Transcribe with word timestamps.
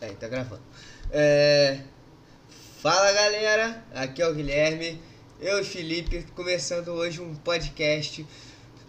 É, 0.00 0.08
tá 0.10 0.28
gravando. 0.28 0.62
É... 1.10 1.80
Fala 2.82 3.10
galera, 3.12 3.82
aqui 3.94 4.20
é 4.20 4.28
o 4.28 4.34
Guilherme, 4.34 5.00
eu 5.40 5.58
e 5.58 5.64
Felipe, 5.64 6.22
começando 6.34 6.88
hoje 6.88 7.22
um 7.22 7.34
podcast, 7.34 8.26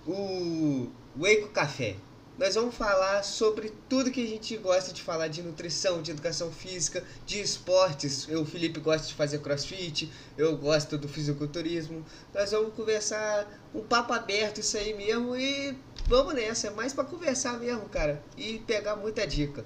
o 0.05 0.89
Waco 1.17 1.47
Café. 1.53 1.95
Nós 2.37 2.55
vamos 2.55 2.75
falar 2.75 3.23
sobre 3.23 3.73
tudo 3.87 4.11
que 4.11 4.23
a 4.23 4.27
gente 4.27 4.55
gosta 4.57 4.93
de 4.93 5.01
falar 5.01 5.29
de 5.29 5.41
nutrição, 5.41 6.01
de 6.01 6.11
educação 6.11 6.51
física, 6.51 7.03
de 7.25 7.41
esportes. 7.41 8.27
Eu, 8.29 8.45
Felipe, 8.45 8.79
gosto 8.81 9.07
de 9.07 9.13
fazer 9.13 9.39
crossfit, 9.39 10.11
eu 10.37 10.57
gosto 10.57 10.97
do 10.97 11.07
fisiculturismo. 11.07 12.05
Nós 12.35 12.51
vamos 12.51 12.73
conversar 12.73 13.47
um 13.73 13.81
papo 13.81 14.11
aberto, 14.11 14.59
isso 14.59 14.77
aí 14.77 14.93
mesmo, 14.93 15.35
e 15.37 15.73
vamos 16.05 16.35
nessa, 16.35 16.67
é 16.67 16.69
mais 16.69 16.93
para 16.93 17.05
conversar 17.05 17.57
mesmo, 17.57 17.87
cara, 17.89 18.21
e 18.37 18.59
pegar 18.59 18.97
muita 18.97 19.25
dica. 19.25 19.65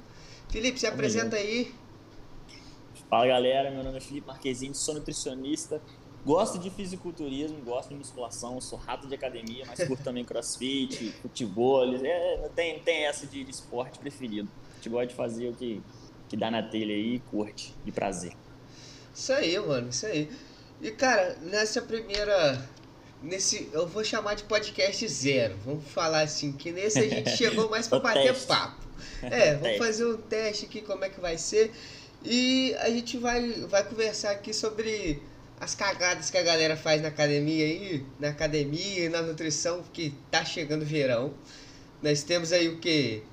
Felipe, 0.52 0.80
se 0.80 0.86
apresenta 0.86 1.36
aí. 1.38 1.74
Fala 3.10 3.28
galera, 3.28 3.72
meu 3.72 3.84
nome 3.84 3.98
é 3.98 4.02
Felipe 4.02 4.28
Marquezine, 4.28 4.74
sou 4.74 4.94
nutricionista, 4.96 5.82
gosto 6.26 6.58
de 6.58 6.70
fisiculturismo, 6.70 7.58
gosto 7.62 7.90
de 7.90 7.96
musculação, 7.96 8.60
sou 8.62 8.78
rato 8.78 9.08
de 9.08 9.16
academia, 9.16 9.66
mas 9.68 9.86
curto 9.86 10.04
também 10.04 10.24
crossfit, 10.24 11.12
futebol, 11.22 11.84
é, 11.96 12.38
não 12.42 12.50
tem, 12.50 12.80
tem 12.80 13.06
essa 13.06 13.26
de, 13.26 13.44
de 13.44 13.52
esporte 13.52 14.00
preferido. 14.00 14.50
A 14.72 14.76
gente 14.76 14.90
gosta 14.90 15.08
de 15.08 15.16
fazer 15.16 15.50
o 15.50 15.54
que, 15.54 15.82
que 16.30 16.38
dá 16.38 16.50
na 16.50 16.64
telha 16.64 16.94
aí 16.94 17.16
e 17.16 17.20
curte, 17.20 17.74
de 17.84 17.92
prazer. 17.92 18.34
Isso 19.14 19.34
aí, 19.34 19.60
mano, 19.60 19.90
isso 19.90 20.06
aí. 20.06 20.30
E 20.82 20.92
cara, 20.92 21.38
nessa 21.42 21.82
primeira. 21.82 22.66
Nesse. 23.22 23.70
Eu 23.72 23.86
vou 23.88 24.04
chamar 24.04 24.34
de 24.36 24.44
podcast 24.46 25.06
zero. 25.08 25.56
Vamos 25.66 25.86
falar 25.88 26.22
assim, 26.22 26.54
que 26.54 26.72
nesse 26.72 26.98
a 27.00 27.08
gente 27.08 27.30
chegou 27.38 27.70
mais 27.70 27.88
pra 27.88 28.00
O 28.00 28.02
bater 28.02 28.32
teste. 28.34 28.48
papo. 28.48 28.82
É, 29.22 29.56
vamos 29.62 29.78
fazer 29.78 30.06
um 30.06 30.18
teste 30.18 30.66
aqui, 30.66 30.82
como 30.82 31.04
é 31.04 31.10
que 31.10 31.20
vai 31.20 31.38
ser. 31.38 31.72
E 32.24 32.76
a 32.80 32.90
gente 32.90 33.18
vai, 33.18 33.52
vai 33.68 33.84
conversar 33.84 34.32
aqui 34.32 34.54
sobre 34.54 35.22
as 35.60 35.76
cagadas 35.76 36.30
que 36.30 36.38
a 36.38 36.44
galera 36.44 36.76
faz 36.76 37.02
na 37.02 37.08
academia 37.08 37.66
aí, 37.66 38.06
na 38.20 38.30
academia 38.30 39.06
e 39.06 39.10
na 39.10 39.22
nutrição, 39.22 39.84
que 39.94 40.14
tá 40.30 40.44
chegando 40.44 40.86
verão. 40.86 41.34
Nós 42.02 42.24
temos 42.24 42.52
aí 42.52 42.68
o 42.68 42.80
que? 42.80 43.24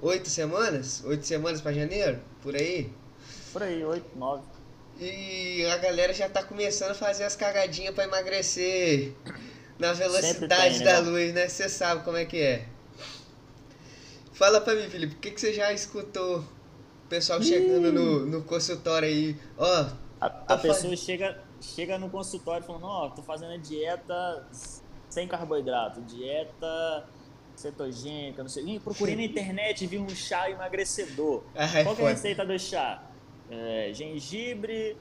Oito 0.00 0.28
semanas? 0.28 1.02
Oito 1.04 1.26
semanas 1.26 1.60
pra 1.60 1.72
janeiro? 1.72 2.20
Por 2.42 2.54
aí? 2.54 2.92
Por 3.52 3.62
aí, 3.62 3.84
8, 3.84 4.16
9. 4.16 4.42
E 5.00 5.64
a 5.66 5.76
galera 5.78 6.12
já 6.12 6.28
tá 6.28 6.42
começando 6.42 6.92
a 6.92 6.94
fazer 6.94 7.24
as 7.24 7.36
cagadinhas 7.36 7.94
pra 7.94 8.04
emagrecer 8.04 9.12
na 9.78 9.92
velocidade 9.92 10.78
tem, 10.78 10.86
né, 10.86 10.92
da 10.92 10.98
luz, 11.00 11.34
né? 11.34 11.48
Você 11.48 11.68
sabe 11.68 12.02
como 12.02 12.16
é 12.16 12.24
que 12.24 12.40
é. 12.40 12.64
Fala 14.36 14.60
pra 14.60 14.74
mim, 14.74 14.88
Felipe, 14.90 15.14
o 15.14 15.18
que, 15.18 15.30
que 15.30 15.40
você 15.40 15.50
já 15.54 15.72
escutou 15.72 16.40
o 16.40 17.08
pessoal 17.08 17.42
chegando 17.42 17.90
no, 17.90 18.26
no 18.26 18.42
consultório 18.42 19.08
aí? 19.08 19.34
Ó, 19.56 19.86
A, 20.20 20.26
a 20.26 20.58
pessoa 20.58 20.94
chega, 20.94 21.42
chega 21.58 21.98
no 21.98 22.10
consultório 22.10 22.62
falando, 22.62 22.84
ó, 22.84 23.08
tô 23.08 23.22
fazendo 23.22 23.52
a 23.52 23.56
dieta 23.56 24.46
sem 25.08 25.26
carboidrato, 25.26 26.02
dieta 26.02 27.06
cetogênica, 27.56 28.42
não 28.42 28.50
sei. 28.50 28.62
Ih, 28.64 28.78
procurei 28.78 29.16
na 29.16 29.22
internet, 29.22 29.86
vi 29.86 29.98
um 29.98 30.10
chá 30.10 30.50
emagrecedor. 30.50 31.42
Ah, 31.56 31.78
é 31.78 31.82
Qual 31.82 31.96
que 31.96 32.02
é 32.02 32.04
a 32.04 32.08
receita 32.10 32.44
do 32.44 32.58
chá? 32.58 33.02
É, 33.50 33.90
gengibre, 33.94 34.98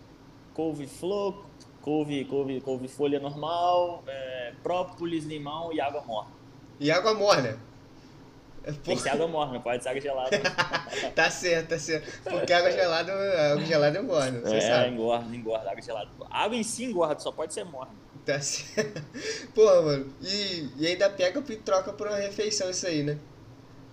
couve-flor, 0.53 1.43
couve, 1.81 2.23
couve, 2.23 2.61
couve-folha 2.61 3.19
normal, 3.19 4.01
é, 4.07 4.53
própolis, 4.63 5.25
limão 5.25 5.73
e 5.73 5.81
água 5.81 6.01
morna. 6.03 6.31
e 6.79 6.89
água 6.89 7.13
morna. 7.13 7.59
É, 8.65 8.71
Tem 8.71 8.81
pô, 8.83 8.95
que 8.95 9.01
ser 9.01 9.09
água 9.09 9.27
morna, 9.27 9.59
pode 9.59 9.83
ser 9.83 9.89
água 9.89 10.01
gelada. 10.01 10.39
tá 11.13 11.29
certo, 11.29 11.69
tá 11.69 11.77
certo. 11.77 12.19
Porque 12.23 12.51
água 12.51 12.71
gelada, 12.71 13.13
água 13.51 13.63
gelada 13.63 13.99
é 13.99 14.01
morna, 14.01 14.39
você 14.41 14.55
é, 14.55 14.61
sabe. 14.61 14.89
engorda, 14.89 15.35
engorda, 15.35 15.69
água 15.69 15.81
gelada. 15.81 16.09
Água 16.31 16.57
em 16.57 16.63
si 16.63 16.83
engorda, 16.85 17.19
só 17.19 17.31
pode 17.31 17.53
ser 17.53 17.63
morna. 17.63 17.93
Tá 18.25 18.39
certo. 18.41 19.03
Porra, 19.53 19.81
mano. 19.83 20.13
E, 20.19 20.69
e 20.77 20.87
ainda 20.87 21.07
pega 21.11 21.43
e 21.47 21.55
troca 21.57 21.93
por 21.93 22.07
uma 22.07 22.17
refeição 22.17 22.67
isso 22.71 22.87
aí, 22.87 23.03
né? 23.03 23.19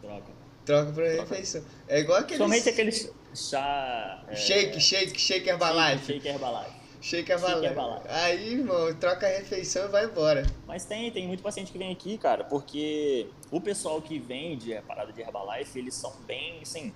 Troca. 0.00 0.32
Troca 0.64 0.92
por 0.92 1.02
uma 1.02 1.10
Troca. 1.10 1.28
refeição. 1.28 1.62
É 1.86 2.00
igual 2.00 2.18
aquele 2.20 2.38
Somente 2.38 2.68
aquele 2.70 2.92
chá. 3.34 4.24
é, 4.28 4.34
shake, 4.34 4.80
shake, 4.80 5.20
shake 5.20 5.48
Herbalife. 5.50 6.06
Shake, 6.06 6.22
shake 6.22 6.28
Herbalife. 6.28 6.81
Shake 7.02 7.30
Herbalife. 7.32 7.66
Herbalife. 7.66 8.06
Aí, 8.08 8.52
irmão, 8.54 8.94
troca 8.94 9.26
a 9.26 9.28
refeição 9.28 9.86
e 9.86 9.88
vai 9.88 10.04
embora. 10.06 10.46
Mas 10.66 10.84
tem, 10.84 11.10
tem 11.10 11.26
muito 11.26 11.42
paciente 11.42 11.72
que 11.72 11.76
vem 11.78 11.90
aqui, 11.92 12.16
cara, 12.16 12.44
porque 12.44 13.26
o 13.50 13.60
pessoal 13.60 14.00
que 14.00 14.18
vende 14.18 14.74
a 14.76 14.80
parada 14.82 15.12
de 15.12 15.20
Herbalife, 15.20 15.78
eles 15.78 15.94
são 15.94 16.12
bem, 16.26 16.60
assim. 16.62 16.92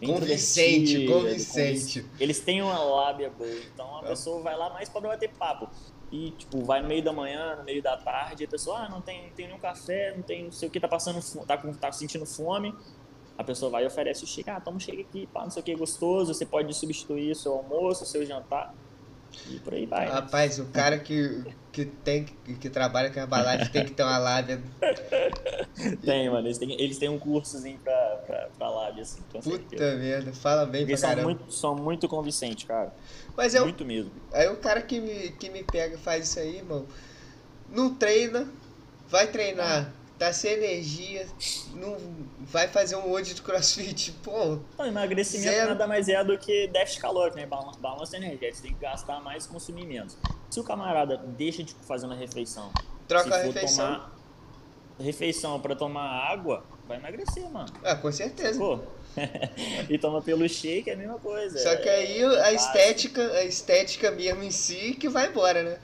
Convincente, 0.00 1.06
convincente. 1.06 2.06
Eles 2.20 2.38
têm 2.40 2.62
uma 2.62 2.78
lábia 2.78 3.30
boa, 3.30 3.50
então 3.74 3.98
a 3.98 4.04
É. 4.04 4.08
pessoa 4.08 4.40
vai 4.42 4.56
lá 4.56 4.70
mais 4.70 4.88
pra 4.88 5.00
bater 5.00 5.28
papo. 5.30 5.68
E, 6.10 6.30
tipo, 6.30 6.62
vai 6.64 6.80
no 6.80 6.88
meio 6.88 7.02
da 7.02 7.12
manhã, 7.12 7.56
no 7.56 7.64
meio 7.64 7.82
da 7.82 7.96
tarde, 7.96 8.44
a 8.44 8.48
pessoa, 8.48 8.78
ah, 8.78 8.88
não 8.88 9.00
tem, 9.02 9.24
não 9.26 9.30
tem 9.34 9.46
nenhum 9.48 9.58
café, 9.58 10.14
não 10.16 10.22
tem 10.22 10.44
não 10.44 10.52
sei 10.52 10.68
o 10.68 10.70
que, 10.70 10.80
tá 10.80 10.88
passando, 10.88 11.20
tá, 11.44 11.56
tá 11.58 11.92
sentindo 11.92 12.24
fome. 12.24 12.72
A 13.36 13.44
pessoa 13.44 13.70
vai 13.70 13.84
e 13.84 13.86
oferece 13.86 14.24
o 14.24 14.26
shake, 14.26 14.48
ah, 14.48 14.60
toma 14.60 14.78
um 14.78 14.80
shake 14.80 15.00
aqui, 15.02 15.26
pá, 15.26 15.42
não 15.42 15.50
sei 15.50 15.60
o 15.60 15.64
que, 15.64 15.74
gostoso, 15.74 16.32
você 16.32 16.46
pode 16.46 16.72
substituir 16.74 17.34
seu 17.36 17.52
almoço, 17.54 18.06
seu 18.06 18.24
jantar. 18.24 18.72
E 19.50 19.58
por 19.60 19.74
aí 19.74 19.86
vai. 19.86 20.06
né? 20.06 20.12
Rapaz, 20.12 20.58
o 20.58 20.66
cara 20.66 20.98
que, 20.98 21.44
que, 21.72 21.84
tem, 21.84 22.24
que 22.24 22.68
trabalha 22.70 23.10
com 23.10 23.20
Herbalife 23.20 23.70
tem 23.70 23.84
que 23.84 23.92
ter 23.92 24.02
uma 24.02 24.18
lábia. 24.18 24.60
Tem, 26.04 26.28
mano. 26.30 26.46
Eles 26.46 26.58
têm, 26.58 26.72
eles 26.80 26.98
têm 26.98 27.08
um 27.08 27.18
cursozinho 27.18 27.78
pra, 27.78 28.22
pra, 28.26 28.48
pra 28.58 28.70
lábia, 28.70 29.02
assim, 29.02 29.20
com 29.32 29.40
certeza. 29.40 29.68
Puta 29.84 29.96
merda, 29.96 30.32
fala 30.32 30.64
bem 30.66 30.82
pra 30.82 30.90
Eles 30.90 31.00
são 31.00 31.08
caramba. 31.10 31.28
muito, 31.28 31.52
são 31.52 31.74
muito 31.76 32.08
convincentes, 32.08 32.64
cara. 32.66 32.92
Mas 33.36 33.54
é 33.54 33.60
o, 33.60 33.64
Muito 33.64 33.84
mesmo. 33.84 34.10
aí 34.32 34.48
o 34.48 34.56
cara 34.56 34.82
que 34.82 35.00
me, 35.00 35.30
que 35.32 35.48
me 35.50 35.62
pega 35.62 35.94
e 35.94 35.98
faz 35.98 36.28
isso 36.28 36.38
aí, 36.40 36.56
irmão, 36.56 36.86
não 37.70 37.94
treina, 37.94 38.48
vai 39.08 39.26
treinar, 39.28 39.92
tá 40.18 40.32
sem 40.32 40.52
energia, 40.52 41.26
não 41.74 41.96
vai 42.40 42.66
fazer 42.68 42.96
um 42.96 43.08
monte 43.08 43.34
de 43.34 43.42
crossfit, 43.42 44.12
pô, 44.22 44.58
Então, 44.74 44.86
emagrecimento 44.86 45.50
Zero. 45.52 45.68
nada 45.70 45.86
mais 45.86 46.08
é 46.08 46.22
do 46.24 46.36
que 46.36 46.66
déficit 46.68 47.00
calórico, 47.00 47.36
né? 47.36 47.46
Balanço, 47.46 47.78
balanço 47.78 48.16
energético. 48.16 48.56
Você 48.56 48.62
tem 48.62 48.74
que 48.74 48.80
gastar 48.80 49.20
mais 49.20 49.44
e 49.44 49.48
consumir 49.48 49.86
menos. 49.86 50.16
Se 50.50 50.58
o 50.58 50.64
camarada 50.64 51.16
deixa 51.18 51.62
de 51.62 51.74
fazer 51.86 52.06
uma 52.06 52.14
refeição, 52.16 52.72
troca 53.06 53.34
a 53.34 53.42
refeição. 53.42 53.86
tomar 53.86 54.18
refeição 54.98 55.60
pra 55.60 55.76
tomar 55.76 56.08
água, 56.32 56.64
vai 56.88 56.96
emagrecer, 56.98 57.48
mano. 57.50 57.72
Ah, 57.84 57.94
com 57.94 58.10
certeza. 58.10 58.58
Pô. 58.58 58.80
e 59.88 59.98
toma 59.98 60.20
pelo 60.22 60.48
shake 60.48 60.90
é 60.90 60.94
a 60.94 60.96
mesma 60.96 61.18
coisa. 61.18 61.58
Só 61.58 61.76
que 61.76 61.88
É- 61.88 61.94
aí 61.94 62.24
a 62.24 62.52
estética, 62.52 63.22
a 63.32 63.44
estética 63.44 64.10
mesmo 64.10 64.42
em 64.42 64.50
si 64.50 64.94
que 64.98 65.08
vai 65.08 65.28
embora, 65.28 65.62
né? 65.62 65.78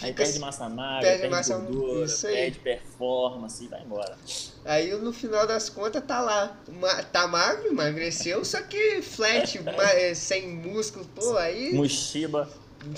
Aí 0.00 0.12
perde 0.12 0.38
massa 0.38 0.68
magra, 0.68 1.00
perde 1.02 1.20
perde, 1.20 1.34
massa- 1.36 1.58
gordura, 1.58 2.06
isso 2.06 2.26
aí. 2.26 2.34
perde 2.34 2.58
performance 2.60 3.64
e 3.64 3.68
vai 3.68 3.82
embora. 3.82 4.16
Aí 4.64 4.92
no 4.96 5.12
final 5.12 5.46
das 5.46 5.68
contas 5.68 6.02
tá 6.04 6.20
lá. 6.20 6.56
Tá 7.12 7.26
magro, 7.26 7.68
emagreceu, 7.68 8.44
só 8.44 8.60
que 8.62 9.02
flat, 9.02 9.58
é, 9.96 10.14
sem 10.14 10.48
músculo, 10.48 11.04
pô, 11.14 11.36
aí. 11.36 11.72
Mochiba. 11.74 12.48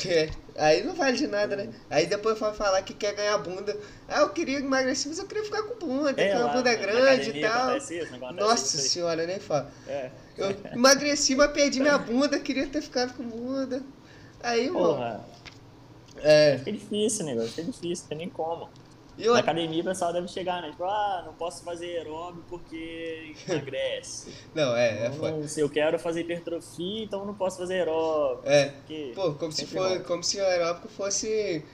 é, 0.07 0.31
aí 0.57 0.83
não 0.83 0.95
vale 0.95 1.17
de 1.17 1.27
nada, 1.27 1.57
né? 1.57 1.69
Aí 1.91 2.07
depois 2.07 2.39
vai 2.39 2.55
falar 2.55 2.81
que 2.83 2.95
quer 2.95 3.15
ganhar 3.15 3.37
bunda. 3.39 3.77
Ah, 4.09 4.21
eu 4.21 4.31
queria 4.31 4.59
emagrecer, 4.59 5.09
mas 5.09 5.19
eu 5.19 5.27
queria 5.27 5.45
ficar 5.45 5.63
com 5.65 5.75
bunda, 5.87 6.15
que 6.15 6.23
a 6.23 6.39
lá 6.39 6.53
bunda 6.53 6.71
é 6.71 6.77
grande 6.77 7.31
e 7.39 7.41
tal. 7.41 7.77
isso, 7.77 7.93
Nossa 8.33 8.79
senhora, 8.79 9.27
nem 9.27 9.39
fala. 9.41 9.71
É. 9.87 10.11
Eu 10.37 10.51
emagreci, 10.73 11.35
mas 11.35 11.51
perdi 11.53 11.81
minha 11.81 11.99
bunda, 11.99 12.39
queria 12.39 12.67
ter 12.67 12.83
ficado 12.83 13.15
com 13.15 13.25
bunda. 13.25 13.83
Aí, 14.43 14.69
mano. 14.71 15.25
É. 16.25 16.59
fica 16.59 16.73
difícil, 16.73 17.27
negócio, 17.27 17.51
fica 17.51 17.71
difícil, 17.71 18.05
não 18.05 18.09
tem 18.09 18.19
nem 18.19 18.29
como. 18.31 18.69
E 19.17 19.29
Na 19.29 19.39
academia 19.39 19.81
o 19.81 19.85
pessoal 19.85 20.13
deve 20.13 20.27
chegar, 20.27 20.61
né? 20.61 20.71
Tipo, 20.71 20.85
ah, 20.85 21.23
não 21.25 21.35
posso 21.35 21.63
fazer 21.63 21.99
aeróbio 21.99 22.43
porque 22.49 23.35
emagrece. 23.49 24.33
não, 24.55 24.77
é, 24.77 25.07
é 25.07 25.11
foda. 25.13 25.47
se 25.47 25.61
eu 25.61 25.71
quero 25.71 25.99
fazer 25.99 26.23
hipertrofia, 26.23 27.05
então 27.05 27.25
não 27.25 27.35
posso 27.35 27.59
fazer 27.59 27.75
aeróbio. 27.75 28.41
É. 28.45 28.71
Porque 28.71 29.13
Pô, 29.15 29.33
como 29.35 29.53
se, 29.53 29.67
for, 29.67 30.01
como 30.03 30.23
se 30.25 30.41
o 30.41 30.45
aeróbico 30.45 30.89
fosse. 30.89 31.65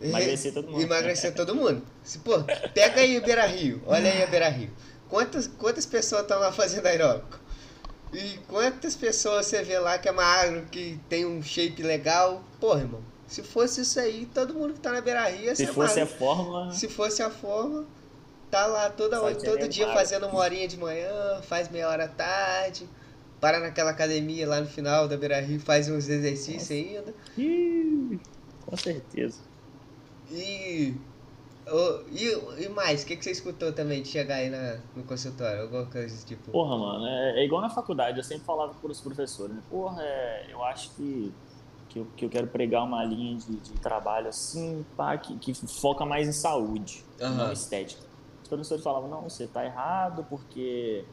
Emagrecer 0.00 0.52
todo 0.52 0.70
mundo. 0.70 0.82
Emagrecer 0.82 1.32
todo 1.34 1.54
mundo. 1.54 1.82
Se, 2.02 2.18
pô, 2.18 2.34
pega 2.74 3.00
aí 3.00 3.16
o 3.16 3.24
Beira 3.24 3.46
Rio, 3.46 3.80
olha 3.86 4.12
aí 4.12 4.22
a 4.22 4.26
Beira 4.26 4.48
Rio. 4.48 4.70
Quantas, 5.08 5.46
quantas 5.46 5.86
pessoas 5.86 6.22
estão 6.22 6.38
lá 6.38 6.52
fazendo 6.52 6.86
aeróbico? 6.86 7.40
E 8.12 8.38
quantas 8.46 8.94
pessoas 8.94 9.46
você 9.46 9.62
vê 9.62 9.78
lá 9.78 9.98
que 9.98 10.08
é 10.08 10.12
magro, 10.12 10.66
que 10.70 10.98
tem 11.08 11.24
um 11.24 11.42
shape 11.42 11.82
legal? 11.82 12.42
Porra, 12.60 12.80
irmão, 12.80 13.02
se 13.28 13.42
fosse 13.42 13.82
isso 13.82 14.00
aí, 14.00 14.26
todo 14.34 14.54
mundo 14.54 14.74
que 14.74 14.80
tá 14.80 14.90
na 14.90 15.00
Beira 15.00 15.28
Rio 15.28 15.54
se 15.54 15.66
fosse 15.66 16.00
a 16.00 16.04
magro. 16.04 16.18
fórmula, 16.18 16.72
Se 16.72 16.88
fosse 16.88 17.22
a 17.22 17.30
forma, 17.30 17.86
tá 18.50 18.66
lá 18.66 18.90
toda 18.90 19.20
hora, 19.22 19.34
todo 19.34 19.68
dia 19.68 19.86
fazendo 19.92 20.26
uma 20.26 20.38
horinha 20.38 20.66
de 20.66 20.76
manhã, 20.78 21.40
faz 21.42 21.68
meia 21.68 21.88
hora 21.88 22.06
à 22.06 22.08
tarde, 22.08 22.88
para 23.40 23.60
naquela 23.60 23.90
academia 23.90 24.48
lá 24.48 24.60
no 24.60 24.66
final 24.66 25.06
da 25.06 25.16
Beira 25.16 25.40
Rio, 25.40 25.60
faz 25.60 25.88
uns 25.88 26.08
exercícios 26.08 26.70
ainda. 26.70 27.14
Ih, 27.36 28.18
com 28.64 28.76
certeza. 28.76 29.40
E 30.30 30.94
Ô, 31.70 32.00
e, 32.10 32.64
e 32.64 32.68
mais, 32.70 33.02
o 33.02 33.06
que, 33.06 33.16
que 33.16 33.22
você 33.22 33.30
escutou 33.30 33.72
também 33.72 34.00
de 34.02 34.08
chegar 34.08 34.36
aí 34.36 34.48
na, 34.48 34.78
no 34.96 35.04
consultório? 35.04 35.62
Alguma 35.62 35.84
coisa 35.84 36.06
desse 36.08 36.24
tipo? 36.24 36.50
Porra, 36.50 36.78
mano, 36.78 37.06
é, 37.06 37.40
é 37.40 37.44
igual 37.44 37.60
na 37.60 37.68
faculdade, 37.68 38.16
eu 38.16 38.24
sempre 38.24 38.44
falava 38.44 38.72
para 38.72 38.90
os 38.90 39.00
professores, 39.00 39.54
né? 39.54 39.62
Porra, 39.68 40.02
é, 40.02 40.46
eu 40.50 40.64
acho 40.64 40.90
que, 40.94 41.32
que, 41.88 41.98
eu, 41.98 42.06
que 42.16 42.24
eu 42.24 42.28
quero 42.28 42.46
pregar 42.48 42.84
uma 42.84 43.02
linha 43.04 43.36
de, 43.38 43.56
de 43.56 43.72
trabalho 43.80 44.28
assim, 44.28 44.84
pá, 44.96 45.16
que, 45.16 45.36
que 45.38 45.54
foca 45.54 46.04
mais 46.04 46.28
em 46.28 46.32
saúde, 46.32 47.04
Aham. 47.20 47.34
não 47.46 47.52
estética. 47.52 48.02
Os 48.42 48.48
professores 48.48 48.82
falavam, 48.84 49.08
não, 49.08 49.22
você 49.22 49.46
tá 49.46 49.64
errado, 49.64 50.26
porque 50.28 51.04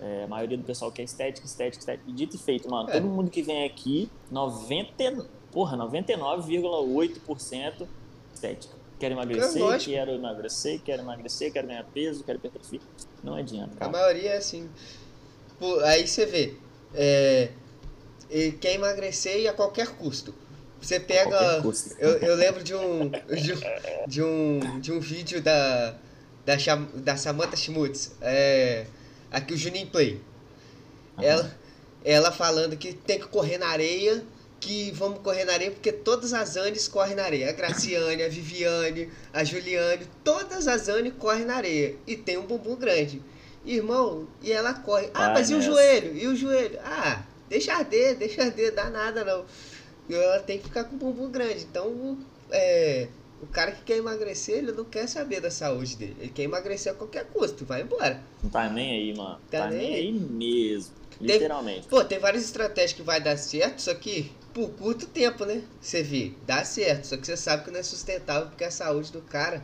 é, 0.00 0.24
a 0.24 0.28
maioria 0.28 0.56
do 0.56 0.64
pessoal 0.64 0.90
quer 0.92 1.02
estética, 1.02 1.46
estética, 1.46 1.80
estética. 1.80 2.08
E 2.10 2.12
dito 2.12 2.36
e 2.36 2.38
feito, 2.38 2.68
mano, 2.70 2.88
É. 2.90 2.94
todo 2.94 3.06
mundo 3.06 3.30
que 3.30 3.42
vem 3.42 3.64
aqui, 3.64 4.10
90, 4.30 5.26
porra, 5.52 5.76
99,8% 5.76 7.86
estética. 8.34 8.74
Quero 8.98 9.14
emagrecer, 9.14 9.62
É 9.62 9.78
quero 9.78 10.10
emagrecer, 10.12 10.80
quero 10.82 11.02
emagrecer, 11.02 11.52
quero 11.52 11.66
ganhar 11.66 11.84
peso, 11.84 12.22
quero 12.22 12.38
hipertrofia. 12.38 12.80
Não 13.24 13.34
adianta, 13.34 13.74
A 13.76 13.78
cara. 13.78 13.92
maioria 13.92 14.34
é 14.34 14.36
assim. 14.36 14.68
Pô, 15.58 15.80
aí 15.80 16.06
você 16.06 16.26
vê, 16.26 16.56
é, 16.94 17.50
ele 18.30 18.52
quer 18.52 18.74
emagrecer 18.74 19.40
e 19.40 19.48
a 19.48 19.52
qualquer 19.52 19.88
custo. 19.88 20.34
Você 20.80 20.98
pega. 20.98 21.60
Custo. 21.60 21.94
Eu, 21.98 22.10
eu 22.18 22.34
lembro 22.36 22.62
de 22.62 22.74
um, 22.74 23.10
de 23.10 23.52
um, 23.52 23.60
de 24.06 24.22
um, 24.22 24.80
de 24.80 24.92
um 24.92 25.00
vídeo 25.00 25.42
da, 25.42 25.94
da, 26.46 26.56
da 26.94 27.16
Samantha 27.16 27.56
Schmutz, 27.56 28.12
é, 28.20 28.86
aqui 29.30 29.54
o 29.54 29.56
Juninho 29.56 29.88
Play. 29.88 30.20
Ela, 31.18 31.54
ela 32.02 32.32
falando 32.32 32.76
que 32.76 32.94
tem 32.94 33.18
que 33.18 33.26
correr 33.28 33.58
na 33.58 33.66
areia, 33.66 34.24
que 34.58 34.90
vamos 34.92 35.20
correr 35.20 35.44
na 35.44 35.52
areia 35.52 35.70
porque 35.70 35.92
todas 35.92 36.32
as 36.32 36.56
Anes 36.56 36.88
correm 36.88 37.14
na 37.14 37.24
areia. 37.24 37.50
A 37.50 37.52
Graciane, 37.52 38.22
a 38.22 38.28
Viviane, 38.28 39.10
a 39.32 39.44
Juliane, 39.44 40.06
todas 40.24 40.66
as 40.66 40.88
Anes 40.88 41.12
correm 41.18 41.44
na 41.44 41.56
areia. 41.56 41.96
E 42.06 42.16
tem 42.16 42.38
um 42.38 42.46
bumbum 42.46 42.76
grande. 42.76 43.22
Irmão, 43.66 44.26
e 44.42 44.50
ela 44.50 44.72
corre. 44.72 45.10
Ah, 45.12 45.26
Vai 45.26 45.34
mas 45.34 45.50
e 45.50 45.54
o 45.54 45.60
joelho? 45.60 46.16
E 46.16 46.26
o 46.26 46.34
joelho? 46.34 46.78
Ah, 46.82 47.22
deixa 47.50 47.74
arder, 47.74 48.16
deixa 48.16 48.42
arder, 48.44 48.72
dá 48.74 48.88
nada 48.88 49.22
não. 49.24 49.44
Ela 50.08 50.38
tem 50.40 50.58
que 50.58 50.64
ficar 50.64 50.84
com 50.84 50.94
o 50.96 50.98
bumbum 50.98 51.30
grande. 51.30 51.64
Então, 51.64 52.18
é, 52.50 53.08
o 53.42 53.46
cara 53.46 53.72
que 53.72 53.82
quer 53.82 53.98
emagrecer, 53.98 54.58
ele 54.58 54.72
não 54.72 54.84
quer 54.84 55.06
saber 55.06 55.40
da 55.40 55.50
saúde 55.50 55.96
dele. 55.96 56.16
Ele 56.18 56.30
quer 56.30 56.42
emagrecer 56.44 56.92
a 56.92 56.94
qualquer 56.96 57.26
custo, 57.26 57.64
vai 57.66 57.82
embora. 57.82 58.20
Não 58.42 58.50
tá 58.50 58.68
nem 58.70 58.92
aí, 58.92 59.16
mano. 59.16 59.38
Tá 59.50 59.58
Tá, 59.64 59.66
nem 59.70 59.78
nem 59.78 59.94
aí. 59.94 60.00
aí 60.06 60.12
mesmo. 60.12 60.94
Tem- 61.18 61.28
Literalmente. 61.28 61.86
Pô, 61.86 62.02
tem 62.04 62.18
várias 62.18 62.44
estratégias 62.44 62.92
que 62.94 63.02
vai 63.02 63.20
dar 63.20 63.36
certo, 63.36 63.82
só 63.82 63.94
que 63.94 64.32
por 64.54 64.70
curto 64.70 65.06
tempo, 65.06 65.44
né? 65.44 65.62
Você 65.80 66.02
vê, 66.02 66.32
dá 66.46 66.64
certo, 66.64 67.04
só 67.04 67.16
que 67.16 67.26
você 67.26 67.36
sabe 67.36 67.64
que 67.64 67.70
não 67.70 67.78
é 67.78 67.82
sustentável 67.82 68.48
porque 68.48 68.64
a 68.64 68.70
saúde 68.70 69.12
do 69.12 69.20
cara 69.22 69.62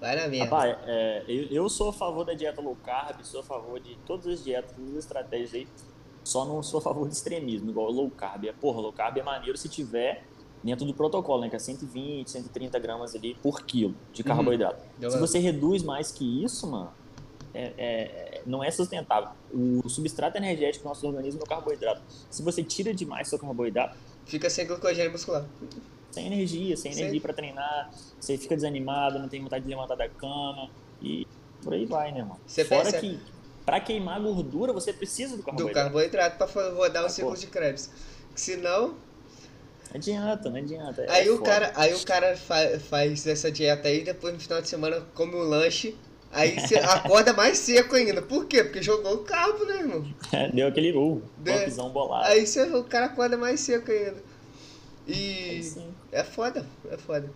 vai 0.00 0.14
na 0.16 0.28
merda. 0.28 0.44
Rapaz, 0.44 0.78
é, 0.86 1.24
eu, 1.28 1.44
eu 1.50 1.68
sou 1.68 1.90
a 1.90 1.92
favor 1.92 2.24
da 2.24 2.32
dieta 2.34 2.60
low 2.62 2.76
carb, 2.76 3.20
sou 3.24 3.40
a 3.40 3.42
favor 3.42 3.78
de 3.80 3.98
todas 4.06 4.26
as 4.28 4.44
dietas, 4.44 4.70
todas 4.74 4.92
as 4.92 4.98
estratégias 5.04 5.52
aí. 5.54 5.68
Só 6.30 6.44
não 6.44 6.62
sou 6.62 6.78
a 6.78 6.80
favor 6.80 7.08
de 7.08 7.14
extremismo, 7.14 7.70
igual 7.70 7.90
low 7.90 8.08
carb. 8.08 8.44
É, 8.44 8.52
porra, 8.52 8.80
low 8.80 8.92
carb 8.92 9.16
é 9.18 9.22
maneiro 9.22 9.58
se 9.58 9.68
tiver 9.68 10.22
dentro 10.62 10.86
do 10.86 10.94
protocolo, 10.94 11.40
né? 11.40 11.50
Que 11.50 11.56
é 11.56 11.58
120, 11.58 12.30
130 12.30 12.78
gramas 12.78 13.16
ali 13.16 13.34
por 13.42 13.62
quilo 13.64 13.96
de 14.12 14.22
carboidrato. 14.22 14.80
Deu 14.96 15.10
Se 15.10 15.18
você 15.18 15.40
reduz 15.40 15.82
mais 15.82 16.12
que 16.12 16.44
isso, 16.44 16.68
mano, 16.70 16.92
é- 17.52 17.72
é- 17.76 18.42
não 18.46 18.62
é 18.62 18.70
sustentável. 18.70 19.30
O 19.52 19.88
substrato 19.88 20.36
energético 20.36 20.84
do 20.84 20.88
nosso 20.90 21.04
organismo 21.04 21.40
é 21.40 21.42
o 21.42 21.48
carboidrato. 21.48 22.00
Se 22.30 22.44
você 22.44 22.62
tira 22.62 22.94
demais 22.94 23.26
seu 23.26 23.36
carboidrato, 23.36 23.96
Fica 24.24 24.48
sem 24.48 24.68
glicogênio 24.68 25.10
muscular. 25.10 25.44
sem 26.12 26.26
energia, 26.28 26.76
sem 26.76 26.92
Sim. 26.92 27.00
energia 27.00 27.20
pra 27.20 27.32
treinar, 27.32 27.90
você 28.20 28.38
fica 28.38 28.54
desanimado, 28.54 29.18
não 29.18 29.28
tem 29.28 29.42
vontade 29.42 29.64
de 29.64 29.68
levantar 29.70 29.96
da 29.96 30.08
cama 30.08 30.70
e 31.02 31.26
por 31.60 31.74
aí 31.74 31.86
vai, 31.86 32.12
né, 32.12 32.22
mano? 32.22 32.38
Você 32.46 32.64
Fora 32.64 32.84
pensa- 32.84 33.00
que 33.00 33.18
pra 33.70 33.80
queimar 33.80 34.20
gordura 34.20 34.72
você 34.72 34.92
precisa 34.92 35.36
do 35.36 35.38
Do 35.38 35.42
carboidrato. 35.44 35.74
carboidrato 35.74 36.36
pra 36.38 36.46
fa- 36.48 36.70
rodar 36.70 37.02
o 37.04 37.06
Ah, 37.06 37.08
ciclo 37.08 37.36
de 37.36 37.46
Krebs. 37.46 37.90
Senão, 38.34 38.88
Não 38.88 39.94
adianta, 39.94 40.50
não 40.50 40.56
adianta. 40.56 41.02
é 41.02 41.10
aí 41.10 41.30
o 41.30 41.36
foda. 41.38 41.50
cara, 41.50 41.72
aí 41.76 41.94
o 41.94 42.04
cara 42.04 42.36
fa- 42.36 42.78
faz 42.88 43.26
essa 43.26 43.50
dieta 43.50 43.86
aí, 43.88 44.02
depois 44.02 44.34
no 44.34 44.40
final 44.40 44.60
de 44.60 44.68
semana 44.68 45.06
come 45.14 45.34
um 45.36 45.42
lanche, 45.42 45.96
aí 46.32 46.58
você 46.58 46.76
acorda 46.78 47.32
mais 47.32 47.58
seco 47.58 47.94
ainda. 47.94 48.22
Por 48.22 48.46
quê? 48.46 48.64
Porque 48.64 48.82
jogou 48.82 49.14
o 49.14 49.18
carbo, 49.24 49.64
né, 49.64 49.76
irmão? 49.78 50.14
Deu 50.54 50.66
aquele 50.68 50.92
uh, 50.96 51.22
Deu- 51.38 51.58
popzão 51.58 51.90
bolado. 51.90 52.26
Aí 52.26 52.46
você, 52.46 52.62
o 52.74 52.82
cara 52.84 53.06
acorda 53.06 53.36
mais 53.36 53.60
seco 53.60 53.90
ainda. 53.90 54.16
E 55.06 55.62
sim. 55.62 55.94
é 56.12 56.22
foda, 56.24 56.66
é 56.90 56.96
foda. 56.96 57.30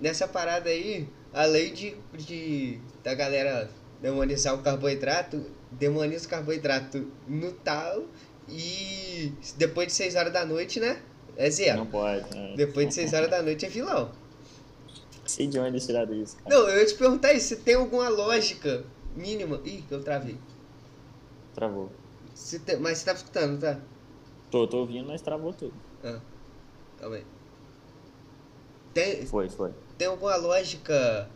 Nessa 0.00 0.28
parada 0.28 0.68
aí, 0.68 1.08
além 1.32 1.72
de, 1.72 1.96
de 2.14 2.78
da 3.02 3.14
galera 3.14 3.70
demonizar 4.00 4.54
o 4.54 4.62
carboidrato, 4.62 5.44
demoniza 5.70 6.26
o 6.26 6.30
carboidrato 6.30 7.10
no 7.26 7.52
tal 7.52 8.04
e 8.48 9.32
depois 9.56 9.88
de 9.88 9.94
6 9.94 10.14
horas 10.14 10.32
da 10.32 10.44
noite, 10.44 10.78
né? 10.80 11.02
É 11.36 11.50
zero. 11.50 11.78
Não 11.78 11.86
pode. 11.86 12.34
né? 12.34 12.54
Depois 12.56 12.88
de 12.88 12.94
6 12.94 13.12
horas 13.12 13.30
da 13.30 13.42
noite 13.42 13.66
é 13.66 13.68
vilão. 13.68 14.10
Sei 15.26 15.46
de 15.48 15.58
onde 15.58 15.68
eles 15.70 15.86
tiraram 15.86 16.14
isso, 16.14 16.36
cara. 16.36 16.54
Não, 16.56 16.68
eu 16.68 16.78
ia 16.78 16.86
te 16.86 16.94
perguntar 16.94 17.32
isso, 17.32 17.48
se 17.48 17.56
tem 17.56 17.74
alguma 17.74 18.08
lógica 18.08 18.84
mínima. 19.14 19.60
Ih, 19.64 19.84
eu 19.90 20.02
travei. 20.02 20.38
Travou. 21.54 21.90
Se 22.34 22.60
tem- 22.60 22.76
mas 22.78 22.98
você 22.98 23.04
tá 23.06 23.12
escutando, 23.12 23.60
tá? 23.60 23.80
Tô, 24.50 24.66
tô 24.68 24.78
ouvindo, 24.78 25.08
mas 25.08 25.20
travou 25.22 25.52
tudo. 25.52 25.74
Ah, 26.04 26.20
calma 26.98 27.16
aí. 27.16 27.24
Tem, 28.94 29.26
Foi, 29.26 29.48
foi. 29.48 29.72
tem 29.98 30.06
alguma 30.08 30.36
lógica 30.36 31.28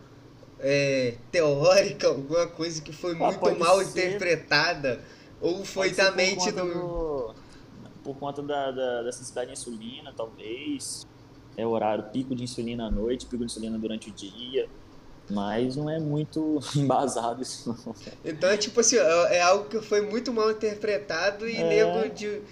é, 0.62 1.14
teórica, 1.32 2.08
alguma 2.08 2.46
coisa 2.46 2.80
que 2.82 2.92
foi 2.92 3.12
Ah, 3.14 3.32
muito 3.32 3.58
mal 3.58 3.78
ser. 3.84 4.08
interpretada? 4.16 5.00
Ou 5.40 5.64
foi 5.64 5.90
da 5.92 6.10
mente 6.12 6.50
do. 6.52 7.34
Por 8.04 8.16
conta 8.16 8.42
da, 8.42 8.70
da, 8.70 8.96
da 8.98 9.02
necessidade 9.04 9.46
de 9.48 9.52
insulina, 9.52 10.12
talvez. 10.16 11.06
É 11.56 11.66
o 11.66 11.70
horário 11.70 12.04
pico 12.04 12.34
de 12.34 12.44
insulina 12.44 12.86
à 12.86 12.90
noite, 12.90 13.26
pico 13.26 13.38
de 13.38 13.44
insulina 13.46 13.78
durante 13.78 14.08
o 14.08 14.12
dia. 14.12 14.68
Mas 15.30 15.76
não 15.76 15.88
é 15.88 15.98
muito 16.00 16.58
embasado 16.76 17.42
isso, 17.42 17.68
não. 17.86 17.94
Então 18.24 18.48
é 18.50 18.56
tipo 18.56 18.80
assim, 18.80 18.96
é 18.96 19.36
é 19.36 19.42
algo 19.42 19.64
que 19.68 19.80
foi 19.80 20.00
muito 20.00 20.32
mal 20.32 20.50
interpretado 20.50 21.48
e 21.48 21.56
É. 21.56 21.68
nego 21.68 22.14
de. 22.14 22.42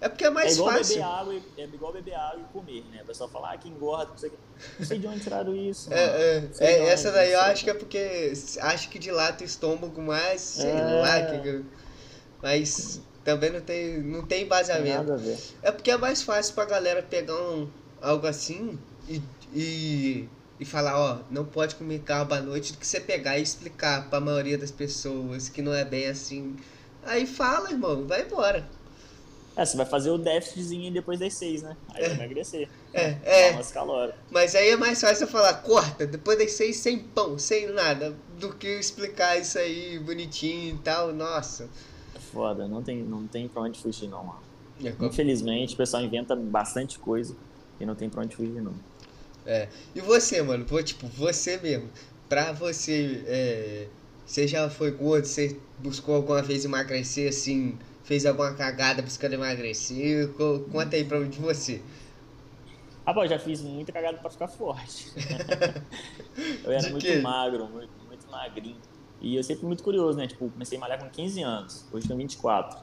É 0.00 0.08
porque 0.08 0.24
é 0.24 0.28
É 0.28 0.30
mais 0.30 0.54
igual, 0.54 0.72
fácil. 0.72 0.94
beber 0.96 1.02
água, 1.04 1.34
e- 1.34 1.42
é 1.56 1.64
igual 1.64 1.92
beber 1.92 2.14
água 2.14 2.42
e 2.42 2.52
comer, 2.52 2.84
né? 2.90 3.02
O 3.02 3.06
pessoal 3.06 3.30
fala, 3.30 3.52
ah, 3.52 3.56
que 3.58 3.68
engorda, 3.68 4.10
não 4.10 4.18
sei. 4.18 4.30
Não 4.78 4.84
sei 4.86 4.98
de 4.98 5.06
onde 5.06 5.20
tiraram 5.20 5.54
isso. 5.54 5.90
mano. 5.90 6.00
É, 6.02 6.48
é, 6.60 6.66
é, 6.66 6.88
essa 6.88 7.10
daí 7.12 7.32
eu 7.32 7.40
acho 7.40 7.64
que 7.64 7.70
é 7.70 7.74
porque 7.74 8.32
acho 8.60 8.88
que 8.90 8.98
dilata 8.98 9.42
o 9.42 9.46
estômago 9.46 10.00
mais, 10.02 10.40
sei 10.40 10.70
É. 10.72 11.00
lá, 11.00 11.22
que, 11.22 11.64
mas 12.42 13.00
também 13.24 13.50
não 13.50 13.60
tem, 13.60 13.98
não 14.02 14.20
tem 14.20 14.28
Tem 14.28 14.42
embasamento. 14.42 15.16
ver. 15.16 15.38
É 15.62 15.72
porque 15.72 15.90
é 15.90 15.96
mais 15.96 16.22
fácil 16.22 16.54
pra 16.54 16.64
galera 16.64 17.02
pegar 17.02 17.34
um, 17.34 17.68
algo 18.00 18.26
assim 18.26 18.78
e, 19.08 19.20
e, 19.52 20.28
e 20.60 20.64
falar, 20.64 20.98
ó, 20.98 21.18
não 21.30 21.44
pode 21.44 21.74
comer 21.74 22.00
carbo 22.00 22.34
à 22.34 22.40
noite 22.40 22.72
do 22.72 22.78
que 22.78 22.86
você 22.86 23.00
pegar 23.00 23.38
e 23.38 23.42
explicar 23.42 24.08
pra 24.08 24.20
maioria 24.20 24.58
das 24.58 24.70
pessoas 24.70 25.48
que 25.48 25.62
não 25.62 25.74
é 25.74 25.84
bem 25.84 26.06
assim. 26.08 26.56
Aí 27.02 27.26
fala, 27.26 27.70
irmão, 27.70 28.06
vai 28.06 28.22
embora. 28.22 28.68
É, 29.56 29.64
você 29.64 29.76
vai 29.76 29.86
fazer 29.86 30.10
o 30.10 30.18
déficitzinho 30.18 30.92
depois 30.92 31.18
das 31.18 31.32
seis, 31.32 31.62
né? 31.62 31.74
Aí 31.94 32.02
vai 32.02 32.12
emagrecer. 32.16 32.68
É, 32.92 33.16
é. 33.24 33.50
umas 33.52 33.72
calóricas. 33.72 34.20
Mas 34.30 34.54
aí 34.54 34.68
é 34.68 34.76
mais 34.76 35.00
fácil 35.00 35.24
eu 35.24 35.28
falar, 35.28 35.54
corta, 35.62 36.06
depois 36.06 36.38
das 36.38 36.52
seis 36.52 36.76
sem 36.76 36.98
pão, 36.98 37.38
sem 37.38 37.66
nada, 37.72 38.14
do 38.38 38.52
que 38.54 38.68
explicar 38.68 39.38
isso 39.38 39.58
aí 39.58 39.98
bonitinho 39.98 40.74
e 40.74 40.78
tal, 40.78 41.12
nossa. 41.14 41.70
É 42.14 42.18
foda, 42.18 42.68
não 42.68 42.82
tem, 42.82 43.02
não 43.02 43.26
tem 43.26 43.48
pra 43.48 43.62
onde 43.62 43.80
fugir, 43.80 44.08
não, 44.08 44.22
mano. 44.24 44.40
É, 44.84 44.92
Infelizmente, 45.06 45.72
o 45.72 45.76
pessoal 45.78 46.02
inventa 46.02 46.36
bastante 46.36 46.98
coisa 46.98 47.34
e 47.80 47.86
não 47.86 47.94
tem 47.94 48.10
pra 48.10 48.22
onde 48.22 48.36
fugir, 48.36 48.60
não. 48.60 48.74
é. 49.46 49.68
E 49.94 50.00
você, 50.02 50.42
mano, 50.42 50.66
Vou, 50.66 50.82
tipo, 50.82 51.06
você 51.06 51.56
mesmo, 51.56 51.88
pra 52.28 52.52
você, 52.52 53.22
é, 53.26 53.86
você 54.26 54.46
já 54.46 54.68
foi 54.68 54.90
gordo, 54.90 55.24
você 55.24 55.56
buscou 55.78 56.14
alguma 56.16 56.42
vez 56.42 56.66
emagrecer, 56.66 57.30
assim, 57.30 57.78
fez 58.06 58.24
alguma 58.26 58.54
cagada 58.54 59.02
buscando 59.02 59.34
emagrecer, 59.34 60.32
Co- 60.34 60.60
conta 60.72 60.96
aí 60.96 61.04
pra 61.04 61.22
de 61.24 61.38
você. 61.40 61.82
Ah, 63.04 63.14
pô, 63.14 63.22
eu 63.22 63.28
já 63.28 63.38
fiz 63.38 63.60
muita 63.62 63.92
cagada 63.92 64.18
pra 64.18 64.30
ficar 64.30 64.48
forte. 64.48 65.12
eu 66.64 66.72
era 66.72 66.88
muito 66.90 67.00
quê? 67.00 67.20
magro, 67.20 67.66
muito, 67.68 67.92
muito 68.06 68.28
magrinho. 68.30 68.76
E 69.20 69.36
eu 69.36 69.42
sempre 69.42 69.60
fui 69.60 69.68
muito 69.68 69.82
curioso, 69.84 70.18
né? 70.18 70.26
Tipo, 70.26 70.50
comecei 70.50 70.76
a 70.76 70.80
malhar 70.80 70.98
com 70.98 71.08
15 71.08 71.42
anos, 71.42 71.86
hoje 71.92 72.06
tenho 72.06 72.18
24. 72.18 72.78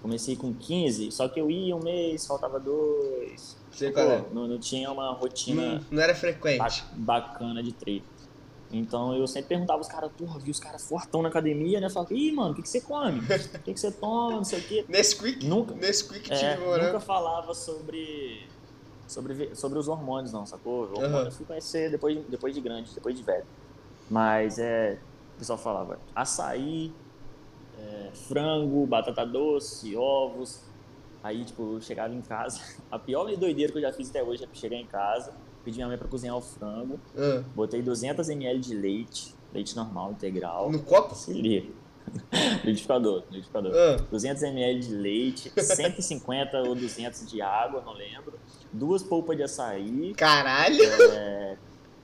Comecei 0.00 0.36
com 0.36 0.54
15, 0.54 1.10
só 1.10 1.28
que 1.28 1.40
eu 1.40 1.50
ia 1.50 1.74
um 1.74 1.82
mês, 1.82 2.24
faltava 2.26 2.60
dois. 2.60 3.56
Sei 3.72 3.90
Pô, 3.90 3.94
qual 3.94 4.10
é. 4.12 4.24
não, 4.32 4.46
não 4.46 4.58
tinha 4.60 4.90
uma 4.92 5.12
rotina 5.12 5.80
Não, 5.80 5.84
não 5.90 6.02
era 6.02 6.14
ba- 6.14 6.18
frequente. 6.20 6.84
bacana 6.92 7.62
de 7.62 7.72
treino. 7.72 8.06
Então 8.70 9.14
eu 9.14 9.26
sempre 9.26 9.48
perguntava 9.48 9.80
os 9.80 9.88
caras, 9.88 10.10
porra, 10.12 10.38
vi 10.38 10.50
os 10.50 10.60
caras 10.60 10.86
fortão 10.86 11.22
na 11.22 11.28
academia, 11.28 11.80
né? 11.80 11.86
Eu 11.86 11.90
falava, 11.90 12.12
ih, 12.12 12.30
mano, 12.32 12.52
o 12.52 12.54
que, 12.54 12.62
que 12.62 12.68
você 12.68 12.80
come? 12.80 13.20
O 13.20 13.26
que, 13.62 13.72
que 13.72 13.80
você 13.80 13.90
toma? 13.90 14.36
Não 14.36 14.44
sei 14.44 14.58
o 14.58 14.62
quê. 14.62 14.84
Nesquik? 14.88 15.46
Nunca- 15.46 15.74
Nesquik 15.74 16.30
É, 16.32 16.56
nunca 16.56 17.00
falava 17.00 17.54
sobre 17.54 18.46
sobre, 19.06 19.54
sobre 19.56 19.78
os 19.78 19.88
hormônios, 19.88 20.32
não, 20.32 20.44
sacou? 20.44 20.84
O 20.84 20.92
hormônio 20.92 21.16
uhum. 21.16 21.24
eu 21.24 21.32
fui 21.32 21.46
conhecer 21.46 21.90
depois, 21.90 22.14
de, 22.16 22.22
depois 22.24 22.54
de 22.54 22.60
grande, 22.60 22.94
depois 22.94 23.16
de 23.16 23.22
velho. 23.22 23.46
Mas 24.10 24.58
é. 24.58 24.98
O 25.34 25.38
pessoal 25.38 25.58
falava 25.58 25.98
açaí, 26.14 26.92
é, 27.78 28.10
frango, 28.12 28.86
batata 28.86 29.24
doce, 29.24 29.96
ovos. 29.96 30.60
Aí, 31.22 31.44
tipo, 31.44 31.74
eu 31.74 31.80
chegava 31.80 32.12
em 32.12 32.20
casa. 32.20 32.60
A 32.90 32.98
pior 32.98 33.24
doideira 33.36 33.72
que 33.72 33.78
eu 33.78 33.82
já 33.82 33.92
fiz 33.92 34.10
até 34.10 34.22
hoje 34.22 34.44
é 34.44 34.48
chegar 34.52 34.76
em 34.76 34.86
casa, 34.86 35.32
pedir 35.64 35.76
minha 35.76 35.88
mãe 35.88 35.98
pra 35.98 36.08
cozinhar 36.08 36.36
o 36.36 36.40
frango, 36.40 37.00
uhum. 37.16 37.44
botei 37.54 37.82
200 37.82 38.28
ml 38.28 38.60
de 38.60 38.74
leite, 38.74 39.34
leite 39.52 39.76
normal, 39.76 40.12
integral. 40.12 40.70
No 40.70 40.80
copo? 40.80 41.14
Se 41.14 41.32
liga. 41.32 41.68
liquidificador, 42.64 43.22
liquidificador. 43.30 43.72
Uh. 43.72 44.02
200 44.10 44.42
ml 44.42 44.80
de 44.80 44.94
leite, 44.94 45.52
150 45.56 46.58
ou 46.62 46.74
200 46.74 47.30
de 47.30 47.42
água, 47.42 47.82
não 47.84 47.92
lembro. 47.92 48.38
Duas 48.72 49.02
polpas 49.02 49.36
de 49.36 49.42
açaí. 49.42 50.14
Caralho! 50.16 50.82
É, 50.82 51.56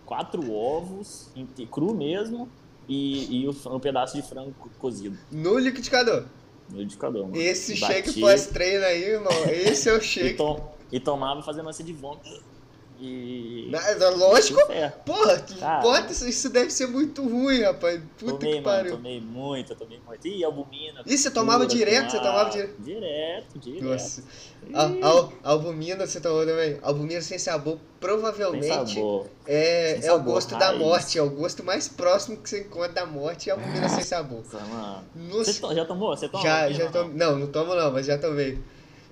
quatro 0.04 0.52
ovos, 0.52 1.30
cru 1.70 1.94
mesmo, 1.94 2.48
e, 2.88 3.44
e 3.44 3.48
um, 3.48 3.80
pedaço 3.80 4.16
de 4.16 4.22
frango 4.22 4.54
cozido. 4.78 5.18
No 5.30 5.58
liquidificador? 5.58 6.26
No 6.68 6.76
liquidificador, 6.76 7.22
mano. 7.24 7.36
Esse 7.36 7.78
Bati, 7.80 7.92
shake 7.94 8.20
pós-treino 8.20 8.84
aí, 8.84 9.04
irmão, 9.04 9.32
esse 9.48 9.88
é 9.88 9.92
o 9.92 10.00
shake. 10.02 10.42
e, 10.92 10.96
e 10.96 11.00
tomava 11.00 11.42
fazendo 11.42 11.68
ânsia 11.68 11.84
de 11.84 11.92
vômito 11.92 12.28
e. 13.04 13.70
lógico. 14.16 14.60
É. 14.72 14.88
Porra, 14.88 15.38
que 15.40 15.58
Cara, 15.58 16.10
isso, 16.10 16.28
isso 16.28 16.48
deve 16.50 16.70
ser 16.70 16.86
muito 16.86 17.22
ruim, 17.22 17.62
rapaz. 17.62 18.00
Puta 18.18 18.32
tomei, 18.32 18.56
que 18.56 18.62
pariu. 18.62 18.92
Mano, 18.92 18.96
tomei 18.96 19.20
muito, 19.20 19.74
tomei 19.74 20.00
muito. 20.06 20.26
Ih, 20.26 20.44
albumina. 20.44 21.02
E 21.04 21.18
você 21.18 21.30
tomava 21.30 21.66
direto? 21.66 22.12
Você 22.12 22.18
tomava 22.18 22.50
direto? 22.50 22.74
Direto, 22.80 23.58
direto. 23.58 23.84
Nossa. 23.84 24.22
Al, 24.72 25.32
albumina 25.42 26.06
você 26.06 26.20
tomou 26.20 26.46
também? 26.46 26.78
Albumina 26.82 27.20
sem 27.20 27.38
sabor, 27.38 27.78
provavelmente. 28.00 28.66
Sem 28.66 28.86
sabor. 28.86 29.26
É, 29.46 29.90
sem 29.90 29.98
é 29.98 30.02
sabor, 30.02 30.20
o 30.20 30.24
gosto 30.24 30.54
raiz. 30.54 30.66
da 30.66 30.78
morte. 30.78 31.18
É 31.18 31.22
o 31.22 31.30
gosto 31.30 31.62
mais 31.62 31.88
próximo 31.88 32.36
que 32.38 32.48
você 32.48 32.60
encontra 32.60 32.92
da 32.92 33.06
morte 33.06 33.50
é 33.50 33.52
albumina 33.52 33.88
sem 33.88 34.02
sabor. 34.02 34.42
Nossa. 34.52 35.04
Nossa. 35.14 35.52
Você 35.52 35.74
já 35.74 35.84
tomou? 35.84 36.16
Você 36.16 36.28
toma? 36.28 36.42
Já, 36.42 36.70
já 36.70 36.90
tomei. 36.90 37.16
Não, 37.16 37.38
não 37.38 37.46
tomo 37.48 37.74
não, 37.74 37.92
mas 37.92 38.06
já 38.06 38.16
tomei. 38.16 38.58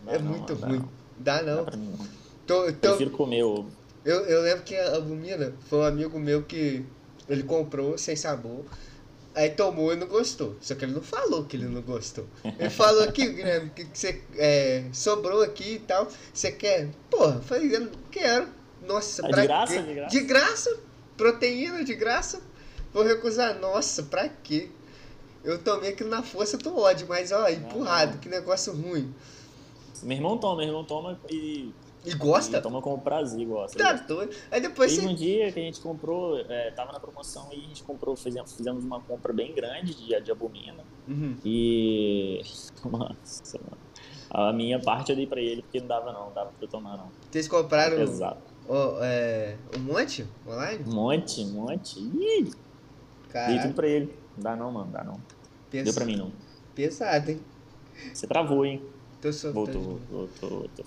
Dá 0.05 0.13
é 0.13 0.19
não, 0.19 0.31
muito 0.31 0.55
ruim. 0.55 0.79
Não. 0.79 0.89
Dá 1.19 1.43
não. 1.43 1.57
Dá 1.57 1.63
pra 1.65 1.77
mim, 1.77 1.95
não. 1.99 2.23
Tô, 2.47 2.73
tô... 2.73 2.73
Prefiro 2.73 3.11
comer 3.11 3.45
ovo. 3.45 3.82
Eu, 4.05 4.25
eu 4.27 4.43
lembro 4.43 4.65
que 4.65 4.77
a 4.77 4.97
albumina 4.97 5.55
foi 5.69 5.79
um 5.79 5.85
amigo 5.85 6.19
meu 6.19 6.43
que 6.43 6.85
ele 7.29 7.43
comprou 7.43 7.97
sem 7.97 8.17
sabor. 8.17 8.65
Aí 9.35 9.49
tomou 9.51 9.93
e 9.93 9.97
não 9.97 10.07
gostou. 10.07 10.57
Só 10.61 10.75
que 10.75 10.85
ele 10.85 10.93
não 10.93 11.01
falou 11.01 11.45
que 11.45 11.57
ele 11.57 11.67
não 11.67 11.81
gostou. 11.81 12.27
Ele 12.45 12.69
falou 12.71 13.03
aqui, 13.05 13.27
Guilherme, 13.27 13.71
que 13.71 13.87
você 13.93 14.23
é, 14.37 14.85
sobrou 14.93 15.43
aqui 15.43 15.75
e 15.75 15.79
tal. 15.79 16.07
Você 16.33 16.53
quer? 16.53 16.91
Porra, 17.09 17.37
eu 17.37 17.43
falei, 17.43 17.75
eu 17.75 17.91
quero. 18.11 18.49
Nossa, 18.87 19.25
é 19.25 19.31
pra 19.31 19.41
de 19.41 19.47
graça, 19.47 19.73
quê? 19.73 19.83
De 19.83 19.95
graça? 19.95 20.11
De 20.11 20.21
graça. 20.21 20.81
Proteína 21.17 21.85
de 21.85 21.95
graça. 21.95 22.43
Vou 22.93 23.05
recusar. 23.05 23.59
Nossa, 23.59 24.03
pra 24.03 24.29
quê? 24.29 24.69
Eu 25.45 25.59
tomei 25.59 25.91
aquilo 25.91 26.11
na 26.11 26.23
força 26.23 26.59
do 26.59 26.77
ódio, 26.79 27.07
mas 27.09 27.33
ó, 27.33 27.49
empurrado, 27.49 28.19
que 28.19 28.29
negócio 28.29 28.73
ruim. 28.73 29.13
Meu 30.03 30.17
irmão 30.17 30.37
toma, 30.37 30.57
meu 30.57 30.67
irmão 30.67 30.85
toma 30.85 31.19
e 31.31 31.73
e 32.05 32.15
gosta? 32.15 32.59
E 32.59 32.61
toma 32.61 32.83
como 32.83 32.99
prazer, 33.01 33.47
gosta. 33.47 33.79
Tá 33.79 33.93
doido. 33.93 34.35
Aí 34.51 34.61
depois 34.61 34.95
Teve 34.95 35.07
você... 35.07 35.13
um 35.13 35.15
dia 35.15 35.53
que 35.53 35.61
a 35.61 35.63
gente 35.63 35.81
comprou, 35.81 36.39
é, 36.39 36.71
tava 36.73 36.93
na 36.93 37.01
promoção 37.01 37.49
e 37.53 37.57
a 37.57 37.61
gente 37.61 37.83
comprou, 37.85 38.17
fizemos, 38.17 38.53
fizemos 38.55 38.85
uma 38.85 39.01
compra 39.01 39.33
bem 39.33 39.55
grande 39.55 39.95
de, 39.95 40.21
de 40.21 40.31
albumina. 40.31 40.85
Uhum. 41.07 41.37
E. 41.45 42.43
Nossa, 42.85 43.59
mano. 43.59 43.79
A 44.31 44.53
minha 44.53 44.81
parte 44.81 45.11
eu 45.11 45.17
dei 45.17 45.27
pra 45.27 45.41
ele 45.41 45.63
porque 45.63 45.79
não 45.79 45.87
dava 45.87 46.13
não, 46.13 46.27
não 46.27 46.33
dava 46.33 46.51
pra 46.51 46.65
eu 46.65 46.69
tomar 46.69 46.97
não. 46.97 47.11
Vocês 47.31 47.47
compraram. 47.47 48.01
Exato. 48.01 48.41
O, 48.69 48.99
é, 49.03 49.57
um 49.77 49.81
monte 49.81 50.27
online? 50.47 50.85
Um 50.87 50.95
monte, 50.95 51.41
um 51.43 51.51
monte. 51.53 52.01
Ih! 52.01 52.51
Dei 53.47 53.59
tudo 53.61 53.75
pra 53.75 53.87
ele. 53.87 54.15
Não 54.37 54.43
dá 54.43 54.57
não, 54.57 54.73
mano, 54.73 54.91
dá 54.91 55.05
não. 55.05 55.21
Deu 55.71 55.93
pra 55.95 56.05
mim 56.05 56.17
não. 56.17 56.33
Pesado, 56.75 57.31
hein? 57.31 57.41
Você 58.13 58.27
travou, 58.27 58.65
hein? 58.65 58.83
Tô 59.21 59.33
sofrendo. 59.33 59.81
Voltou, 59.81 60.01
voltou, 60.11 60.49
voltou. 60.49 60.85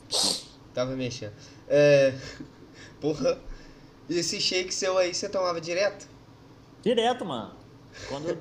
Tava 0.75 0.95
mexendo. 0.95 1.33
É... 1.67 2.13
Porra. 3.01 3.39
E 4.07 4.19
esse 4.19 4.39
shake 4.39 4.71
seu 4.71 4.97
aí, 4.97 5.13
você 5.13 5.27
tomava 5.27 5.59
direto? 5.59 6.07
Direto, 6.83 7.25
mano. 7.25 7.55
Quando 8.07 8.37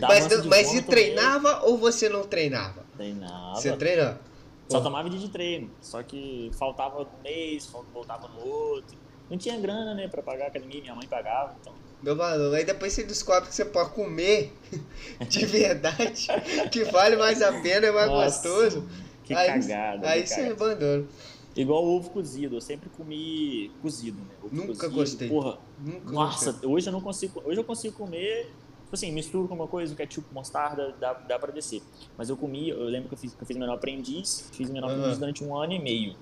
mas 0.00 0.46
mas 0.46 0.74
e 0.74 0.82
treinava 0.82 1.62
ou 1.64 1.76
você 1.76 2.08
não 2.08 2.22
treinava? 2.22 2.84
Treinava. 2.96 3.56
Você 3.56 3.76
treinava? 3.76 4.20
Só 4.68 4.80
tomava 4.80 5.10
dia 5.10 5.18
de 5.18 5.28
treino. 5.28 5.70
Só 5.80 6.02
que 6.02 6.50
faltava 6.58 7.02
um 7.02 7.22
mês, 7.22 7.66
voltava 7.92 8.28
no 8.28 8.46
outro. 8.46 8.96
Não 9.28 9.36
tinha 9.36 9.58
grana, 9.58 9.94
né, 9.94 10.08
pra 10.08 10.22
pagar 10.22 10.46
a 10.46 10.48
academia, 10.48 10.80
minha 10.80 10.94
mãe 10.94 11.06
pagava, 11.06 11.54
então. 11.60 11.72
Meu 12.02 12.16
valor. 12.16 12.54
Aí 12.54 12.64
depois 12.64 12.92
você 12.92 13.04
descobre 13.04 13.48
que 13.48 13.54
você 13.54 13.64
pode 13.64 13.90
comer 13.90 14.52
de 15.28 15.46
verdade, 15.46 16.26
que 16.70 16.84
vale 16.84 17.16
mais 17.16 17.40
a 17.40 17.60
pena, 17.60 17.86
é 17.86 17.92
mais 17.92 18.08
Nossa, 18.08 18.48
gostoso. 18.48 18.88
Que 19.24 19.34
aí, 19.34 19.46
cagada. 19.46 20.08
Aí 20.08 20.26
você 20.26 20.40
abandona. 20.40 21.06
Igual 21.54 21.84
ovo 21.84 22.10
cozido, 22.10 22.56
eu 22.56 22.60
sempre 22.60 22.88
comi 22.90 23.70
cozido, 23.82 24.18
né? 24.18 24.34
Ovo 24.42 24.54
Nunca 24.54 24.72
cozido, 24.72 24.94
gostei. 24.94 25.28
Porra, 25.28 25.58
Nunca 25.78 26.10
nossa, 26.10 26.52
gostei. 26.52 26.70
hoje 26.70 26.88
eu 26.88 26.92
não 26.92 27.00
consigo. 27.00 27.42
Hoje 27.44 27.60
eu 27.60 27.64
consigo 27.64 27.94
comer, 27.94 28.46
tipo 28.84 28.94
assim, 28.94 29.12
misturo 29.12 29.46
com 29.46 29.54
uma 29.54 29.68
coisa, 29.68 29.94
ketchup, 29.94 30.26
mostarda, 30.32 30.94
dá, 30.98 31.12
dá 31.12 31.38
pra 31.38 31.52
descer. 31.52 31.82
Mas 32.16 32.30
eu 32.30 32.36
comi, 32.36 32.70
eu 32.70 32.84
lembro 32.84 33.08
que 33.08 33.14
eu 33.14 33.18
fiz, 33.18 33.34
que 33.34 33.42
eu 33.42 33.46
fiz 33.46 33.56
menor 33.56 33.74
aprendiz, 33.74 34.48
fiz 34.52 34.70
menor 34.70 34.88
uhum. 34.88 34.96
aprendiz 34.96 35.18
durante 35.18 35.44
um 35.44 35.54
ano 35.54 35.74
e 35.74 35.78
meio. 35.78 36.16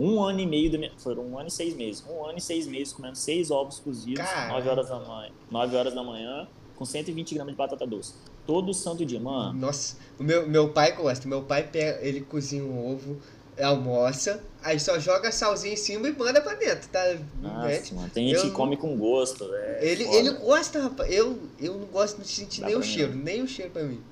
Um 0.00 0.20
ano 0.22 0.40
e 0.40 0.46
meio, 0.46 0.70
minha, 0.78 0.90
foram 0.98 1.22
um 1.22 1.38
ano 1.38 1.48
e 1.48 1.50
seis 1.50 1.76
meses. 1.76 2.04
Um 2.08 2.24
ano 2.24 2.38
e 2.38 2.40
seis 2.40 2.66
meses 2.66 2.92
comendo 2.92 3.16
seis 3.16 3.50
ovos 3.50 3.78
cozidos, 3.78 4.24
Caramba. 4.24 4.54
9 4.54 4.68
horas 4.68 4.88
da 4.88 4.98
manhã, 4.98 5.30
9 5.50 5.76
horas 5.76 5.94
da 5.94 6.02
manhã, 6.02 6.48
com 6.74 6.84
120 6.84 7.34
gramas 7.34 7.52
de 7.52 7.58
batata 7.58 7.86
doce. 7.86 8.14
Todo 8.44 8.74
santo 8.74 9.04
dia, 9.04 9.20
mano. 9.20 9.52
Nossa, 9.52 9.96
o 10.18 10.24
meu, 10.24 10.48
meu 10.48 10.72
pai 10.72 10.96
gosta. 10.96 11.28
Meu 11.28 11.42
pai, 11.42 11.68
pega, 11.68 12.04
ele 12.04 12.22
cozinha 12.22 12.64
um 12.64 12.92
ovo 12.92 13.20
almoça, 13.60 14.42
aí 14.62 14.80
só 14.80 14.98
joga 14.98 15.30
salzinho 15.30 15.74
em 15.74 15.76
cima 15.76 16.08
e 16.08 16.12
manda 16.12 16.40
pra 16.40 16.54
dentro, 16.54 16.88
tá? 16.88 17.00
Nossa, 17.40 17.66
né? 17.66 17.82
mano, 17.92 18.10
tem 18.10 18.28
gente 18.28 18.38
eu, 18.38 18.44
que 18.44 18.50
come 18.50 18.76
com 18.76 18.96
gosto, 18.96 19.52
é 19.54 19.78
ele, 19.82 20.04
ele 20.04 20.30
gosta, 20.30 20.80
rapaz. 20.80 21.12
Eu, 21.12 21.38
eu 21.60 21.74
não 21.74 21.86
gosto 21.86 22.20
de 22.20 22.28
sentir 22.28 22.62
dá 22.62 22.68
nem 22.68 22.76
o 22.76 22.82
cheiro, 22.82 23.14
não. 23.14 23.22
nem 23.22 23.42
o 23.42 23.48
cheiro 23.48 23.70
pra 23.70 23.82
mim. 23.82 24.02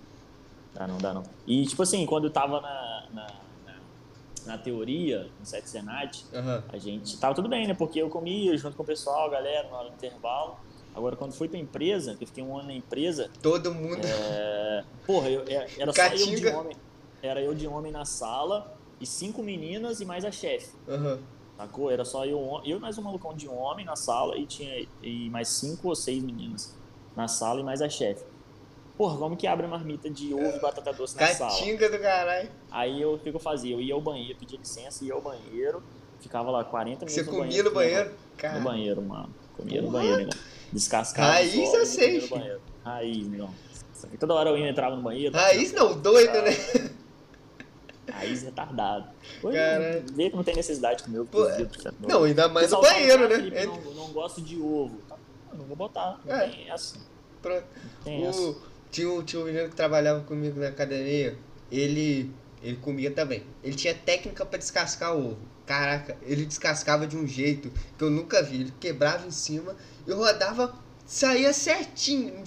Dá 0.74 0.86
não, 0.86 0.98
dá 0.98 1.14
não. 1.14 1.22
E 1.46 1.64
tipo 1.66 1.82
assim, 1.82 2.04
quando 2.04 2.24
eu 2.24 2.30
tava 2.30 2.60
na, 2.60 3.06
na, 3.12 3.26
na, 3.64 3.76
na 4.46 4.58
teoria, 4.58 5.28
no 5.38 5.46
Sete 5.46 5.70
Senat, 5.70 6.24
uhum. 6.32 6.62
a 6.68 6.78
gente 6.78 7.18
tava 7.18 7.34
tudo 7.34 7.48
bem, 7.48 7.66
né? 7.66 7.74
Porque 7.74 8.00
eu 8.00 8.10
comia 8.10 8.56
junto 8.56 8.76
com 8.76 8.82
o 8.82 8.86
pessoal, 8.86 9.26
a 9.26 9.30
galera, 9.30 9.68
no 9.68 9.88
intervalo. 9.88 10.58
Agora, 10.94 11.16
quando 11.16 11.32
fui 11.32 11.48
pra 11.48 11.58
empresa, 11.58 12.16
que 12.16 12.24
eu 12.24 12.28
fiquei 12.28 12.42
um 12.42 12.56
ano 12.58 12.66
na 12.66 12.74
empresa. 12.74 13.30
Todo 13.40 13.72
mundo. 13.72 14.00
É... 14.04 14.84
Porra, 15.06 15.30
eu, 15.30 15.44
é, 15.46 15.68
era 15.78 15.92
só 15.92 16.06
eu 16.08 16.26
de 16.36 16.48
homem. 16.48 16.76
Era 17.22 17.40
eu 17.40 17.54
de 17.54 17.66
homem 17.66 17.92
na 17.92 18.04
sala 18.04 18.79
e 19.00 19.06
cinco 19.06 19.42
meninas 19.42 20.00
e 20.00 20.04
mais 20.04 20.24
a 20.24 20.30
chefe. 20.30 20.70
Uhum. 20.86 21.18
Sacou? 21.56 21.90
Era 21.90 22.04
só 22.04 22.24
eu, 22.24 22.60
eu 22.64 22.78
mais 22.78 22.98
um 22.98 23.02
malucão 23.02 23.34
de 23.34 23.48
homem 23.48 23.84
na 23.84 23.96
sala 23.96 24.36
e 24.36 24.46
tinha 24.46 24.86
e 25.02 25.30
mais 25.30 25.48
cinco 25.48 25.88
ou 25.88 25.96
seis 25.96 26.22
meninas 26.22 26.74
na 27.16 27.28
sala 27.28 27.60
e 27.60 27.62
mais 27.64 27.82
a 27.82 27.88
chefe. 27.88 28.24
Porra, 28.96 29.16
como 29.16 29.36
que 29.36 29.46
abre 29.46 29.64
a 29.64 29.68
marmita 29.68 30.10
de 30.10 30.34
ovo 30.34 30.56
e 30.56 30.60
batata 30.60 30.92
doce 30.92 31.14
na 31.16 31.20
Catinga 31.20 31.38
sala? 31.38 31.50
Catinga 31.50 31.90
do 31.90 31.98
caralho. 31.98 32.50
Aí 32.70 33.00
eu, 33.00 33.14
o 33.14 33.18
que 33.18 33.30
eu 33.30 33.38
fazia? 33.38 33.74
Eu 33.74 33.80
ia 33.80 33.94
ao 33.94 34.00
banheiro, 34.00 34.38
pedia 34.38 34.58
licença, 34.58 35.04
ia 35.04 35.14
ao 35.14 35.22
banheiro, 35.22 35.82
ficava 36.20 36.50
lá 36.50 36.64
40 36.64 37.06
minutos 37.06 37.14
Você 37.14 37.24
comia 37.24 37.44
banheiro, 37.44 37.68
no 37.68 37.74
banheiro? 37.74 38.14
Cara. 38.36 38.58
No 38.58 38.64
banheiro, 38.64 39.02
mano. 39.02 39.34
Comia 39.56 39.82
no 39.82 39.90
banheiro, 39.90 40.24
né? 40.24 40.30
Descascava 40.72 41.32
Raiz 41.32 41.74
eu 41.74 41.86
sei. 41.86 42.28
Raiz, 42.84 43.28
não. 43.28 43.50
Toda 44.18 44.34
hora 44.34 44.50
eu 44.50 44.58
ia 44.58 44.68
entrava 44.68 44.96
no 44.96 45.02
banheiro. 45.02 45.34
Raiz 45.34 45.72
não, 45.72 45.98
doido, 45.98 46.42
né? 46.42 46.50
Raiz 48.10 48.42
retardado. 48.42 49.08
Cara... 49.42 50.04
Vê 50.12 50.30
que 50.30 50.36
não 50.36 50.44
tem 50.44 50.54
necessidade 50.54 50.98
de 50.98 51.04
comer 51.04 51.20
ovo 51.20 51.30
cozido. 51.30 51.70
Não, 52.00 52.24
ainda 52.24 52.48
mais 52.48 52.70
no 52.70 52.80
banheiro, 52.80 53.28
né? 53.28 53.36
Felipe, 53.36 53.66
não, 53.66 53.94
não 53.94 54.12
gosto 54.12 54.40
de 54.42 54.58
ovo. 54.58 54.98
Tá, 55.08 55.16
não 55.54 55.64
vou 55.64 55.76
botar. 55.76 56.20
Não 56.24 56.34
é. 56.34 56.48
tem 56.48 56.70
essa. 56.70 56.96
Pronto. 57.40 57.64
Tem 58.04 58.24
o... 58.24 58.28
essa. 58.28 58.56
Tinha, 58.90 59.22
tinha 59.22 59.40
um 59.40 59.44
menino 59.44 59.68
que 59.68 59.76
trabalhava 59.76 60.20
comigo 60.20 60.58
na 60.58 60.68
academia. 60.68 61.36
Ele, 61.70 62.30
ele 62.62 62.76
comia 62.78 63.10
também. 63.10 63.44
Ele 63.62 63.74
tinha 63.74 63.94
técnica 63.94 64.44
para 64.44 64.58
descascar 64.58 65.14
o 65.14 65.32
ovo. 65.32 65.50
Caraca, 65.64 66.16
ele 66.22 66.44
descascava 66.44 67.06
de 67.06 67.16
um 67.16 67.24
jeito 67.24 67.70
que 67.96 68.02
eu 68.02 68.10
nunca 68.10 68.42
vi. 68.42 68.62
Ele 68.62 68.74
quebrava 68.80 69.24
em 69.24 69.30
cima 69.30 69.76
e 70.04 70.12
rodava, 70.12 70.74
saía 71.06 71.52
certinho, 71.52 72.42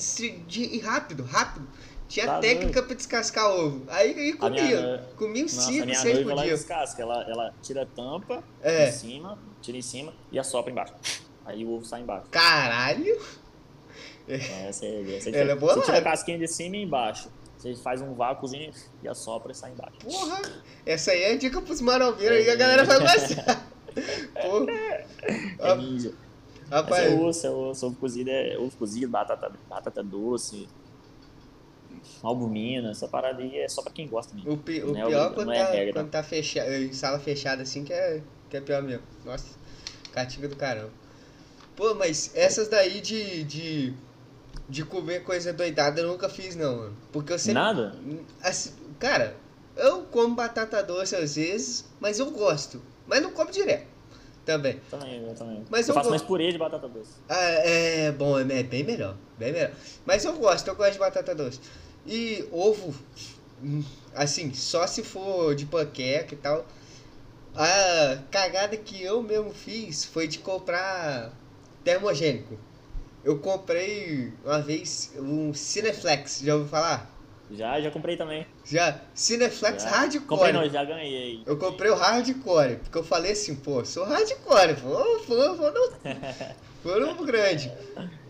de, 0.46 0.80
rápido, 0.80 1.24
rápido. 1.24 1.66
Tinha 2.14 2.28
tá 2.28 2.40
técnica 2.40 2.74
doido. 2.74 2.86
pra 2.86 2.96
descascar 2.96 3.50
ovo. 3.50 3.82
Aí, 3.88 4.14
aí 4.14 4.34
comia. 4.34 5.04
Comia 5.18 5.46
uns 5.46 5.52
5, 5.54 5.96
6 5.96 6.20
por 6.20 6.36
dia. 6.36 6.52
descasca. 6.52 7.02
Ela, 7.02 7.24
ela 7.28 7.54
tira 7.60 7.82
a 7.82 7.86
tampa 7.88 8.44
é. 8.62 8.88
em 8.88 8.92
cima, 8.92 9.40
tira 9.64 9.80
em 9.80 9.82
cima 9.82 10.14
e 10.32 10.38
assopra 10.38 10.72
embaixo. 10.72 10.94
Aí 11.44 11.66
o 11.66 11.72
ovo 11.72 11.84
sai 11.84 12.02
embaixo. 12.02 12.28
Caralho! 12.30 13.20
É, 14.28 14.36
essa 14.68 14.86
é, 14.86 15.16
essa 15.18 15.32
é 15.32 15.40
Ela 15.40 15.54
é 15.54 15.56
boa 15.56 15.74
Você 15.74 15.82
tira 15.82 15.98
a 15.98 16.02
casquinha 16.04 16.38
de 16.38 16.48
cima 16.48 16.78
e 16.78 16.84
embaixo. 16.84 17.32
Você 17.58 17.74
faz 17.78 18.00
um 18.00 18.14
vácuozinho 18.14 18.72
e 19.02 19.08
assopra 19.08 19.52
e 19.52 19.56
sai 19.56 19.72
embaixo. 19.72 19.98
Porra! 19.98 20.40
Essa 20.86 21.10
aí 21.10 21.24
é 21.24 21.34
a 21.34 21.38
dica 21.38 21.64
pros 21.64 21.82
maroveiros 21.82 22.38
é. 22.38 22.42
aí, 22.42 22.50
a 22.52 22.56
galera 22.56 22.84
vai 22.84 23.00
gostar. 23.00 23.68
Pô, 24.40 24.70
É 24.70 25.76
ninja. 25.78 26.14
Mas 26.70 26.82
rapaz, 26.82 27.12
é 27.12 27.16
osso, 27.16 27.48
é 27.48 27.50
osso. 27.50 27.88
Ovo 27.88 27.96
cozido 27.96 28.30
é 28.30 28.56
ovo 28.56 28.78
cozido, 28.78 29.08
batata, 29.08 29.52
batata 29.68 30.04
doce, 30.04 30.68
albumina. 32.22 32.92
Essa 32.92 33.08
parada 33.08 33.42
aí 33.42 33.58
é 33.60 33.68
só 33.68 33.82
pra 33.82 33.92
quem 33.92 34.08
gosta 34.08 34.34
mesmo. 34.36 34.54
o, 34.54 34.58
pi- 34.58 34.84
o 34.84 34.96
é 34.96 35.06
pior 35.06 35.34
quando 35.34 35.52
é 35.52 35.86
tá, 35.88 35.94
quando 35.94 36.10
tá 36.10 36.24
fechado, 36.24 36.72
em 36.72 36.94
sala 36.94 37.20
fechada 37.20 37.64
assim 37.64 37.84
que 37.84 37.94
é, 37.94 38.22
que 38.50 38.58
é 38.58 38.62
pior 38.62 38.82
mesmo. 38.82 39.04
Nossa, 39.26 39.56
catinga 40.12 40.48
do 40.48 40.56
caramba. 40.56 40.92
Pô, 41.76 41.96
mas 41.96 42.32
essas 42.36 42.68
daí 42.68 43.02
de, 43.02 43.44
de, 43.44 43.94
de 44.70 44.86
comer 44.86 45.24
coisa 45.24 45.52
doidada 45.52 46.02
eu 46.02 46.08
nunca 46.08 46.30
fiz 46.30 46.56
não, 46.56 46.76
mano. 46.78 46.98
Porque 47.12 47.34
eu 47.34 47.40
sempre... 47.40 47.54
Nada? 47.62 47.96
Assim, 48.44 48.72
cara, 49.00 49.36
eu 49.76 50.04
como 50.04 50.36
batata 50.36 50.84
doce 50.84 51.16
às 51.16 51.36
vezes, 51.36 51.86
mas 52.00 52.20
eu 52.20 52.30
gosto. 52.32 52.82
Mas 53.08 53.22
não 53.22 53.32
como 53.32 53.50
direto 53.52 53.88
também. 54.46 54.80
Também, 54.90 55.24
eu 55.24 55.34
também. 55.34 55.66
Mas 55.70 55.88
eu 55.88 55.92
eu 55.92 55.96
faço 55.96 56.10
mais 56.10 56.22
purê 56.22 56.52
de 56.52 56.58
batata 56.58 56.88
doce. 56.88 57.14
Ah, 57.28 57.36
é 57.40 58.12
bom, 58.12 58.38
é 58.40 58.64
bem 58.64 58.84
melhor, 58.84 59.16
bem 59.38 59.52
melhor. 59.52 59.72
Mas 60.06 60.26
eu 60.26 60.34
gosto, 60.34 60.68
eu 60.68 60.76
gosto 60.76 60.94
de 60.94 61.00
batata 61.00 61.34
doce. 61.34 61.60
E 62.06 62.46
ovo, 62.52 62.94
assim, 64.14 64.54
só 64.54 64.86
se 64.86 65.04
for 65.04 65.56
de 65.56 65.66
panqueca 65.66 66.34
e 66.34 66.38
tal. 66.38 66.66
A 67.56 68.18
cagada 68.32 68.76
que 68.76 69.02
eu 69.02 69.22
mesmo 69.22 69.52
fiz 69.52 70.06
foi 70.06 70.28
de 70.28 70.40
comprar 70.40 71.32
termogênico. 71.84 72.58
Eu 73.24 73.40
comprei 73.40 74.34
uma 74.44 74.60
vez 74.60 75.14
um 75.18 75.54
Cineflex, 75.54 76.42
já 76.44 76.56
ouviu 76.56 76.70
falar? 76.70 77.10
Já, 77.50 77.80
já 77.80 77.92
comprei 77.92 78.18
também. 78.18 78.46
Já, 78.66 79.00
Cineflex 79.14 79.84
Já. 79.84 79.90
hardcore. 79.90 80.26
Comprei 80.26 80.54
não, 80.54 80.68
já 80.70 80.84
ganhei. 80.84 81.44
Eu 81.46 81.58
comprei 81.58 81.92
o 81.92 81.96
hardcore, 81.96 82.78
porque 82.78 82.98
eu 82.98 83.04
falei 83.04 83.34
assim, 83.34 83.56
pô, 83.56 83.86
sou 83.86 84.04
hardcore, 84.04 84.74
vou, 84.74 85.24
vou, 85.26 85.56
vou 85.56 85.72
no, 85.72 85.94
vou 86.84 87.00
no 87.00 87.26
grande. 87.26 87.72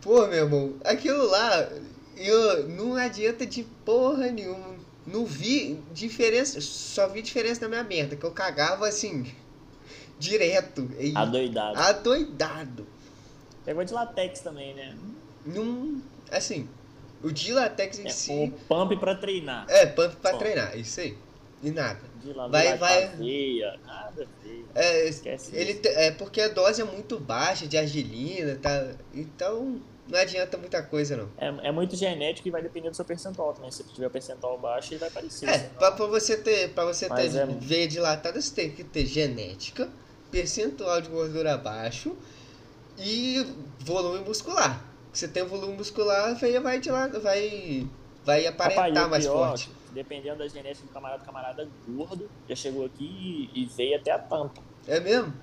Pô, 0.01 0.27
meu 0.27 0.45
irmão, 0.45 0.73
aquilo 0.83 1.25
lá, 1.29 1.69
eu 2.17 2.67
não 2.69 2.95
adianta 2.95 3.45
de 3.45 3.63
porra 3.85 4.27
nenhuma. 4.31 4.75
Não 5.05 5.25
vi 5.25 5.79
diferença, 5.93 6.61
só 6.61 7.07
vi 7.09 7.21
diferença 7.21 7.61
na 7.61 7.67
minha 7.67 7.83
merda, 7.83 8.15
que 8.15 8.23
eu 8.25 8.31
cagava 8.31 8.87
assim, 8.87 9.25
direto. 10.17 10.89
E 10.99 11.11
Adoidado. 11.15 11.77
adoidado. 11.79 12.87
Pegou 13.65 13.83
de 13.83 13.93
latex 13.93 14.39
também, 14.41 14.73
né? 14.73 14.95
Não, 15.45 16.01
assim, 16.31 16.69
o 17.21 17.31
de 17.31 17.51
latex 17.53 17.99
em 17.99 18.07
É 18.07 18.09
si, 18.09 18.31
o 18.31 18.51
pump 18.67 18.95
pra 18.97 19.15
treinar. 19.15 19.65
é 19.69 19.85
pump 19.85 20.15
pra 20.17 20.31
Só. 20.31 20.37
treinar, 20.37 20.77
isso 20.77 20.99
aí. 21.01 21.17
E 21.61 21.71
nada. 21.71 21.99
De 22.21 22.33
lá 22.33 22.47
Vai- 22.47 22.77
vai. 22.77 23.07
Veia, 23.15 23.79
nada 23.85 24.23
a 24.23 24.43
ver. 24.45 24.65
É, 24.75 25.07
Esquece 25.07 25.55
ele 25.55 25.71
isso. 25.73 25.81
é 25.87 26.11
porque 26.11 26.41
a 26.41 26.49
dose 26.49 26.81
é 26.81 26.85
muito 26.85 27.17
baixa 27.19 27.65
de 27.67 27.77
argilina, 27.77 28.55
tá? 28.61 28.91
Então 29.13 29.81
não 30.07 30.19
adianta 30.19 30.57
muita 30.57 30.83
coisa 30.83 31.15
não. 31.17 31.29
É, 31.37 31.67
é 31.67 31.71
muito 31.71 31.95
genético 31.95 32.47
e 32.47 32.51
vai 32.51 32.61
depender 32.61 32.89
do 32.89 32.95
seu 32.95 33.05
percentual 33.05 33.53
também. 33.53 33.71
Se 33.71 33.83
tiver 33.83 34.09
percentual 34.09 34.57
baixo, 34.57 34.93
ele 34.93 34.99
vai 34.99 35.09
parecer. 35.09 35.47
É, 35.49 35.59
pra, 35.59 35.91
pra 35.91 36.05
você 36.07 36.37
ter, 36.37 36.69
pra 36.73 36.85
você 36.85 37.09
ter 37.09 37.35
é- 37.35 37.45
veia 37.45 37.87
dilatada, 37.87 38.41
você 38.41 38.53
tem 38.53 38.71
que 38.71 38.83
ter 38.83 39.05
genética, 39.05 39.89
percentual 40.31 40.99
de 41.01 41.09
gordura 41.09 41.57
baixo 41.57 42.15
e 42.97 43.45
volume 43.79 44.19
muscular. 44.25 44.83
Você 45.11 45.27
tem 45.27 45.43
volume 45.45 45.77
muscular, 45.77 46.29
a 46.29 46.33
veia 46.33 46.59
vai 46.59 46.79
dilatar, 46.79 47.21
vai 47.21 47.87
vai 48.25 48.47
aparentar 48.47 49.07
o 49.07 49.09
mais 49.09 49.25
pior, 49.25 49.49
forte. 49.49 49.69
Dependendo 49.91 50.39
da 50.39 50.47
genética 50.47 50.87
do 50.87 50.93
camarada, 50.93 51.23
camarada 51.23 51.67
gordo 51.87 52.29
já 52.49 52.55
chegou 52.55 52.85
aqui 52.85 53.49
e, 53.53 53.61
e 53.63 53.65
veio 53.65 53.97
até 53.97 54.11
a 54.11 54.19
tampa. 54.19 54.61
É 54.87 54.99
mesmo? 54.99 55.33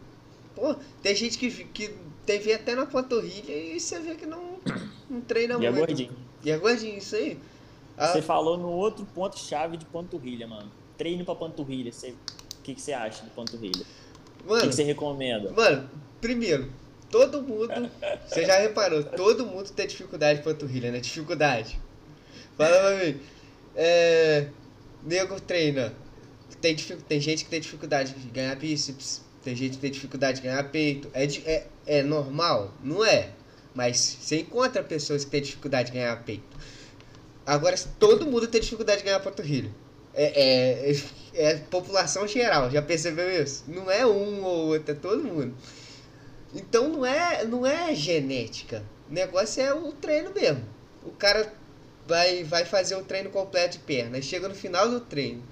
Pô, 0.55 0.75
tem 1.03 1.15
gente 1.15 1.39
que, 1.39 1.51
que 1.67 1.95
tem 2.31 2.41
veia 2.41 2.57
até 2.57 2.75
na 2.75 2.87
panturrilha 2.87 3.53
e 3.53 3.81
você 3.81 3.99
vê 3.99 4.15
que 4.15 4.27
não, 4.27 4.59
não 5.09 5.21
treina 5.21 5.55
E 5.61 5.67
é 5.67 5.71
muito. 5.71 5.87
gordinho. 5.87 6.17
E 6.45 6.51
é 6.51 6.57
gordinho, 6.59 6.99
isso 6.99 7.17
aí. 7.17 7.37
Ah, 7.97 8.09
Você 8.13 8.23
falou 8.23 8.57
no 8.57 8.69
outro 8.69 9.05
ponto-chave 9.07 9.77
de 9.77 9.85
panturrilha, 9.85 10.47
mano. 10.47 10.71
Treino 10.97 11.25
pra 11.25 11.35
panturrilha. 11.35 11.93
Você- 11.93 12.11
O 12.11 12.63
que, 12.63 12.75
que 12.75 12.81
você 12.81 12.93
acha 12.93 13.25
de 13.25 13.31
panturrilha? 13.31 13.83
O 13.83 14.43
que, 14.43 14.49
mano, 14.49 14.69
que 14.69 14.75
você 14.75 14.83
recomenda? 14.85 15.51
Mano, 15.51 15.91
primeiro, 16.21 16.71
todo 17.11 17.43
mundo, 17.43 17.91
você 18.29 18.45
já 18.47 18.59
reparou, 18.59 19.03
todo 19.03 19.45
mundo 19.47 19.71
tem 19.71 19.87
dificuldade 19.87 20.39
de 20.39 20.45
panturrilha, 20.45 20.93
né? 20.93 21.01
Dificuldade. 21.01 21.81
Fala 22.57 22.77
pra 22.79 23.05
mim. 23.07 23.21
É. 23.75 24.49
Nego 25.03 25.41
treina. 25.41 25.93
Tem, 26.61 26.77
tem 26.77 27.21
gente 27.21 27.45
que 27.45 27.51
tem 27.51 27.61
dificuldade 27.61 28.13
de 28.13 28.29
ganhar 28.29 28.55
bíceps, 28.57 29.23
tem 29.43 29.57
gente 29.57 29.77
que 29.77 29.79
tem 29.79 29.91
dificuldade 29.91 30.41
de 30.41 30.47
ganhar 30.47 30.63
peito. 30.71 31.11
É, 31.15 31.25
é, 31.25 31.67
é 31.87 32.03
normal? 32.03 32.73
Não 32.83 33.05
é. 33.05 33.31
Mas 33.75 34.19
você 34.21 34.41
encontra 34.41 34.83
pessoas 34.83 35.25
que 35.25 35.31
têm 35.31 35.43
dificuldade 35.43 35.91
de 35.91 35.99
ganhar 35.99 36.23
peito. 36.25 36.45
Agora, 37.47 37.77
todo 37.99 38.27
mundo 38.27 38.47
tem 38.47 38.61
dificuldade 38.61 38.99
de 38.99 39.05
ganhar 39.05 39.21
panturrilha. 39.21 39.71
É, 40.13 40.91
é, 40.91 40.97
é 41.35 41.57
população 41.57 42.27
geral, 42.27 42.71
já 42.71 42.83
percebeu 42.83 43.31
isso? 43.43 43.65
Não 43.69 43.91
é 43.91 44.05
um 44.05 44.43
ou 44.45 44.69
outro, 44.69 44.93
é 44.93 44.95
todo 44.95 45.23
mundo. 45.23 45.55
Então 46.55 46.89
não 46.89 47.07
é, 47.07 47.45
não 47.45 47.65
é 47.65 47.95
genética. 47.95 48.83
O 49.09 49.15
negócio 49.15 49.63
é 49.63 49.73
o 49.73 49.93
treino 49.93 50.33
mesmo. 50.35 50.65
O 51.05 51.13
cara 51.13 51.53
vai, 52.07 52.43
vai 52.45 52.65
fazer 52.65 52.97
o 52.97 53.05
treino 53.05 53.31
completo 53.31 53.79
de 53.79 53.85
perna. 53.85 54.21
Chega 54.21 54.49
no 54.49 54.55
final 54.55 54.89
do 54.89 55.01
treino. 55.01 55.43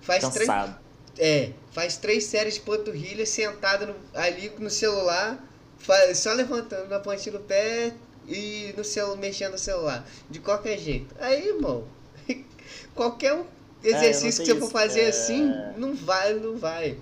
Faz 0.00 0.22
Cansado. 0.22 0.78
é, 1.18 1.50
faz 1.74 1.98
três 1.98 2.24
séries 2.24 2.54
de 2.54 2.60
panturrilha 2.60 3.26
sentado 3.26 3.88
no- 3.88 3.94
ali 4.14 4.50
no 4.58 4.70
celular, 4.70 5.38
fa- 5.78 6.14
só 6.14 6.32
levantando 6.32 6.88
na 6.88 6.98
pontinha 7.00 7.32
do 7.36 7.40
pé 7.44 7.92
e 8.26 8.72
no 8.76 8.82
celu, 8.84 9.16
mexendo 9.18 9.52
no 9.52 9.58
celular. 9.58 10.08
De 10.30 10.38
qualquer 10.38 10.78
jeito. 10.78 11.14
Aí, 11.20 11.48
irmão, 11.48 11.84
qualquer 12.94 13.34
um 13.34 13.44
exercício 13.82 14.42
que 14.44 14.50
sei 14.50 14.54
você 14.54 14.60
for 14.60 14.64
isso. 14.64 14.72
fazer 14.72 15.00
É. 15.02 15.08
assim, 15.08 15.52
não 15.76 15.94
vai, 15.94 16.32
não 16.34 16.56
vai. 16.56 16.96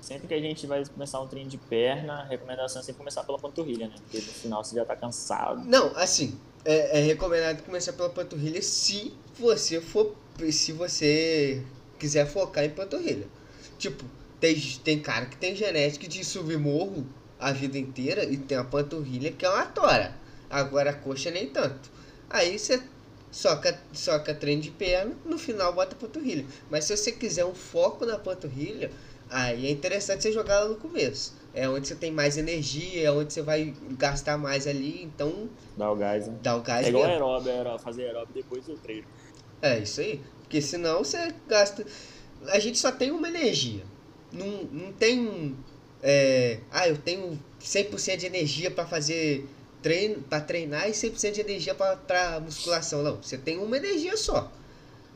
Sempre 0.00 0.28
que 0.28 0.34
a 0.34 0.38
gente 0.40 0.66
vai 0.66 0.84
começar 0.84 1.18
um 1.20 1.26
treino 1.26 1.48
de 1.48 1.56
perna, 1.56 2.20
a 2.20 2.24
recomendação 2.24 2.80
é 2.82 2.84
sempre 2.84 2.98
começar 2.98 3.24
pela 3.24 3.38
panturrilha, 3.38 3.88
né? 3.88 3.94
Porque 4.02 4.18
no 4.18 4.32
final 4.34 4.62
você 4.62 4.76
já 4.76 4.84
tá 4.84 4.94
cansado. 4.94 5.64
Não, 5.64 5.96
assim, 5.96 6.38
é, 6.62 6.98
é 6.98 7.02
recomendado 7.02 7.62
começar 7.62 7.94
pela 7.94 8.10
panturrilha 8.10 8.60
se 8.60 9.14
você 9.38 9.80
for. 9.80 10.14
Se 10.52 10.72
você 10.72 11.62
quiser 11.98 12.26
focar 12.26 12.64
em 12.64 12.70
panturrilha. 12.70 13.26
Tipo, 13.78 14.04
tem, 14.40 14.58
tem 14.82 15.00
cara 15.00 15.26
que 15.26 15.36
tem 15.36 15.54
genética 15.54 16.06
de 16.08 16.24
subir 16.24 16.58
morro 16.58 17.06
a 17.38 17.52
vida 17.52 17.78
inteira 17.78 18.24
e 18.24 18.36
tem 18.36 18.56
a 18.56 18.64
panturrilha 18.64 19.32
que 19.32 19.44
é 19.44 19.50
uma 19.50 19.66
tora. 19.66 20.14
Agora 20.48 20.90
a 20.90 20.94
coxa 20.94 21.30
nem 21.30 21.48
tanto. 21.48 21.90
Aí 22.30 22.58
você 22.58 22.80
soca, 23.30 23.78
soca 23.92 24.34
treino 24.34 24.62
de 24.62 24.70
perna, 24.70 25.14
no 25.24 25.38
final 25.38 25.72
bota 25.72 25.94
a 25.94 25.98
panturrilha. 25.98 26.46
Mas 26.70 26.84
se 26.84 26.96
você 26.96 27.12
quiser 27.12 27.44
um 27.44 27.54
foco 27.54 28.06
na 28.06 28.18
panturrilha, 28.18 28.90
aí 29.28 29.66
é 29.66 29.70
interessante 29.70 30.22
você 30.22 30.32
jogar 30.32 30.54
ela 30.54 30.68
no 30.68 30.76
começo. 30.76 31.34
É 31.52 31.68
onde 31.68 31.86
você 31.88 31.94
tem 31.94 32.10
mais 32.10 32.36
energia, 32.36 33.06
é 33.06 33.10
onde 33.10 33.32
você 33.32 33.42
vai 33.42 33.74
gastar 33.98 34.36
mais 34.38 34.66
ali, 34.66 35.02
então 35.04 35.48
Dá 35.76 35.90
o 35.90 35.96
gás, 35.96 36.26
né? 36.26 36.38
dá 36.42 36.56
o 36.56 36.62
gás 36.62 36.86
É 36.86 36.90
igual 36.90 37.04
aeróbio, 37.04 37.52
aeróbio, 37.52 37.78
fazer 37.80 38.06
aeróbio 38.06 38.34
depois 38.34 38.64
do 38.66 38.76
treino. 38.76 39.06
É 39.62 39.78
isso 39.78 40.00
aí. 40.00 40.20
Porque 40.42 40.60
senão 40.60 40.98
você 40.98 41.32
gasta. 41.48 41.84
A 42.48 42.58
gente 42.58 42.78
só 42.78 42.92
tem 42.92 43.10
uma 43.10 43.28
energia. 43.28 43.84
Não, 44.32 44.64
não 44.64 44.92
tem. 44.92 45.56
É... 46.02 46.58
Ah, 46.70 46.88
eu 46.88 46.96
tenho 46.98 47.38
100% 47.60 48.16
de 48.16 48.26
energia 48.26 48.70
para 48.70 48.86
fazer 48.86 49.46
treino, 49.82 50.22
para 50.22 50.40
treinar 50.40 50.88
e 50.88 50.92
100% 50.92 51.32
de 51.32 51.40
energia 51.40 51.74
para 51.74 52.40
musculação. 52.40 53.02
Não, 53.02 53.16
você 53.16 53.36
tem 53.36 53.58
uma 53.58 53.76
energia 53.76 54.16
só. 54.16 54.50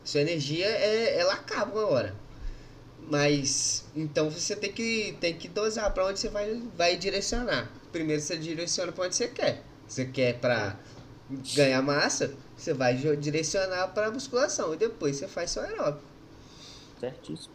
Sua 0.05 0.21
energia 0.21 0.67
é, 0.67 1.19
ela 1.19 1.35
acaba 1.35 1.73
uma 1.73 1.87
hora. 1.87 2.15
Mas 3.11 3.85
então 3.97 4.29
você 4.29 4.55
tem 4.55 4.71
que 4.71 5.17
tem 5.21 5.35
que 5.35 5.49
dosar 5.49 5.93
para 5.95 6.07
onde 6.07 6.21
você 6.21 6.29
vai 6.29 6.63
vai 6.77 6.97
direcionar. 6.97 7.71
Primeiro 7.91 8.21
você 8.21 8.37
direciona 8.37 8.93
para 8.93 9.07
onde 9.07 9.17
você 9.17 9.29
quer. 9.29 9.63
Você 9.87 10.05
quer 10.05 10.39
para 10.39 10.79
ganhar 11.55 11.81
massa, 11.83 12.35
você 12.57 12.75
vai 12.75 12.95
direcionar 12.95 13.89
para 13.89 14.11
musculação 14.11 14.75
e 14.75 14.77
depois 14.77 15.17
você 15.17 15.27
faz 15.27 15.51
seu 15.51 15.63
aeróbico. 15.63 16.05
Certíssimo. 17.01 17.55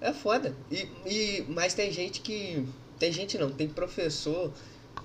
É 0.00 0.12
foda. 0.12 0.54
E, 0.70 0.88
e, 1.06 1.44
mas 1.48 1.74
tem 1.74 1.90
gente 1.92 2.20
que. 2.20 2.66
Tem 2.98 3.12
gente 3.12 3.36
não, 3.38 3.50
tem 3.50 3.68
professor 3.68 4.52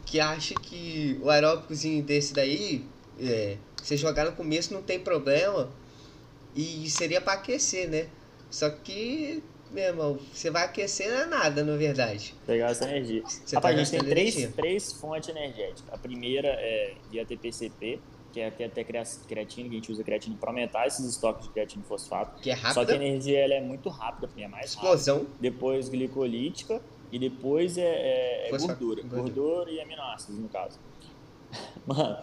que 0.06 0.20
acha 0.20 0.54
que 0.56 1.20
o 1.22 1.30
aeróbicozinho 1.30 2.04
desse 2.04 2.34
daí, 2.34 2.86
é, 3.20 3.58
você 3.76 3.98
jogar 3.98 4.26
no 4.26 4.34
começo 4.34 4.74
não 4.74 4.82
tem 4.82 5.00
problema. 5.00 5.70
E 6.56 6.90
seria 6.90 7.22
para 7.22 7.34
aquecer, 7.34 7.88
né? 7.90 8.08
Só 8.50 8.70
que, 8.70 9.44
meu 9.70 9.84
irmão, 9.84 10.20
você 10.34 10.50
vai 10.50 10.66
aquecer 10.66 11.10
não 11.12 11.18
é 11.18 11.26
nada, 11.26 11.64
na 11.64 11.76
verdade. 11.76 12.34
Pegar 12.46 12.72
essa 12.72 12.86
energia. 12.86 13.22
Você 13.24 13.56
Rapaz, 13.56 13.76
tá 13.76 13.82
a 13.82 13.84
gente 13.84 13.92
tem 13.92 14.10
três, 14.10 14.36
energia. 14.36 14.54
três 14.56 14.94
fontes 14.94 15.30
energéticas. 15.30 15.84
A 15.92 15.98
primeira 15.98 16.48
é 16.48 16.96
de 17.12 17.20
ATPCP, 17.20 18.00
que 18.38 18.42
é 18.42 18.48
até, 18.50 18.66
até 18.66 18.84
crea- 18.84 19.04
creatina, 19.28 19.68
que 19.68 19.76
a 19.76 19.80
gente 19.80 19.92
usa 19.92 20.04
creatina 20.04 20.38
para 20.40 20.52
aumentar 20.52 20.86
esses 20.86 21.04
estoques 21.06 21.48
de 21.48 21.54
creatina 21.54 21.84
e 21.84 21.88
fosfato. 21.88 22.40
Que 22.40 22.52
é 22.52 22.56
Só 22.56 22.62
que 22.62 22.68
a 22.68 22.72
rápida, 22.82 22.96
energia 22.96 23.40
ela 23.40 23.56
é 23.56 23.62
muito 23.62 23.90
rápida, 23.90 24.28
porque 24.28 24.44
é 24.44 24.48
mais 24.48 24.76
rápida. 24.76 24.94
explosão. 24.94 25.26
Depois 25.40 25.90
glicolítica 25.90 26.80
e 27.12 27.18
depois 27.18 27.80
é, 27.80 27.82
é, 27.82 28.48
é 28.48 28.50
gordura. 28.52 29.02
gordura. 29.02 29.22
Gordura 29.24 29.72
e 29.72 29.82
aminoácidos, 29.82 30.38
no 30.40 30.48
caso. 30.50 30.78
Mano, 31.88 32.18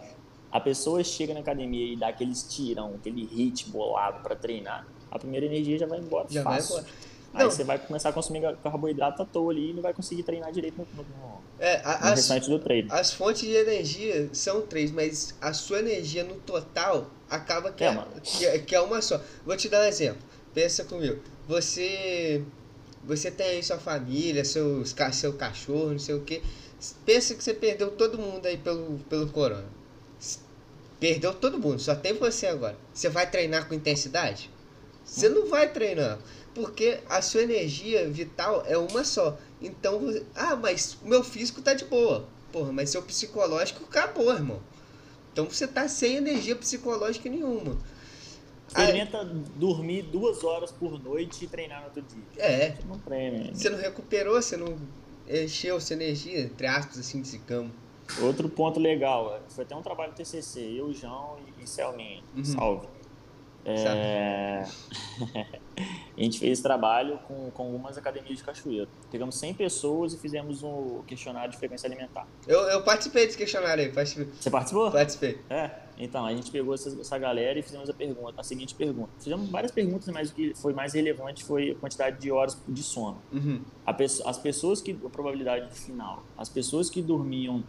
a 0.51 0.59
pessoa 0.61 1.03
chega 1.03 1.33
na 1.33 1.41
academia 1.41 1.85
e 1.93 1.97
dá 1.97 2.07
aqueles 2.07 2.43
tirão, 2.43 2.95
aquele 2.95 3.25
hit 3.25 3.69
bolado 3.69 4.21
pra 4.23 4.35
treinar, 4.37 4.87
a 5.11 5.19
primeira 5.19 5.45
energia 5.45 5.77
já 5.77 5.85
vai 5.85 5.99
embora 5.99 6.27
Já 6.29 6.43
vai 6.43 6.55
fácil. 6.61 6.77
embora. 6.77 6.93
Aí 7.35 7.43
Não. 7.43 7.51
você 7.51 7.63
vai 7.65 7.77
começar 7.77 8.09
a 8.09 8.13
consumir 8.13 8.41
carboidrato 8.63 9.21
à 9.21 9.25
toa 9.25 9.51
ali 9.51 9.71
e 9.71 9.73
não 9.73 9.81
vai 9.81 9.93
conseguir 9.93 10.23
treinar 10.23 10.51
direito 10.51 10.77
no, 10.77 10.85
no, 10.95 11.03
no 11.03 11.41
É, 11.59 11.81
a- 11.83 12.09
as, 12.11 12.15
restante 12.19 12.49
do 12.49 12.59
treino. 12.59 12.91
as 12.93 13.11
fontes 13.13 13.41
de 13.41 13.51
energia 13.53 14.29
são 14.33 14.61
três, 14.61 14.89
mas 14.91 15.35
a 15.41 15.51
sua 15.53 15.79
energia 15.79 16.23
no 16.23 16.35
total 16.35 17.09
acaba 17.29 17.71
que 17.73 17.83
É, 17.83 17.87
é, 17.87 18.05
que, 18.23 18.45
é, 18.45 18.59
que 18.59 18.73
é 18.75 18.79
uma 18.81 19.01
só. 19.01 19.21
Vou 19.45 19.55
te 19.57 19.67
dar 19.67 19.81
um 19.81 19.85
exemplo. 19.85 20.21
Pensa 20.53 20.85
comigo. 20.85 21.19
Você 21.47 22.41
você 23.03 23.29
tem 23.29 23.47
aí 23.47 23.63
sua 23.63 23.77
família, 23.77 24.43
seus, 24.43 24.95
seu 25.13 25.33
cachorro, 25.33 25.91
não 25.91 25.99
sei 25.99 26.15
o 26.15 26.21
que. 26.21 26.41
Pensa 27.05 27.35
que 27.35 27.43
você 27.43 27.53
perdeu 27.53 27.91
todo 27.91 28.17
mundo 28.17 28.45
aí 28.47 28.57
pelo, 28.57 28.97
pelo 29.09 29.27
corona. 29.29 29.67
Perdeu 30.99 31.33
todo 31.33 31.59
mundo, 31.59 31.79
só 31.79 31.93
tem 31.93 32.13
você 32.13 32.47
agora. 32.47 32.77
Você 32.93 33.09
vai 33.09 33.29
treinar 33.29 33.67
com 33.67 33.73
intensidade? 33.75 34.49
Você 35.03 35.29
não 35.29 35.47
vai 35.47 35.71
treinar. 35.71 36.17
Porque 36.55 36.99
a 37.09 37.21
sua 37.21 37.43
energia 37.43 38.09
vital 38.09 38.63
é 38.65 38.77
uma 38.77 39.03
só. 39.03 39.37
Então, 39.61 39.99
você- 39.99 40.25
ah, 40.33 40.55
mas 40.55 40.97
o 41.03 41.07
meu 41.07 41.23
físico 41.23 41.61
tá 41.61 41.73
de 41.73 41.85
boa. 41.85 42.25
Porra, 42.51 42.71
mas 42.71 42.89
seu 42.89 43.01
psicológico 43.03 43.83
acabou, 43.83 44.31
irmão. 44.33 44.59
Então 45.33 45.45
você 45.45 45.67
tá 45.67 45.87
sem 45.89 46.15
energia 46.15 46.55
psicológica 46.55 47.29
nenhuma. 47.29 47.73
Aí- 48.73 48.85
Experimenta 48.85 49.23
dormir 49.57 50.03
duas 50.03 50.43
horas 50.45 50.71
por 50.71 50.97
noite 51.03 51.43
e 51.43 51.47
treinar 51.47 51.81
no 51.81 51.87
outro 51.87 52.01
dia. 52.01 52.23
é, 52.43 52.71
Você 52.71 52.87
não 52.87 52.99
treina. 52.99 53.53
você 53.53 53.69
não 53.69 53.77
recuperou, 53.77 54.41
você 54.41 54.55
não 54.57 54.77
encheu 55.29 55.79
sua 55.81 55.95
energia, 55.95 56.39
entre 56.39 56.65
aspas, 56.67 56.97
assim, 56.97 57.21
digamos. 57.21 57.71
Outro 58.21 58.47
ponto 58.47 58.79
legal, 58.79 59.35
é, 59.35 59.39
foi 59.49 59.65
até 59.65 59.75
um 59.75 59.81
trabalho 59.81 60.13
do 60.13 60.15
TCC, 60.15 60.61
eu, 60.79 60.93
João 60.93 61.37
e, 61.61 61.67
Selminha. 61.67 62.23
Uhum. 62.35 62.45
Salve. 62.45 62.87
É... 63.65 64.63
a 66.15 66.21
gente 66.21 66.39
fez 66.39 66.53
esse 66.53 66.63
trabalho 66.63 67.17
com, 67.27 67.49
com 67.51 67.63
algumas 67.63 67.97
academias 67.97 68.37
de 68.37 68.43
cachoeira. 68.43 68.87
Pegamos 69.11 69.35
100 69.35 69.55
pessoas 69.55 70.13
e 70.13 70.19
fizemos 70.19 70.61
um 70.63 71.01
questionário 71.07 71.51
de 71.51 71.57
frequência 71.57 71.87
alimentar. 71.87 72.27
Eu, 72.47 72.61
eu 72.61 72.83
participei 72.83 73.25
desse 73.25 73.37
questionário 73.37 73.83
aí, 73.83 73.91
participei. 73.91 74.27
Você 74.39 74.49
participou? 74.49 74.91
participei. 74.91 75.39
É, 75.49 75.71
então, 75.97 76.25
a 76.25 76.33
gente 76.33 76.51
pegou 76.51 76.75
essa, 76.75 76.89
essa 76.99 77.17
galera 77.17 77.57
e 77.57 77.63
fizemos 77.63 77.89
a 77.89 77.93
pergunta, 77.93 78.39
a 78.39 78.43
seguinte 78.43 78.75
pergunta. 78.75 79.09
Fizemos 79.19 79.49
várias 79.49 79.71
perguntas, 79.71 80.07
mas 80.09 80.29
o 80.29 80.33
que 80.35 80.53
foi 80.55 80.73
mais 80.73 80.93
relevante 80.93 81.43
foi 81.43 81.71
a 81.71 81.75
quantidade 81.75 82.19
de 82.19 82.31
horas 82.31 82.57
de 82.67 82.83
sono. 82.83 83.17
Uhum. 83.33 83.61
A 83.85 83.93
pesso- 83.93 84.27
as 84.27 84.37
pessoas 84.37 84.81
que, 84.81 84.97
a 85.05 85.09
probabilidade 85.09 85.73
final, 85.73 86.23
as 86.37 86.49
pessoas 86.49 86.89
que 86.89 87.01
dormiam 87.01 87.63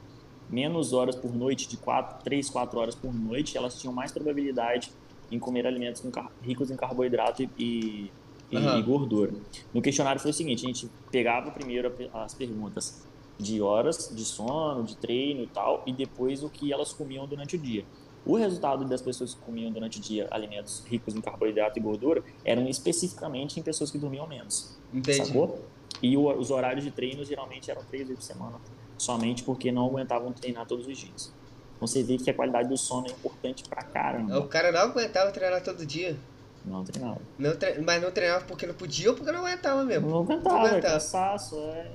menos 0.48 0.92
horas 0.92 1.16
por 1.16 1.35
noite, 1.35 1.68
de 1.68 1.76
4, 1.76 2.22
3, 2.22 2.50
4 2.50 2.78
horas 2.78 2.94
por 2.94 3.12
noite, 3.12 3.56
elas 3.56 3.80
tinham 3.80 3.92
mais 3.92 4.12
probabilidade 4.12 4.92
em 5.31 5.39
comer 5.39 5.67
alimentos 5.67 6.03
ricos 6.43 6.71
em 6.71 6.77
carboidrato 6.77 7.43
e, 7.43 8.11
e, 8.51 8.57
Aham. 8.57 8.79
e 8.79 8.83
gordura. 8.83 9.33
No 9.75 9.83
questionário 9.83 10.21
foi 10.21 10.31
o 10.31 10.35
seguinte, 10.35 10.65
a 10.65 10.69
gente 10.69 10.89
pegava 11.11 11.51
primeiro 11.51 11.93
as 12.12 12.35
perguntas 12.35 13.05
de 13.39 13.61
horas 13.61 14.11
de 14.15 14.25
sono, 14.25 14.85
de 14.85 14.97
treino 14.97 15.43
e 15.43 15.47
tal, 15.47 15.83
e 15.87 15.93
depois 15.93 16.43
o 16.43 16.49
que 16.49 16.73
elas 16.73 16.93
comiam 16.93 17.27
durante 17.27 17.57
o 17.57 17.59
dia. 17.59 17.85
O 18.25 18.35
resultado 18.37 18.85
das 18.85 19.01
pessoas 19.03 19.35
que 19.35 19.41
comiam 19.43 19.71
durante 19.71 19.99
o 19.99 20.01
dia 20.03 20.27
alimentos 20.31 20.83
ricos 20.87 21.15
em 21.15 21.21
carboidrato 21.21 21.79
e 21.79 21.83
gordura 21.83 22.25
eram 22.45 22.67
especificamente 22.69 23.61
em 23.61 23.62
pessoas 23.62 23.91
que 23.91 23.99
dormiam 23.99 24.27
menos. 24.27 24.77
Entendi. 24.93 25.25
Sacou? 25.27 25.61
E 26.03 26.17
o- 26.17 26.37
os 26.39 26.51
horários 26.51 26.85
de 26.85 26.91
treino 26.91 27.25
geralmente 27.25 27.71
eram 27.71 27.83
três 27.85 28.07
vezes 28.09 28.25
por 28.27 28.35
semana, 28.35 28.61
somente 28.99 29.43
porque 29.45 29.71
não 29.71 29.87
aguentavam 29.87 30.33
treinar 30.33 30.67
todos 30.67 30.87
os 30.87 30.99
dias. 30.99 31.33
Então 31.77 31.87
você 31.87 32.03
vê 32.03 32.17
que 32.17 32.31
a 32.31 32.35
qualidade 32.35 32.69
do 32.69 32.77
sono 32.77 33.07
é 33.07 33.11
importante 33.11 33.65
pra 33.69 33.83
caramba. 33.83 34.39
O 34.39 34.49
cara 34.49 34.73
não 34.73 34.81
aguentava 34.81 35.31
treinar 35.31 35.62
todo 35.62 35.85
dia. 35.85 36.17
Não 36.65 36.83
treinava. 36.85 37.21
Não 37.39 37.55
tre- 37.57 37.81
Mas 37.81 38.03
não 38.03 38.11
treinava 38.11 38.45
porque 38.45 38.67
não 38.67 38.75
podia 38.75 39.11
ou 39.11 39.17
porque 39.17 39.31
não 39.31 39.41
aguentava 39.47 39.85
mesmo. 39.85 40.09
Não 40.11 40.19
aguentava, 40.21 40.57
é 40.67 40.71
aguentava. 40.71 40.95
cansaço, 40.95 41.57
é. 41.61 41.93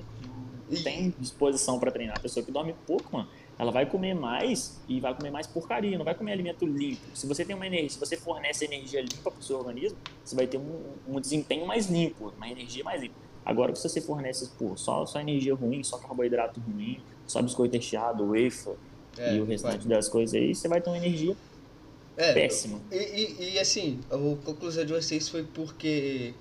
Não 0.70 0.78
E- 0.78 0.82
tem 0.82 1.14
disposição 1.18 1.78
pra 1.78 1.90
treinar. 1.90 2.16
A 2.16 2.20
pessoa 2.20 2.44
que 2.46 2.50
dorme 2.50 2.74
pouco, 2.86 3.14
mano, 3.14 3.28
ela 3.58 3.70
vai 3.70 3.84
comer 3.84 4.14
mais 4.14 4.80
e 4.88 4.98
vai 5.00 5.14
comer 5.14 5.30
mais 5.30 5.46
porcaria, 5.46 5.98
não 5.98 6.04
vai 6.04 6.14
comer 6.14 6.32
alimento 6.32 6.64
limpo. 6.64 7.02
Se 7.14 7.26
você 7.26 7.44
tem 7.44 7.54
uma 7.54 7.66
energia, 7.66 7.90
se 7.90 7.98
você 7.98 8.16
fornece 8.16 8.64
energia 8.64 9.00
limpa 9.02 9.30
pro 9.30 9.42
seu 9.42 9.58
organismo, 9.58 9.98
você 10.24 10.34
vai 10.34 10.46
ter 10.46 10.56
um, 10.56 10.80
um 11.06 11.20
desempenho 11.20 11.66
mais 11.66 11.86
limpo, 11.90 12.32
uma 12.36 12.48
energia 12.48 12.82
mais 12.82 13.02
limpa. 13.02 13.14
Agora, 13.44 13.74
se 13.74 13.86
você 13.86 14.00
fornece 14.00 14.48
pô, 14.58 14.76
só, 14.76 15.04
só 15.04 15.20
energia 15.20 15.54
ruim, 15.54 15.82
só 15.82 15.98
carboidrato 15.98 16.60
ruim, 16.60 17.00
só 17.26 17.42
biscoito 17.42 17.74
recheado, 17.74 18.24
wafer 18.28 18.74
É, 19.18 19.36
e 19.36 19.40
o 19.40 19.44
restante 19.44 19.86
das 19.86 20.08
coisas 20.08 20.34
aí, 20.34 20.54
você 20.54 20.68
vai 20.68 20.80
ter 20.80 20.88
uma 20.90 20.96
energia 20.96 21.36
É, 22.16 22.32
péssima. 22.32 22.80
E, 22.90 22.96
e, 22.96 23.54
e, 23.54 23.58
assim, 23.58 24.00
a 24.10 24.16
conclusão 24.44 24.84
de 24.84 24.92
vocês 24.92 25.28
foi 25.28 25.42
porque 25.42 26.32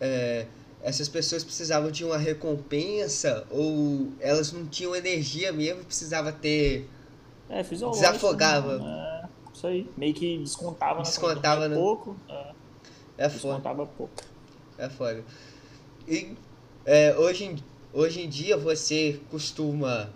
é, 0.00 0.46
essas 0.82 1.08
pessoas 1.08 1.42
precisavam 1.42 1.90
de 1.90 2.04
uma 2.04 2.18
recompensa 2.18 3.46
ou 3.50 4.08
elas 4.20 4.52
não 4.52 4.66
tinham 4.66 4.94
energia 4.94 5.50
mesmo 5.52 5.82
precisava 5.84 6.30
ter. 6.32 6.88
É, 7.48 7.62
fisiológico. 7.64 8.06
Desafogava. 8.06 8.78
né? 8.78 9.20
É, 9.24 9.28
isso 9.54 9.66
aí. 9.66 9.88
Meio 9.96 10.12
que 10.14 10.38
descontava, 10.38 11.02
Descontava, 11.02 11.62
na 11.62 11.68
né? 11.68 11.76
pouco. 11.76 12.16
É, 12.28 12.52
É 13.16 13.28
foda. 13.28 13.54
descontava 13.54 13.86
pouco. 13.86 14.22
É 14.76 14.88
foda. 14.90 15.24
E 16.08 16.32
é, 16.84 17.14
hoje, 17.16 17.56
hoje 17.92 18.20
em 18.22 18.28
dia 18.28 18.56
você 18.58 19.18
costuma, 19.30 20.10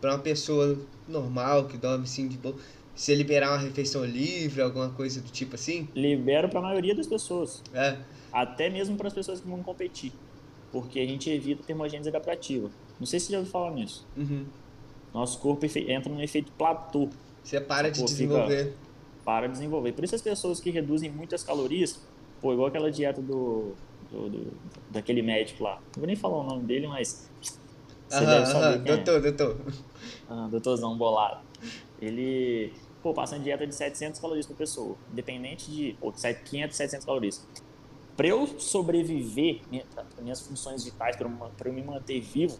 pra 0.00 0.12
uma 0.12 0.18
pessoa 0.18 0.78
normal 1.08 1.66
que 1.66 1.76
dorme 1.76 2.04
assim 2.04 2.28
de 2.28 2.36
boa, 2.36 2.54
você 2.94 3.14
liberar 3.14 3.50
uma 3.50 3.58
refeição 3.58 4.04
livre, 4.04 4.60
alguma 4.60 4.90
coisa 4.90 5.20
do 5.20 5.28
tipo 5.30 5.54
assim? 5.54 5.88
Libero 5.94 6.48
pra 6.48 6.60
maioria 6.60 6.94
das 6.94 7.06
pessoas. 7.06 7.62
É. 7.72 7.96
Até 8.32 8.68
mesmo 8.70 8.96
para 8.96 9.08
as 9.08 9.14
pessoas 9.14 9.40
que 9.40 9.48
vão 9.48 9.62
competir. 9.62 10.12
Porque 10.70 11.00
a 11.00 11.06
gente 11.06 11.28
evita 11.30 11.62
termogênese 11.64 12.08
adaptativa. 12.08 12.70
Não 12.98 13.06
sei 13.06 13.18
se 13.18 13.26
você 13.26 13.32
já 13.32 13.38
ouviu 13.38 13.50
falar 13.52 13.70
nisso. 13.72 14.06
Uhum. 14.16 14.44
Nosso 15.12 15.38
corpo 15.40 15.66
entra 15.66 16.12
num 16.12 16.20
efeito 16.20 16.52
platô 16.52 17.08
Você 17.42 17.60
para 17.60 17.88
de 17.90 17.96
fica- 17.96 18.06
desenvolver. 18.08 18.74
para 19.24 19.48
desenvolver. 19.48 19.92
Por 19.92 20.04
isso 20.04 20.14
as 20.14 20.22
pessoas 20.22 20.60
que 20.60 20.70
reduzem 20.70 21.10
muitas 21.10 21.42
calorias, 21.42 22.00
pô, 22.40 22.52
igual 22.52 22.68
aquela 22.68 22.90
dieta 22.92 23.20
do, 23.20 23.72
do- 24.12 24.28
do- 24.30 24.52
daquele 24.90 25.22
médico 25.22 25.64
lá. 25.64 25.76
Não 25.96 26.00
vou 26.00 26.06
nem 26.06 26.14
falar 26.16 26.38
o 26.38 26.44
nome 26.44 26.62
dele, 26.64 26.86
mas 26.86 27.28
você 28.10 28.24
Aham, 28.24 28.26
deve 28.26 28.46
saber 28.46 28.66
aham, 28.74 28.82
quem 28.82 28.92
é. 28.92 28.96
doutor, 28.96 29.20
doutor. 29.22 29.56
Ah, 30.28 30.48
doutorzão 30.50 30.96
bolado. 30.96 31.40
Ele, 32.00 32.72
pô, 33.02 33.12
passa 33.12 33.36
uma 33.36 33.42
dieta 33.44 33.66
de 33.66 33.74
700 33.74 34.20
calorias 34.20 34.46
por 34.46 34.56
pessoa, 34.56 34.96
independente 35.12 35.70
de, 35.70 35.96
pô, 36.00 36.12
500, 36.12 36.76
700 36.76 37.04
calorias. 37.04 37.46
Para 38.16 38.28
eu 38.28 38.46
sobreviver, 38.58 39.62
minha- 39.70 39.84
minhas 40.20 40.40
funções 40.46 40.84
vitais, 40.84 41.16
para 41.16 41.28
eu 41.68 41.72
me 41.72 41.82
manter 41.82 42.20
vivo, 42.20 42.58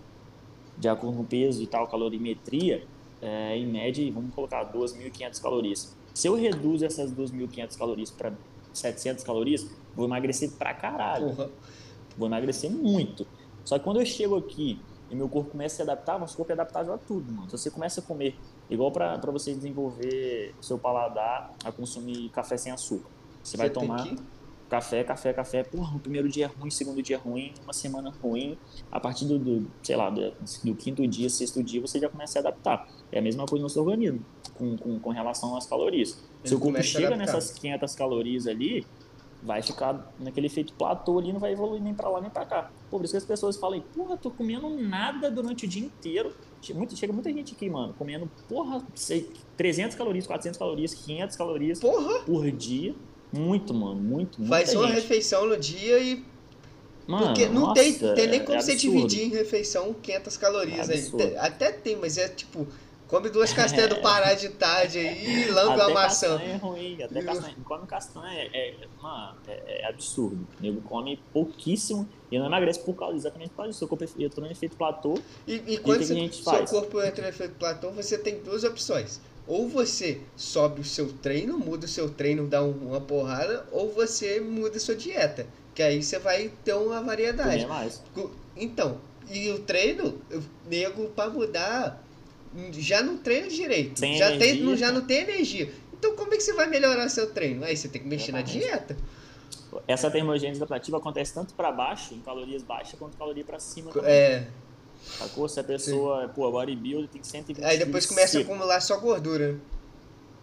de 0.76 0.88
acordo 0.88 1.16
com 1.16 1.22
o 1.22 1.26
peso 1.26 1.62
e 1.62 1.66
tal, 1.66 1.86
calorimetria, 1.88 2.86
é, 3.20 3.56
em 3.56 3.66
média, 3.66 4.10
vamos 4.12 4.34
colocar 4.34 4.64
2.500 4.64 5.40
calorias. 5.40 5.96
Se 6.14 6.26
eu 6.28 6.34
reduzo 6.34 6.84
essas 6.84 7.12
2.500 7.12 7.76
calorias 7.76 8.10
para 8.10 8.32
700 8.72 9.24
calorias, 9.24 9.66
vou 9.94 10.06
emagrecer 10.06 10.52
pra 10.52 10.72
caralho 10.74 11.34
Porra. 11.34 11.50
vou 12.16 12.26
emagrecer 12.28 12.70
muito. 12.70 13.26
Só 13.64 13.78
que 13.78 13.84
quando 13.84 14.00
eu 14.00 14.06
chego 14.06 14.36
aqui 14.36 14.80
e 15.10 15.14
meu 15.16 15.28
corpo 15.28 15.50
começa 15.50 15.74
a 15.74 15.76
se 15.76 15.82
adaptar, 15.82 16.18
nosso 16.18 16.36
corpo 16.36 16.52
é 16.52 16.54
adaptável 16.54 16.94
a 16.94 16.98
tudo, 16.98 17.32
mano. 17.32 17.50
Se 17.50 17.58
você 17.58 17.70
começa 17.70 18.00
a 18.00 18.02
comer, 18.02 18.36
igual 18.70 18.90
pra 18.92 19.18
pra 19.18 19.30
você 19.32 19.52
desenvolver 19.54 20.54
o 20.60 20.62
seu 20.64 20.78
paladar 20.78 21.52
a 21.64 21.72
consumir 21.72 22.28
café 22.30 22.56
sem 22.56 22.72
açúcar. 22.72 23.08
Você 23.42 23.56
vai 23.56 23.68
tem 23.70 23.82
tomar 23.82 24.04
que- 24.04 24.16
café, 24.68 25.02
café, 25.02 25.32
café. 25.32 25.64
Porra, 25.64 25.96
o 25.96 25.98
primeiro 25.98 26.28
dia 26.28 26.44
é 26.44 26.48
ruim, 26.48 26.70
segundo 26.70 27.02
dia 27.02 27.16
é 27.16 27.18
ruim, 27.18 27.52
uma 27.64 27.72
semana 27.72 28.12
ruim. 28.22 28.56
A 28.92 29.00
partir 29.00 29.24
do, 29.24 29.36
do, 29.38 29.70
sei 29.82 29.96
lá, 29.96 30.08
do, 30.10 30.32
do 30.62 30.74
quinto 30.76 31.04
dia, 31.08 31.28
sexto 31.28 31.60
dia, 31.62 31.80
você 31.80 31.98
já 31.98 32.08
começa 32.08 32.38
a 32.38 32.42
se 32.42 32.46
adaptar. 32.46 32.88
É 33.10 33.18
a 33.18 33.22
mesma 33.22 33.46
coisa 33.46 33.64
no 33.64 33.68
seu 33.68 33.82
organismo, 33.84 34.24
com, 34.54 34.76
com, 34.76 35.00
com 35.00 35.10
relação 35.10 35.56
às 35.56 35.66
calorias. 35.66 36.16
Seu 36.44 36.60
corpo 36.60 36.80
chega 36.82 37.16
nessas 37.16 37.50
500 37.50 37.94
calorias 37.96 38.46
ali, 38.46 38.86
vai 39.42 39.62
ficar 39.62 40.12
naquele 40.18 40.46
efeito 40.46 40.72
platô 40.74 41.18
ali, 41.18 41.33
não 41.33 41.40
vai 41.40 41.53
evoluir 41.53 41.83
nem 41.83 41.94
pra 41.94 42.09
lá 42.09 42.20
nem 42.20 42.31
pra 42.31 42.44
cá. 42.44 42.70
Por 42.90 43.03
isso 43.05 43.12
que 43.12 43.18
as 43.18 43.24
pessoas 43.24 43.57
falam, 43.57 43.81
porra, 43.94 44.16
tô 44.16 44.31
comendo 44.31 44.68
nada 44.70 45.31
durante 45.31 45.64
o 45.64 45.68
dia 45.68 45.85
inteiro. 45.85 46.33
Chega 46.61 46.79
muita, 46.79 46.94
chega 46.94 47.12
muita 47.12 47.33
gente 47.33 47.55
aqui, 47.55 47.70
mano, 47.70 47.94
comendo, 47.96 48.31
porra, 48.48 48.83
sei, 48.94 49.31
300 49.57 49.96
calorias, 49.96 50.26
400 50.26 50.59
calorias, 50.59 50.92
500 50.94 51.37
calorias 51.37 51.81
Porra! 51.81 52.20
por 52.20 52.50
dia. 52.50 52.94
Muito, 53.33 53.72
mano, 53.72 54.00
muito, 54.00 54.40
muita 54.40 54.57
Faz 54.57 54.74
uma 54.74 54.87
gente. 54.88 54.96
refeição 54.96 55.46
no 55.46 55.57
dia 55.57 55.98
e. 56.00 56.24
Mano, 57.07 57.26
Porque 57.26 57.46
não 57.48 57.62
nossa, 57.62 57.74
tem, 57.83 57.94
tem 57.94 58.26
nem 58.29 58.40
é 58.40 58.44
como 58.44 58.61
você 58.61 58.72
absurdo. 58.72 58.96
dividir 59.09 59.26
em 59.26 59.31
refeição 59.31 59.94
500 59.94 60.37
calorias 60.37 60.88
É 60.88 60.92
aí. 60.94 60.98
absurdo. 61.00 61.26
Te- 61.29 61.37
Até 61.37 61.72
tem, 61.72 61.96
mas 61.96 62.18
é 62.18 62.29
tipo 62.29 62.66
Come 63.10 63.28
duas 63.28 63.52
castanhas 63.52 63.88
do 63.88 63.96
Pará 64.00 64.34
de 64.34 64.50
tarde 64.50 65.00
aí 65.00 65.42
e 65.42 65.50
lambe 65.50 65.74
uma 65.74 65.90
maçã. 65.90 66.38
castanha 66.38 66.54
é 66.54 66.56
ruim, 66.56 67.02
até 67.02 67.22
castanha. 67.22 67.56
Come 67.64 67.86
castanha 67.88 68.48
é, 68.52 68.68
é, 68.68 68.74
mano, 69.02 69.36
é, 69.48 69.82
é 69.82 69.88
absurdo. 69.88 70.46
O 70.58 70.62
nego 70.62 70.80
come 70.82 71.20
pouquíssimo 71.32 72.08
e 72.30 72.38
não 72.38 72.46
emagrece 72.46 72.78
por 72.78 72.94
causa, 72.94 73.16
exatamente 73.16 73.50
por 73.50 73.56
causa 73.56 73.70
disso. 73.70 73.80
Seu 73.80 73.88
corpo 73.88 74.04
entrou 74.04 74.46
no 74.46 74.52
efeito 74.52 74.76
platô. 74.76 75.18
E, 75.44 75.54
e 75.54 75.78
quando 75.78 76.04
você, 76.04 76.32
seu 76.32 76.44
faz? 76.44 76.70
corpo 76.70 77.02
entra 77.02 77.22
no 77.22 77.28
efeito 77.28 77.54
platô, 77.56 77.90
você 77.90 78.16
tem 78.16 78.38
duas 78.44 78.62
opções. 78.62 79.20
Ou 79.48 79.68
você 79.68 80.20
sobe 80.36 80.80
o 80.80 80.84
seu 80.84 81.12
treino, 81.14 81.58
muda 81.58 81.86
o 81.86 81.88
seu 81.88 82.08
treino, 82.08 82.46
dá 82.46 82.62
uma 82.62 83.00
porrada, 83.00 83.66
ou 83.72 83.90
você 83.90 84.38
muda 84.40 84.76
a 84.76 84.80
sua 84.80 84.94
dieta. 84.94 85.48
Que 85.74 85.82
aí 85.82 86.00
você 86.00 86.20
vai 86.20 86.52
ter 86.64 86.74
uma 86.74 87.02
variedade. 87.02 87.66
mais. 87.66 88.00
Então, 88.56 88.98
e 89.28 89.50
o 89.50 89.58
treino, 89.60 90.20
eu 90.30 90.40
nego 90.68 91.08
pra 91.08 91.28
mudar 91.28 92.00
já 92.72 93.02
não 93.02 93.18
treina 93.18 93.48
direito. 93.48 93.98
Sem 93.98 94.16
já, 94.16 94.32
energia, 94.32 94.64
tem, 94.64 94.76
já 94.76 94.92
não 94.92 95.00
tem 95.02 95.18
energia. 95.18 95.72
Então 95.92 96.16
como 96.16 96.32
é 96.34 96.36
que 96.36 96.42
você 96.42 96.52
vai 96.52 96.66
melhorar 96.66 97.08
seu 97.08 97.30
treino? 97.30 97.64
Aí 97.64 97.76
você 97.76 97.88
tem 97.88 98.02
que 98.02 98.08
mexer 98.08 98.30
Exatamente. 98.30 98.58
na 98.58 98.76
dieta. 98.76 98.96
Essa 99.86 100.10
termogênese 100.10 100.58
adaptativa 100.58 100.96
acontece 100.96 101.32
tanto 101.32 101.54
para 101.54 101.70
baixo, 101.70 102.14
em 102.14 102.20
calorias 102.20 102.62
baixas, 102.62 102.98
quanto 102.98 103.16
caloria 103.16 103.44
para 103.44 103.60
cima 103.60 103.92
também. 103.92 104.10
É. 104.10 104.48
Sacou? 105.02 105.48
Se 105.48 105.60
a 105.60 105.64
pessoa, 105.64 106.26
Sim. 106.26 106.32
pô, 106.34 106.50
bodybuilder 106.50 107.08
tem 107.08 107.22
120 107.22 107.64
Aí 107.64 107.78
depois 107.78 108.04
começa 108.04 108.32
seco. 108.32 108.50
a 108.50 108.54
acumular 108.54 108.80
só 108.80 108.98
gordura. 108.98 109.58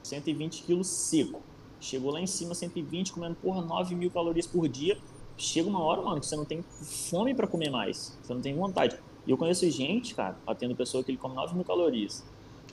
120 0.03 0.63
quilos 0.63 0.87
seco. 0.87 1.41
Chegou 1.79 2.11
lá 2.11 2.19
em 2.19 2.27
cima, 2.27 2.55
120, 2.55 3.11
comendo, 3.11 3.35
porra, 3.35 3.61
9 3.61 3.93
mil 3.95 4.09
calorias 4.09 4.47
por 4.47 4.67
dia. 4.67 4.97
Chega 5.37 5.69
uma 5.69 5.83
hora, 5.83 6.01
mano, 6.01 6.19
que 6.19 6.25
você 6.25 6.35
não 6.35 6.45
tem 6.45 6.63
fome 6.81 7.35
para 7.35 7.45
comer 7.45 7.69
mais. 7.69 8.17
Você 8.23 8.33
não 8.33 8.41
tem 8.41 8.55
vontade. 8.55 8.97
E 9.27 9.31
eu 9.31 9.37
conheço 9.37 9.69
gente, 9.69 10.15
cara, 10.15 10.37
atendo 10.47 10.73
pessoa 10.73 11.03
que 11.03 11.11
ele 11.11 11.17
come 11.17 11.35
9 11.35 11.53
mil 11.53 11.65
calorias 11.65 12.23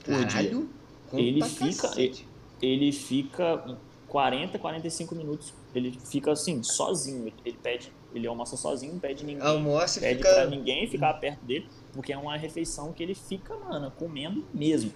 por 0.03 0.25
dia. 0.25 0.65
Ele 1.13 1.43
fica, 1.43 1.91
ele, 1.97 2.25
ele 2.61 2.91
fica 2.93 3.77
40, 4.07 4.57
45 4.57 5.15
minutos. 5.15 5.53
Ele 5.73 5.91
fica 5.91 6.31
assim, 6.31 6.63
sozinho. 6.63 7.31
Ele 7.43 7.57
pede, 7.61 7.91
ele 8.13 8.25
almoça 8.25 8.55
sozinho, 8.55 8.93
não 8.93 8.99
pede 8.99 9.25
ninguém. 9.25 9.45
Almoça 9.45 9.99
pede 9.99 10.17
fica... 10.17 10.33
pra 10.33 10.47
ninguém 10.47 10.87
ficar 10.87 11.13
perto 11.15 11.43
dele, 11.43 11.67
porque 11.91 12.13
é 12.13 12.17
uma 12.17 12.37
refeição 12.37 12.93
que 12.93 13.03
ele 13.03 13.13
fica, 13.13 13.53
mano, 13.57 13.91
comendo 13.91 14.45
mesmo. 14.53 14.93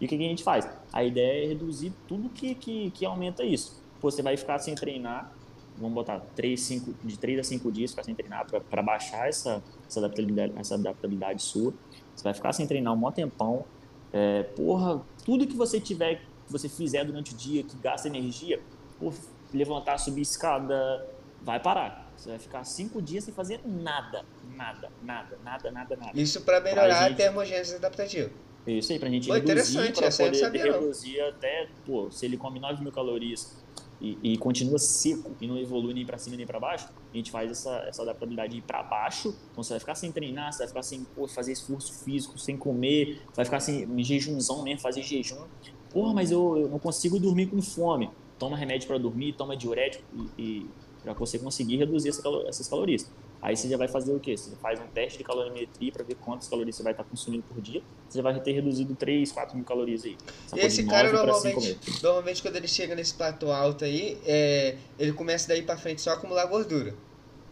E 0.00 0.06
o 0.06 0.08
que, 0.08 0.16
que 0.16 0.24
a 0.24 0.28
gente 0.28 0.42
faz? 0.42 0.66
A 0.92 1.04
ideia 1.04 1.44
é 1.44 1.48
reduzir 1.48 1.92
tudo 2.08 2.30
que, 2.30 2.54
que, 2.54 2.90
que 2.90 3.04
aumenta 3.04 3.44
isso. 3.44 3.80
Você 4.00 4.22
vai 4.22 4.36
ficar 4.36 4.58
sem 4.58 4.74
treinar, 4.74 5.30
vamos 5.76 5.94
botar 5.94 6.20
3, 6.34 6.60
5, 6.60 6.94
de 7.04 7.18
3 7.18 7.40
a 7.40 7.42
5 7.42 7.72
dias 7.72 7.90
ficar 7.90 8.04
sem 8.04 8.14
treinar 8.14 8.46
para 8.46 8.82
baixar 8.82 9.28
essa, 9.28 9.62
essa, 9.88 10.00
adaptabilidade, 10.00 10.52
essa 10.56 10.74
adaptabilidade 10.74 11.42
sua. 11.42 11.72
Você 12.14 12.24
vai 12.24 12.34
ficar 12.34 12.52
sem 12.52 12.66
treinar 12.66 12.92
um 12.92 12.96
maior 12.96 13.12
tempão. 13.12 13.64
É, 14.12 14.42
porra, 14.42 15.02
tudo 15.24 15.46
que 15.46 15.56
você 15.56 15.80
tiver, 15.80 16.16
que 16.16 16.52
você 16.52 16.68
fizer 16.68 17.04
durante 17.04 17.34
o 17.34 17.36
dia, 17.36 17.62
que 17.62 17.76
gasta 17.76 18.08
energia, 18.08 18.60
por 18.98 19.14
levantar, 19.52 19.98
subir 19.98 20.22
escada, 20.22 21.08
vai 21.42 21.58
parar. 21.58 22.12
Você 22.16 22.28
vai 22.28 22.38
ficar 22.38 22.64
cinco 22.64 23.00
dias 23.00 23.24
sem 23.24 23.34
fazer 23.34 23.60
nada. 23.64 24.24
Nada, 24.54 24.90
nada, 25.02 25.38
nada, 25.42 25.70
nada, 25.70 25.96
nada. 25.96 26.20
Isso 26.20 26.42
para 26.42 26.60
melhorar 26.60 27.08
gente... 27.08 27.12
a 27.14 27.16
termogênese 27.16 27.76
adaptativa. 27.76 28.30
Isso 28.66 28.92
aí, 28.92 28.98
pra 28.98 29.10
gente 29.10 29.26
Pô, 29.26 29.34
reduzir, 29.34 29.92
pra 29.92 30.10
poder 30.10 30.72
reduzir 30.72 31.20
até, 31.20 31.68
pô, 31.84 32.10
se 32.12 32.24
ele 32.26 32.36
come 32.36 32.60
9 32.60 32.80
mil 32.80 32.92
calorias 32.92 33.60
e, 34.02 34.18
e, 34.32 34.36
continua 34.36 34.80
seco 34.80 35.30
e 35.40 35.46
não 35.46 35.56
evolui 35.56 35.94
nem 35.94 36.04
para 36.04 36.18
cima 36.18 36.36
nem 36.36 36.44
para 36.44 36.58
baixo, 36.58 36.88
a 37.12 37.16
gente 37.16 37.30
faz 37.30 37.48
essa, 37.48 37.70
essa 37.86 38.02
adaptabilidade 38.02 38.50
de 38.50 38.58
ir 38.58 38.62
para 38.62 38.82
baixo. 38.82 39.32
Então 39.52 39.62
você 39.62 39.74
vai 39.74 39.80
ficar 39.80 39.94
sem 39.94 40.10
treinar, 40.10 40.52
você 40.52 40.58
vai 40.58 40.68
ficar 40.68 40.82
sem 40.82 41.04
pô, 41.04 41.28
fazer 41.28 41.52
esforço 41.52 42.04
físico, 42.04 42.36
sem 42.36 42.56
comer, 42.56 43.22
vai 43.32 43.44
ficar 43.44 43.60
sem 43.60 43.84
em 43.84 44.02
jejumzão 44.02 44.64
mesmo, 44.64 44.80
fazer 44.80 45.02
jejum. 45.02 45.46
Porra, 45.90 46.12
mas 46.12 46.32
eu, 46.32 46.58
eu 46.58 46.68
não 46.68 46.80
consigo 46.80 47.20
dormir 47.20 47.46
com 47.46 47.62
fome. 47.62 48.10
Toma 48.40 48.56
remédio 48.56 48.88
para 48.88 48.98
dormir, 48.98 49.34
toma 49.34 49.56
diurético 49.56 50.02
e, 50.36 50.42
e 50.42 50.70
para 51.04 51.12
você 51.12 51.38
conseguir 51.38 51.76
reduzir 51.76 52.08
essa 52.08 52.22
essas 52.48 52.66
calorias. 52.66 53.08
Aí 53.42 53.56
você 53.56 53.68
já 53.68 53.76
vai 53.76 53.88
fazer 53.88 54.14
o 54.14 54.20
quê? 54.20 54.36
Você 54.36 54.54
faz 54.54 54.78
um 54.78 54.86
teste 54.86 55.18
de 55.18 55.24
calorimetria 55.24 55.90
para 55.90 56.04
ver 56.04 56.14
quantas 56.14 56.46
calorias 56.46 56.76
você 56.76 56.84
vai 56.84 56.92
estar 56.92 57.02
consumindo 57.02 57.42
por 57.42 57.60
dia. 57.60 57.82
Você 58.08 58.18
já 58.18 58.22
vai 58.22 58.38
ter 58.40 58.52
reduzido 58.52 58.94
3, 58.94 59.32
4 59.32 59.56
mil 59.56 59.64
calorias 59.64 60.04
aí. 60.04 60.16
e 60.54 60.60
esse 60.60 60.84
cara 60.86 61.12
normalmente, 61.12 61.76
normalmente 62.00 62.40
quando 62.40 62.54
ele 62.54 62.68
chega 62.68 62.94
nesse 62.94 63.14
platô 63.14 63.50
alto 63.50 63.84
aí, 63.84 64.16
é, 64.24 64.76
ele 64.96 65.12
começa 65.12 65.48
daí 65.48 65.62
para 65.62 65.76
frente 65.76 66.00
só 66.00 66.10
a 66.10 66.12
acumular 66.14 66.46
gordura. 66.46 66.94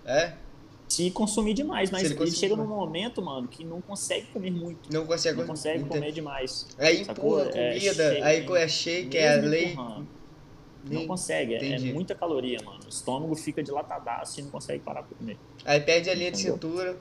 É? 0.05 0.35
Se 0.89 1.11
consumir 1.11 1.55
demais, 1.55 1.91
mas 1.91 2.05
ele, 2.05 2.21
ele 2.21 2.31
chega 2.31 2.55
num 2.55 2.67
momento, 2.67 3.21
mano, 3.21 3.49
que 3.49 3.65
não 3.65 3.81
consegue 3.81 4.27
comer 4.27 4.51
muito. 4.53 4.93
Não 4.93 5.07
consegue, 5.07 5.39
não 5.39 5.47
consegue 5.47 5.85
comer 5.85 6.13
demais. 6.13 6.69
Aí 6.79 7.03
empurra 7.03 7.43
a 7.43 7.49
é, 7.49 7.73
comida, 7.73 8.03
é, 8.03 8.23
aí 8.23 8.47
é 8.47 8.69
shake, 8.69 9.17
é 9.17 9.29
a 9.29 9.41
lei. 10.85 10.99
Não 10.99 11.07
consegue, 11.07 11.55
é, 11.55 11.75
é 11.75 11.79
muita 11.93 12.15
caloria, 12.15 12.59
mano. 12.65 12.81
O 12.85 12.89
estômago 12.89 13.35
fica 13.35 13.63
dilatadaço 13.63 14.41
e 14.41 14.43
não 14.43 14.51
consegue 14.51 14.83
parar 14.83 15.03
pra 15.03 15.17
comer. 15.17 15.39
Aí 15.65 15.81
perde 15.81 16.11
a 16.11 16.15
linha 16.15 16.29
Entendeu? 16.29 16.47
de 16.53 16.53
cintura. 16.53 16.97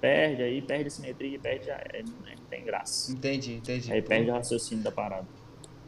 Perde, 0.00 0.42
aí 0.42 0.62
perde 0.62 0.86
a 0.86 0.90
simetria, 0.90 1.38
perde 1.38 1.66
já. 1.66 1.74
É, 1.74 2.02
não 2.02 2.44
tem 2.48 2.64
graça. 2.64 3.12
Entendi, 3.12 3.54
entendi. 3.54 3.92
Aí 3.92 4.00
perde 4.00 4.30
o 4.30 4.32
raciocínio 4.32 4.82
da 4.82 4.90
parada. 4.90 5.26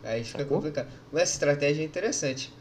Aí 0.02 0.22
fica 0.24 0.40
Sacou? 0.40 0.58
complicado. 0.58 0.92
Mas 1.10 1.22
essa 1.22 1.32
estratégia 1.34 1.82
é 1.82 1.84
interessante. 1.84 2.52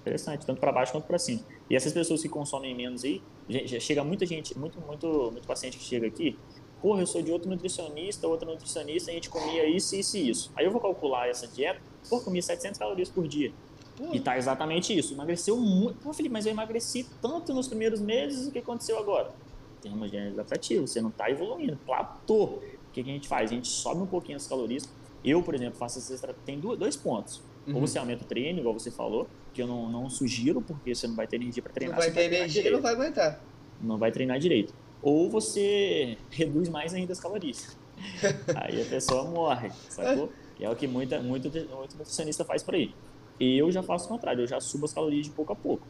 Interessante, 0.00 0.46
tanto 0.46 0.60
para 0.60 0.72
baixo 0.72 0.92
quanto 0.92 1.06
para 1.06 1.18
cima. 1.18 1.42
E 1.68 1.74
essas 1.74 1.92
pessoas 1.92 2.22
que 2.22 2.28
consomem 2.28 2.74
menos 2.74 3.04
aí, 3.04 3.20
já 3.48 3.80
chega 3.80 4.04
muita 4.04 4.24
gente, 4.24 4.56
muito, 4.56 4.80
muito, 4.80 5.30
muito 5.32 5.46
paciente 5.46 5.76
que 5.76 5.84
chega 5.84 6.06
aqui, 6.06 6.38
porra, 6.80 7.02
eu 7.02 7.06
sou 7.06 7.20
de 7.20 7.32
outro 7.32 7.50
nutricionista, 7.50 8.28
outro 8.28 8.48
nutricionista, 8.48 9.10
a 9.10 9.14
gente 9.14 9.28
comia 9.28 9.68
isso, 9.68 9.96
isso 9.96 10.16
e 10.16 10.30
isso. 10.30 10.52
Aí 10.54 10.64
eu 10.64 10.70
vou 10.70 10.80
calcular 10.80 11.28
essa 11.28 11.48
dieta, 11.48 11.80
pô, 12.08 12.20
comia 12.20 12.40
700 12.40 12.78
calorias 12.78 13.08
por 13.08 13.26
dia. 13.26 13.52
Pô. 13.96 14.14
E 14.14 14.20
tá 14.20 14.36
exatamente 14.36 14.96
isso. 14.96 15.14
Emagreceu 15.14 15.56
muito. 15.56 15.98
Pô, 16.00 16.12
Felipe, 16.12 16.32
mas 16.32 16.46
eu 16.46 16.52
emagreci 16.52 17.06
tanto 17.22 17.54
nos 17.54 17.66
primeiros 17.66 18.00
meses, 18.00 18.46
o 18.46 18.52
que 18.52 18.58
aconteceu 18.58 18.98
agora? 18.98 19.32
Tem 19.80 19.92
uma 19.92 20.08
gênese 20.08 20.34
adaptativa, 20.34 20.86
você 20.86 21.00
não 21.00 21.10
tá 21.10 21.30
evoluindo, 21.30 21.78
platô. 21.86 22.44
O 22.44 22.60
que, 22.92 23.02
que 23.02 23.10
a 23.10 23.12
gente 23.12 23.28
faz? 23.28 23.50
A 23.50 23.54
gente 23.54 23.68
sobe 23.68 24.02
um 24.02 24.06
pouquinho 24.06 24.36
as 24.36 24.46
calorias. 24.46 24.88
Eu, 25.24 25.42
por 25.42 25.54
exemplo, 25.54 25.78
faço 25.78 25.98
essa 25.98 26.14
estratégia. 26.14 26.42
Tem 26.44 26.58
dois 26.60 26.96
pontos. 26.96 27.42
Uhum. 27.66 27.74
Ou 27.74 27.80
você 27.80 27.98
aumenta 27.98 28.24
o 28.24 28.26
treino, 28.26 28.60
igual 28.60 28.72
você 28.72 28.90
falou, 28.90 29.26
que 29.52 29.60
eu 29.60 29.66
não, 29.66 29.88
não 29.90 30.08
sugiro, 30.08 30.60
porque 30.62 30.94
você 30.94 31.06
não 31.06 31.14
vai 31.14 31.26
ter 31.26 31.36
energia 31.36 31.62
para 31.62 31.72
treinar. 31.72 31.96
Não 31.96 32.04
vai 32.04 32.12
ter 32.12 32.32
energia 32.32 32.68
e 32.68 32.70
não 32.70 32.80
vai 32.80 32.92
aguentar. 32.92 33.40
Não 33.80 33.98
vai 33.98 34.12
treinar 34.12 34.38
direito. 34.38 34.72
Ou 35.02 35.28
você 35.28 36.16
reduz 36.30 36.68
mais 36.68 36.94
ainda 36.94 37.12
as 37.12 37.20
calorias. 37.20 37.76
aí 38.54 38.82
a 38.82 38.84
pessoa 38.84 39.24
morre, 39.24 39.70
sacou? 39.88 40.30
E 40.58 40.64
é 40.64 40.70
o 40.70 40.74
que 40.74 40.86
muita, 40.86 41.20
muito, 41.20 41.50
muito 41.50 41.98
nutricionista 41.98 42.42
faz 42.42 42.62
por 42.62 42.74
aí. 42.74 42.94
Eu 43.38 43.70
já 43.70 43.82
faço 43.82 44.06
o 44.06 44.08
contrário, 44.08 44.42
eu 44.42 44.46
já 44.46 44.60
subo 44.60 44.84
as 44.84 44.92
calorias 44.92 45.26
de 45.26 45.30
pouco 45.30 45.52
a 45.52 45.56
pouco. 45.56 45.86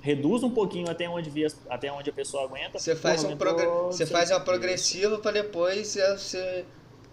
Reduz 0.00 0.42
um 0.42 0.50
pouquinho 0.50 0.90
até 0.90 1.08
onde, 1.08 1.30
via, 1.30 1.48
até 1.68 1.90
onde 1.90 2.10
a 2.10 2.12
pessoa 2.12 2.44
aguenta. 2.44 2.78
Você 2.78 2.94
faz, 2.94 3.24
um 3.24 3.36
progr... 3.36 3.66
você 3.86 4.04
faz 4.04 4.30
uma 4.30 4.40
progressiva 4.40 5.18
para 5.18 5.32
depois 5.32 5.96
você 5.96 6.64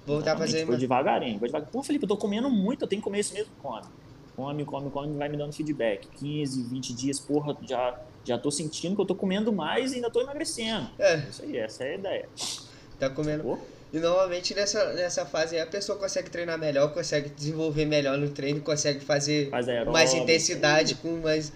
voltar 0.05 0.33
a 0.33 0.37
fazer. 0.37 0.65
Vou 0.65 0.75
devagarinho, 0.75 1.39
vou 1.39 1.47
devagarinho. 1.47 1.71
Pô, 1.71 1.81
Felipe, 1.81 2.03
eu 2.03 2.09
tô 2.09 2.17
comendo 2.17 2.49
muito, 2.49 2.83
eu 2.83 2.87
tenho 2.87 3.01
que 3.01 3.03
comer 3.03 3.19
isso 3.19 3.33
mesmo. 3.33 3.49
Come, 3.61 3.85
come, 4.35 4.65
come, 4.65 4.91
come, 4.91 5.17
vai 5.17 5.29
me 5.29 5.37
dando 5.37 5.53
feedback. 5.53 6.07
15, 6.17 6.63
20 6.63 6.93
dias, 6.93 7.19
porra, 7.19 7.55
já, 7.61 7.97
já 8.25 8.37
tô 8.37 8.51
sentindo 8.51 8.93
que 8.93 9.01
eu 9.01 9.05
tô 9.05 9.15
comendo 9.15 9.53
mais 9.53 9.93
e 9.93 9.95
ainda 9.95 10.11
tô 10.11 10.21
emagrecendo. 10.21 10.89
É. 10.99 11.17
Isso 11.29 11.43
aí, 11.43 11.57
essa 11.57 11.85
é 11.85 11.91
a 11.91 11.95
ideia. 11.95 12.29
Tá 12.99 13.09
comendo. 13.09 13.43
Sacou? 13.43 13.80
E 13.93 13.99
normalmente 13.99 14.55
nessa, 14.55 14.93
nessa 14.93 15.25
fase 15.25 15.59
a 15.59 15.67
pessoa 15.67 15.97
consegue 15.97 16.29
treinar 16.29 16.57
melhor, 16.57 16.93
consegue 16.93 17.29
desenvolver 17.29 17.85
melhor 17.85 18.17
no 18.17 18.29
treino, 18.29 18.61
consegue 18.61 19.01
fazer 19.01 19.49
Faz 19.49 19.67
aeróbico, 19.67 19.91
mais 19.91 20.13
intensidade 20.13 20.95
com 20.95 21.17
mais. 21.17 21.51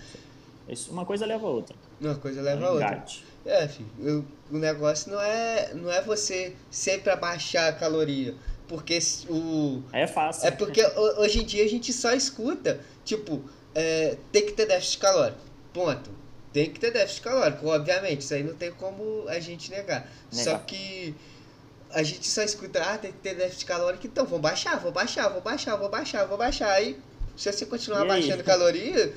Isso, 0.67 0.91
uma 0.91 1.05
coisa 1.05 1.25
leva 1.25 1.47
a 1.47 1.49
outra. 1.49 1.75
Uma 2.01 2.15
coisa 2.15 2.41
leva 2.41 2.65
a 2.65 2.71
outra. 2.71 3.05
É, 3.45 3.67
filho, 3.67 3.89
eu, 4.01 4.25
o 4.51 4.57
negócio 4.57 5.11
não 5.11 5.21
é, 5.21 5.73
não 5.73 5.91
é 5.91 6.01
você 6.01 6.53
sempre 6.69 7.09
abaixar 7.11 7.69
a 7.69 7.73
caloria. 7.73 8.35
Porque 8.67 8.97
o. 9.29 9.83
É 9.93 10.07
fácil. 10.07 10.47
É 10.47 10.51
porque 10.51 10.83
hoje 11.17 11.41
em 11.41 11.45
dia 11.45 11.63
a 11.63 11.69
gente 11.69 11.93
só 11.93 12.11
escuta, 12.13 12.79
tipo, 13.03 13.43
é, 13.73 14.17
tem 14.31 14.45
que 14.45 14.53
ter 14.53 14.65
déficit 14.65 14.99
calórico. 14.99 15.39
Ponto. 15.71 16.09
Tem 16.51 16.69
que 16.69 16.79
ter 16.79 16.91
déficit 16.91 17.21
calórico, 17.21 17.67
obviamente. 17.67 18.21
Isso 18.21 18.33
aí 18.33 18.43
não 18.43 18.55
tem 18.55 18.71
como 18.71 19.25
a 19.27 19.39
gente 19.39 19.69
negar. 19.69 20.09
negar. 20.31 20.43
Só 20.43 20.57
que 20.57 21.13
a 21.95 22.03
gente 22.03 22.27
só 22.27 22.43
escuta, 22.43 22.81
ah, 22.83 22.97
tem 22.97 23.13
que 23.13 23.19
ter 23.19 23.35
déficit 23.35 23.65
calórico, 23.65 24.05
então 24.05 24.25
vou 24.25 24.37
baixar, 24.37 24.77
vou 24.77 24.91
baixar, 24.91 25.29
vou 25.29 25.41
baixar, 25.41 25.77
vou 25.77 25.87
baixar, 25.87 26.25
vou 26.25 26.37
baixar. 26.37 26.69
Aí, 26.71 26.99
se 27.37 27.49
você 27.49 27.65
continuar 27.65 28.05
baixando 28.05 28.43
caloria, 28.43 29.13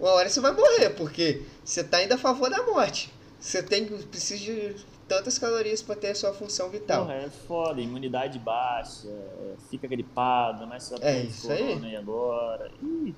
uma 0.00 0.12
hora 0.12 0.30
você 0.30 0.40
vai 0.40 0.52
morrer, 0.52 0.90
porque 0.90 1.42
você 1.62 1.84
tá 1.84 1.98
ainda 1.98 2.14
a 2.14 2.18
favor 2.18 2.48
da 2.48 2.62
morte. 2.62 3.12
Você 3.38 3.62
tem 3.62 3.84
precisa 3.84 4.42
de 4.42 4.74
tantas 5.06 5.38
calorias 5.38 5.82
para 5.82 5.94
ter 5.94 6.08
a 6.08 6.14
sua 6.14 6.32
função 6.32 6.70
vital. 6.70 7.04
Porra, 7.04 7.16
é 7.16 7.28
foda, 7.28 7.82
imunidade 7.82 8.38
baixa, 8.38 9.08
é, 9.08 9.54
fica 9.68 9.86
gripado, 9.86 10.66
mas 10.66 10.84
você 10.84 11.04
é 11.04 11.20
isso 11.24 11.52
aí. 11.52 11.78
E 11.82 11.96
agora. 11.96 12.70
Ih. 12.82 13.14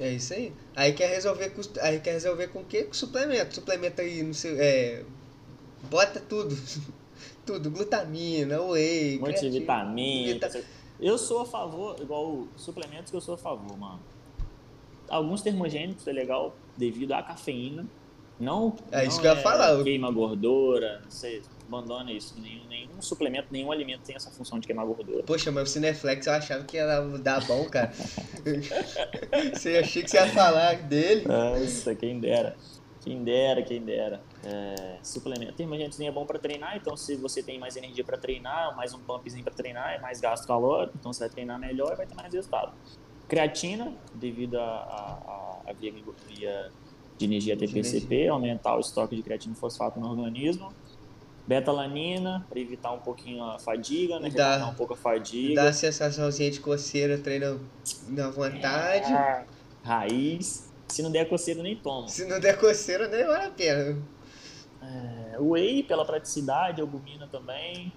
É 0.00 0.10
isso 0.10 0.34
aí. 0.34 0.52
Aí 0.74 0.92
quer 0.94 1.10
resolver 1.10 1.50
com, 1.50 1.62
aí 1.80 2.00
quer 2.00 2.12
resolver 2.12 2.48
com 2.48 2.58
o 2.62 2.64
quê? 2.64 2.82
Com 2.82 2.92
suplemento. 2.92 3.54
Suplemento 3.54 4.02
aí, 4.02 4.20
não 4.24 4.34
sei, 4.34 4.58
é, 4.58 5.04
bota 5.88 6.18
tudo. 6.18 6.56
tudo, 7.46 7.70
glutamina, 7.70 8.60
whey, 8.60 9.16
um 9.18 9.20
monte 9.20 9.40
de 9.40 9.60
vitamina. 9.60 10.34
Vita... 10.34 10.64
Eu 11.00 11.16
sou 11.16 11.40
a 11.42 11.46
favor, 11.46 11.96
igual 12.00 12.48
suplementos 12.56 13.10
que 13.10 13.16
eu 13.16 13.20
sou 13.20 13.34
a 13.34 13.38
favor, 13.38 13.78
mano. 13.78 14.00
Alguns 15.08 15.42
termogênicos 15.42 16.06
é 16.08 16.12
legal 16.12 16.54
devido 16.76 17.12
à 17.12 17.22
cafeína. 17.22 17.86
Não, 18.38 18.76
É 18.90 18.98
não 19.02 19.08
isso 19.08 19.20
que 19.20 19.26
eu 19.26 19.34
ia 19.34 19.40
falar. 19.40 19.82
queima 19.82 20.10
gordura, 20.10 21.00
não 21.02 21.10
sei, 21.10 21.40
abandona 21.66 22.12
isso. 22.12 22.34
Nenhum, 22.38 22.66
nenhum 22.68 23.00
suplemento, 23.00 23.48
nenhum 23.50 23.72
alimento 23.72 24.02
tem 24.02 24.14
essa 24.16 24.30
função 24.30 24.58
de 24.58 24.66
queimar 24.66 24.84
gordura. 24.84 25.22
Poxa, 25.22 25.50
mas 25.50 25.70
o 25.70 25.72
Cineflex 25.72 26.26
eu 26.26 26.32
achava 26.32 26.64
que 26.64 26.76
ia 26.76 27.00
dar 27.22 27.46
bom, 27.46 27.64
cara. 27.66 27.92
você 29.54 29.78
achei 29.78 30.02
que 30.02 30.10
você 30.10 30.18
ia 30.18 30.26
falar 30.28 30.82
dele. 30.82 31.24
Nossa, 31.26 31.94
quem 31.94 32.20
dera. 32.20 32.56
Quem 33.06 33.22
dera, 33.22 33.62
quem 33.62 33.80
dera. 33.82 34.20
É, 34.44 34.98
suplemento. 35.00 35.52
Termogênicozinho 35.52 36.08
é 36.08 36.12
bom 36.12 36.26
para 36.26 36.40
treinar, 36.40 36.76
então 36.76 36.96
se 36.96 37.14
você 37.14 37.40
tem 37.40 37.56
mais 37.56 37.76
energia 37.76 38.02
para 38.02 38.18
treinar, 38.18 38.74
mais 38.76 38.92
um 38.92 38.98
pumpzinho 38.98 39.44
para 39.44 39.54
treinar, 39.54 39.94
é 39.94 40.00
mais 40.00 40.18
gasto 40.20 40.44
calórico, 40.44 40.96
então 40.98 41.12
você 41.12 41.20
vai 41.20 41.28
treinar 41.28 41.56
melhor 41.56 41.92
e 41.92 41.96
vai 41.96 42.04
ter 42.04 42.16
mais 42.16 42.34
resultado. 42.34 42.72
Creatina, 43.28 43.92
devido 44.12 44.58
a 44.58 45.62
via, 45.78 45.92
via 46.28 46.72
de 47.16 47.24
energia 47.24 47.56
TPCP, 47.56 48.26
aumentar 48.26 48.76
o 48.76 48.80
estoque 48.80 49.14
de 49.14 49.22
creatina 49.22 49.54
e 49.54 49.56
fosfato 49.56 50.00
no 50.00 50.10
organismo. 50.10 50.72
Betalanina, 51.46 52.44
para 52.50 52.58
evitar 52.58 52.90
um 52.90 52.98
pouquinho 52.98 53.44
a 53.44 53.56
fadiga, 53.60 54.18
né? 54.18 54.30
Dá- 54.30 54.68
um 54.68 54.74
pouco 54.74 54.94
a 54.94 54.96
fadiga. 54.96 55.62
Dá 55.62 55.68
a 55.68 55.72
sensaçãozinha 55.72 56.50
de 56.50 56.58
coceira, 56.58 57.16
treina 57.18 57.56
na 58.08 58.30
vontade. 58.30 59.12
Raiz. 59.84 60.65
Se 60.88 61.02
não 61.02 61.10
der 61.10 61.28
coceira, 61.28 61.62
nem 61.62 61.76
toma. 61.76 62.08
Se 62.08 62.24
não 62.26 62.38
der 62.40 62.58
coceira, 62.58 63.08
nem 63.08 63.24
vale 63.26 63.46
a 63.46 63.50
pena. 63.50 63.98
É, 64.82 65.38
whey 65.40 65.82
pela 65.82 66.04
praticidade, 66.04 66.80
albumina 66.80 67.26
também. 67.30 67.92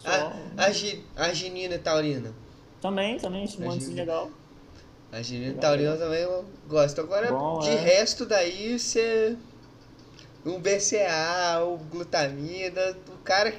Só- 0.00 0.10
A, 0.10 0.64
argi, 0.64 1.04
arginina 1.16 1.76
e 1.76 1.78
taurina. 1.78 2.32
Também, 2.80 3.16
também, 3.18 3.44
estimulante 3.44 3.86
legal. 3.86 4.30
Arginina 5.12 5.52
e 5.52 5.54
taurina 5.54 5.96
também 5.96 6.20
eu 6.22 6.44
gosto. 6.68 7.00
Agora, 7.00 7.30
Bom, 7.30 7.60
de 7.60 7.70
é. 7.70 7.74
resto 7.76 8.26
daí, 8.26 8.78
você... 8.78 9.36
Um 10.44 10.58
BCA, 10.58 11.62
o 11.64 11.76
glutamina, 11.78 12.96
o 13.08 13.18
cara... 13.18 13.54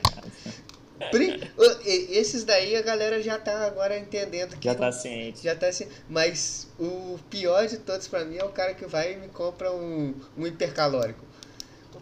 Esses 2.09 2.43
daí 2.43 2.75
a 2.75 2.81
galera 2.81 3.21
já 3.21 3.37
tá 3.37 3.65
agora 3.65 3.97
entendendo 3.97 4.57
que 4.57 4.67
Já 4.67 4.75
tá 4.75 4.91
ciente. 4.91 5.43
Já 5.43 5.55
tá 5.55 5.67
assim, 5.67 5.87
mas 6.09 6.67
o 6.79 7.19
pior 7.29 7.67
de 7.67 7.77
todos 7.77 8.07
pra 8.07 8.23
mim 8.23 8.37
é 8.37 8.43
o 8.43 8.49
cara 8.49 8.73
que 8.73 8.85
vai 8.85 9.13
e 9.13 9.17
me 9.17 9.27
compra 9.27 9.71
um, 9.71 10.13
um 10.37 10.47
hipercalórico. 10.47 11.25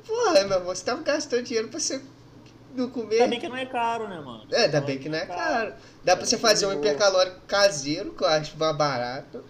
Porra, 0.06 0.44
meu 0.44 0.58
irmão, 0.58 0.64
você 0.64 0.84
tava 0.84 1.02
gastando 1.04 1.44
dinheiro 1.44 1.68
pra 1.68 1.80
você 1.80 2.02
não 2.76 2.90
comer. 2.90 3.16
Ainda 3.16 3.28
bem 3.28 3.40
que 3.40 3.48
não 3.48 3.58
é 3.58 3.66
caro, 3.66 4.08
né, 4.08 4.20
mano? 4.20 4.46
É, 4.52 4.64
ainda 4.64 4.82
bem 4.82 4.98
que 4.98 5.10
não 5.10 5.18
é 5.18 5.26
caro. 5.26 5.74
Dá 6.04 6.16
pra 6.16 6.26
você 6.26 6.38
fazer 6.38 6.66
um 6.66 6.74
hipercalórico 6.74 7.40
caseiro, 7.48 8.12
que 8.12 8.24
eu 8.24 8.28
acho 8.28 8.58
mais 8.58 8.76
barato. 8.76 9.44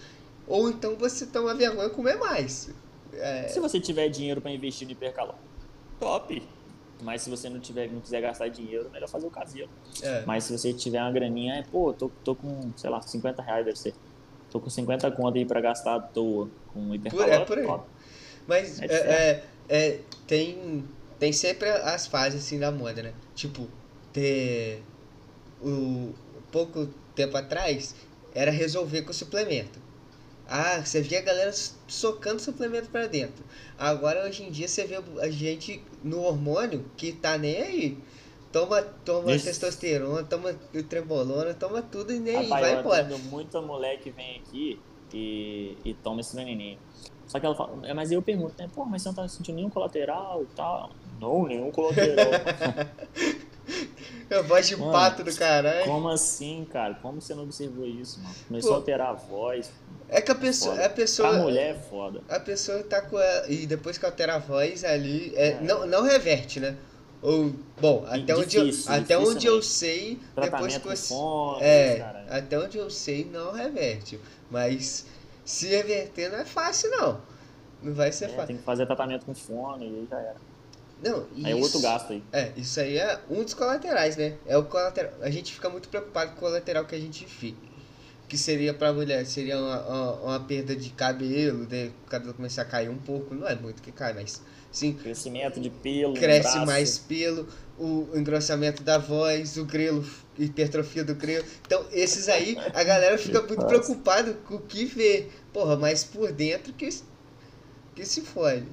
Ou 0.47 0.69
então 0.69 0.95
você 0.95 1.25
toma 1.25 1.53
vergonha 1.53 1.87
e 1.87 1.91
comer 1.91 2.15
mais. 2.17 2.69
É, 3.13 3.47
Se 3.47 3.59
você 3.59 3.79
tiver 3.79 4.09
dinheiro 4.09 4.41
pra 4.41 4.51
investir 4.51 4.85
no 4.85 4.91
hipercalor, 4.91 5.35
top. 5.99 6.41
Mas 7.01 7.21
se 7.21 7.29
você 7.29 7.49
não 7.49 7.59
tiver, 7.59 7.89
não 7.91 7.99
quiser 7.99 8.21
gastar 8.21 8.47
dinheiro, 8.47 8.89
melhor 8.91 9.07
fazer 9.07 9.27
o 9.27 9.31
caseiro. 9.31 9.69
é. 10.03 10.23
Mas 10.25 10.43
se 10.43 10.57
você 10.57 10.73
tiver 10.73 11.01
uma 11.01 11.11
graninha, 11.11 11.55
é, 11.55 11.63
pô, 11.63 11.93
tô, 11.93 12.09
tô 12.23 12.35
com, 12.35 12.71
sei 12.75 12.89
lá, 12.89 13.01
50 13.01 13.41
reais 13.41 13.65
deve 13.65 13.77
ser. 13.77 13.93
Tô 14.51 14.59
com 14.59 14.69
50 14.69 15.09
conto 15.11 15.37
aí 15.37 15.45
pra 15.45 15.61
gastar 15.61 15.95
à 15.95 15.99
toa 15.99 16.49
com 16.73 16.93
hipercalórico. 16.93 17.41
é 17.41 17.45
por 17.45 17.57
aí. 17.57 17.65
top. 17.65 17.85
Mas 18.47 18.81
É 18.81 18.85
é, 18.85 18.95
é, 18.97 19.43
é, 19.69 19.99
tem, 20.27 20.83
tem 21.17 21.31
sempre 21.31 21.69
as 21.69 22.07
fases 22.07 22.43
assim 22.45 22.59
da 22.59 22.71
moda, 22.71 23.01
né? 23.01 23.13
Tipo, 23.33 23.67
ter 24.11 24.83
o 25.61 26.13
pouco 26.51 26.87
tempo 27.15 27.37
atrás 27.37 27.95
era 28.33 28.51
resolver 28.51 29.03
com 29.03 29.13
suplemento. 29.13 29.79
Ah, 30.53 30.83
você 30.83 31.01
via 31.01 31.19
a 31.19 31.21
galera 31.21 31.53
socando 31.87 32.41
suplemento 32.41 32.89
pra 32.89 33.07
dentro. 33.07 33.41
Agora 33.79 34.27
hoje 34.27 34.43
em 34.43 34.51
dia 34.51 34.67
você 34.67 34.83
vê 34.83 35.01
a 35.21 35.29
gente 35.29 35.81
no 36.03 36.23
hormônio 36.23 36.83
que 36.97 37.13
tá 37.13 37.37
nem 37.37 37.55
aí. 37.55 37.97
Toma, 38.51 38.81
toma 38.81 39.31
Isso. 39.31 39.45
testosterona, 39.45 40.25
toma 40.25 40.53
trembolona, 40.89 41.53
toma 41.53 41.81
tudo 41.81 42.11
e 42.11 42.19
nem 42.19 42.35
aí, 42.35 42.43
Rapaz, 42.49 42.61
vai 42.61 42.75
eu 42.75 42.79
embora. 42.81 43.17
muita 43.29 43.61
mulher 43.61 43.97
que 44.01 44.11
vem 44.11 44.41
aqui 44.41 44.77
e, 45.13 45.77
e 45.85 45.93
toma 45.93 46.19
esse 46.19 46.35
veneninho. 46.35 46.77
Só 47.27 47.39
que 47.39 47.45
ela 47.45 47.55
fala, 47.55 47.87
é, 47.87 47.93
mas 47.93 48.11
eu 48.11 48.21
pergunto, 48.21 48.53
né, 48.59 48.69
pô, 48.75 48.83
mas 48.83 49.03
você 49.03 49.07
não 49.07 49.15
tá 49.15 49.27
sentindo 49.29 49.55
nenhum 49.55 49.69
colateral 49.69 50.43
e 50.43 50.47
tal? 50.47 50.89
Não, 51.17 51.45
nenhum 51.45 51.71
colateral. 51.71 52.29
Eu 54.29 54.43
voz 54.45 54.67
de 54.67 54.75
Mano, 54.77 54.91
pato 54.91 55.23
do 55.23 55.33
caralho. 55.35 55.83
Como 55.85 56.07
assim, 56.09 56.65
cara? 56.71 56.95
Como 57.01 57.21
você 57.21 57.33
não 57.35 57.43
observou 57.43 57.85
isso, 57.85 58.19
mano? 58.21 58.33
Começou 58.47 58.69
Pô. 58.71 58.75
a 58.75 58.77
alterar 58.79 59.07
a 59.09 59.13
voz. 59.13 59.71
É 60.09 60.21
que 60.21 60.31
a 60.31 60.35
pessoa, 60.35 60.75
Foda. 60.75 60.85
a 60.85 60.89
pessoa, 60.89 61.29
A 61.29 61.33
mulher 61.33 61.75
é 61.75 61.79
foda. 61.79 62.21
a 62.29 62.39
pessoa 62.39 62.81
tá 62.83 63.01
com 63.01 63.17
a, 63.17 63.43
e 63.47 63.65
depois 63.65 63.97
que 63.97 64.05
altera 64.05 64.35
a 64.35 64.39
voz 64.39 64.83
ali, 64.83 65.33
é, 65.35 65.49
É. 65.51 65.61
não, 65.61 65.85
não 65.85 66.03
reverte, 66.03 66.59
né? 66.59 66.75
Ou, 67.21 67.53
bom, 67.79 68.03
até 68.07 68.35
onde 68.35 68.57
eu, 68.57 68.65
difícil, 68.65 68.91
até 68.91 69.15
difícil 69.15 69.35
onde 69.35 69.47
eu 69.47 69.61
sei, 69.61 70.19
depois 70.35 70.77
que 70.77 70.87
você 70.87 71.13
fome, 71.13 71.61
é, 71.63 71.95
cara. 71.99 72.25
até 72.29 72.59
onde 72.59 72.77
eu 72.79 72.89
sei 72.89 73.25
não 73.25 73.51
reverte, 73.53 74.19
mas 74.49 75.05
se 75.45 75.67
reverter 75.67 76.31
não 76.31 76.39
é 76.39 76.45
fácil 76.45 76.89
não. 76.89 77.21
Não 77.83 77.93
vai 77.93 78.11
ser 78.11 78.25
É, 78.25 78.27
fácil. 78.29 78.47
tem 78.47 78.57
que 78.57 78.63
fazer 78.63 78.85
tratamento 78.87 79.25
com 79.25 79.35
fone 79.35 79.85
e 79.85 79.89
aí 79.99 80.07
já 80.09 80.19
era. 80.19 80.35
Não, 81.03 81.25
Aí 81.43 81.45
é 81.45 81.55
isso- 81.55 81.61
outro 81.63 81.79
gasto 81.81 82.13
aí. 82.13 82.23
É, 82.31 82.51
isso 82.55 82.79
aí 82.79 82.97
é 82.97 83.19
um 83.29 83.43
dos 83.43 83.53
colaterais, 83.53 84.15
né? 84.17 84.35
É 84.45 84.55
o 84.57 84.63
colateral. 84.63 85.11
A 85.21 85.29
gente 85.29 85.51
fica 85.53 85.69
muito 85.69 85.89
preocupado 85.89 86.31
com 86.31 86.37
o 86.37 86.39
colateral 86.39 86.85
que 86.85 86.93
a 86.95 86.99
gente 86.99 87.25
fica. 87.25 87.57
Que 88.27 88.37
seria 88.37 88.73
pra 88.73 88.93
mulher, 88.93 89.25
seria 89.25 89.57
uma, 89.59 89.81
uma, 89.87 90.13
uma 90.21 90.39
perda 90.39 90.73
de 90.75 90.89
cabelo, 90.91 91.67
né? 91.69 91.91
o 92.05 92.09
cabelo 92.09 92.33
começar 92.33 92.61
a 92.61 92.65
cair 92.65 92.89
um 92.89 92.97
pouco, 92.97 93.35
não 93.35 93.45
é 93.47 93.55
muito 93.55 93.81
que 93.81 93.91
cai, 93.91 94.13
mas 94.13 94.41
sim, 94.71 94.93
Crescimento 94.93 95.59
de 95.59 95.69
pelo, 95.69 96.13
cresce 96.13 96.51
braço. 96.53 96.65
mais 96.65 96.97
pelo, 96.97 97.45
o 97.77 98.07
engrossamento 98.15 98.83
da 98.83 98.97
voz, 98.97 99.57
o 99.57 99.65
grelo, 99.65 100.05
hipertrofia 100.39 101.03
do 101.03 101.13
grelo. 101.13 101.43
Então, 101.65 101.83
esses 101.91 102.29
aí, 102.29 102.55
a 102.73 102.83
galera 102.85 103.17
fica 103.17 103.39
muito 103.41 103.55
Nossa. 103.55 103.67
preocupada 103.67 104.33
com 104.47 104.55
o 104.55 104.61
que 104.61 104.85
vê. 104.85 105.27
Porra, 105.51 105.75
mas 105.75 106.05
por 106.05 106.31
dentro 106.31 106.71
que, 106.71 106.87
que 107.95 108.05
se 108.05 108.21
fode. 108.21 108.65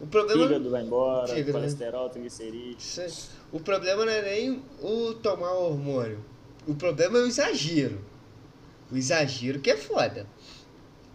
O 0.00 0.06
problema. 0.06 0.46
Fígado 0.46 0.70
vai 0.70 0.82
embora, 0.82 1.26
Fígado, 1.28 1.46
né? 1.46 1.52
colesterol, 1.52 2.08
triglicerídeos. 2.10 2.84
Isso 2.84 3.00
aí. 3.00 3.12
O 3.52 3.60
problema 3.60 4.04
não 4.04 4.12
é 4.12 4.22
nem 4.22 4.62
o 4.82 5.14
tomar 5.14 5.52
o 5.52 5.64
hormônio. 5.70 6.22
O 6.66 6.74
problema 6.74 7.18
é 7.18 7.22
o 7.22 7.26
exagero. 7.26 8.00
O 8.90 8.96
exagero 8.96 9.60
que 9.60 9.70
é 9.70 9.76
foda. 9.76 10.26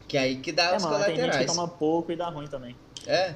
Que 0.07 0.17
é 0.17 0.21
aí 0.21 0.37
que 0.37 0.51
dá 0.51 0.71
É, 0.71 0.77
os 0.77 0.83
mano, 0.83 0.95
tem 0.97 1.05
gente 1.07 1.15
que 1.15 1.21
colaterais. 1.21 1.55
toma 1.55 1.67
pouco 1.67 2.11
e 2.11 2.15
dá 2.15 2.29
ruim 2.29 2.47
também. 2.47 2.75
É, 3.05 3.33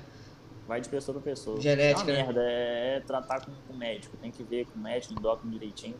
Vai 0.68 0.82
de 0.82 0.90
pessoa 0.90 1.14
pra 1.22 1.32
pessoa. 1.32 1.62
Genética, 1.62 2.10
É 2.12 2.16
né? 2.16 2.24
merda, 2.24 2.42
é, 2.42 2.96
é 2.98 3.00
tratar 3.02 3.46
com, 3.46 3.52
com 3.68 3.74
médico. 3.78 4.18
Tem 4.18 4.32
que 4.32 4.42
ver 4.44 4.66
com 4.66 4.80
o 4.80 4.82
médico, 4.82 5.14
endócrino 5.14 5.54
direitinho. 5.54 5.96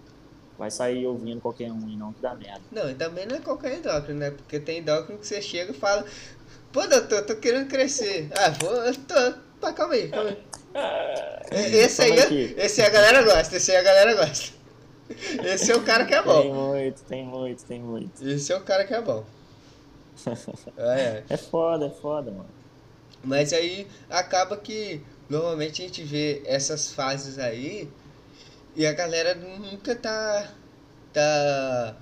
Vai 0.58 0.72
sair 0.72 1.06
ouvindo 1.06 1.40
qualquer 1.40 1.72
um 1.72 1.88
e 1.88 1.96
não 1.96 2.12
que 2.12 2.20
dá 2.22 2.34
merda. 2.34 2.62
não, 2.72 2.90
e 2.90 2.96
também 2.96 3.26
não 3.28 3.36
é 3.36 3.40
qualquer 3.42 3.78
endócrino, 3.78 4.20
né? 4.20 4.32
Porque 4.32 4.60
tem 4.60 4.80
endócrino 4.80 5.20
que 5.20 5.28
você 5.28 5.40
chega 5.42 5.72
e 5.72 5.76
fala, 5.76 6.04
pô 6.76 6.86
doutor, 6.88 7.22
tô 7.26 7.38
querendo 7.38 7.70
crescer. 7.70 8.28
Ah, 8.38 8.50
vou, 8.50 8.94
tô. 9.08 9.34
Pá, 9.62 9.72
calma 9.72 9.94
aí, 9.94 10.10
calma 10.10 10.30
aí. 10.30 11.74
Esse 11.74 12.02
aí, 12.02 12.20
aqui. 12.20 12.54
esse 12.58 12.82
aí 12.82 12.88
a 12.88 12.90
galera 12.92 13.24
gosta, 13.24 13.56
esse 13.56 13.72
aí 13.72 13.78
a 13.78 13.82
galera 13.82 14.14
gosta. 14.14 14.54
Esse 15.46 15.72
é 15.72 15.76
o 15.76 15.84
cara 15.84 16.04
que 16.06 16.14
é 16.14 16.22
Tem 16.22 16.26
bom. 16.32 16.54
muito, 16.54 17.02
tem 17.04 17.24
muito, 17.26 17.64
tem 17.64 17.80
muito. 17.82 18.28
Esse 18.28 18.52
é 18.52 18.58
o 18.58 18.62
cara 18.62 18.84
que 18.86 18.94
é 18.94 19.02
bom. 19.02 19.24
É, 20.78 21.24
é. 21.30 21.38
Foda, 21.38 21.86
é 21.86 21.90
foda, 21.90 22.32
mano. 22.32 22.50
Mas 23.24 23.54
aí 23.54 23.88
acaba 24.10 24.58
que 24.58 25.02
normalmente 25.30 25.82
a 25.82 25.86
gente 25.86 26.04
vê 26.04 26.42
essas 26.46 26.92
fases 26.92 27.40
aí 27.40 27.90
e 28.76 28.86
a 28.86 28.92
galera 28.94 29.34
nunca 29.36 29.96
tá 29.96 30.52
tá 31.14 31.96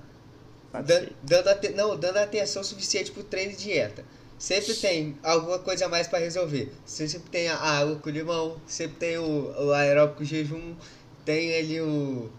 dan- 0.81 1.07
dando, 1.21 1.75
não, 1.75 1.95
dando 1.97 2.17
atenção 2.17 2.63
suficiente 2.63 3.11
pro 3.11 3.23
treino 3.23 3.51
e 3.53 3.55
dieta. 3.55 4.03
Sempre 4.43 4.73
tem 4.73 5.17
alguma 5.23 5.57
coisa 5.57 5.85
a 5.85 5.87
mais 5.87 6.05
pra 6.05 6.19
resolver. 6.19 6.69
Sempre 6.83 7.29
tem 7.29 7.47
a 7.47 7.55
água 7.55 7.95
com 7.95 8.09
limão, 8.09 8.57
sempre 8.67 8.97
tem 8.97 9.17
o, 9.17 9.67
o 9.67 9.71
aeróbico 9.71 10.25
jejum, 10.25 10.75
tem 11.23 11.55
ali 11.57 11.79
o 11.79 12.29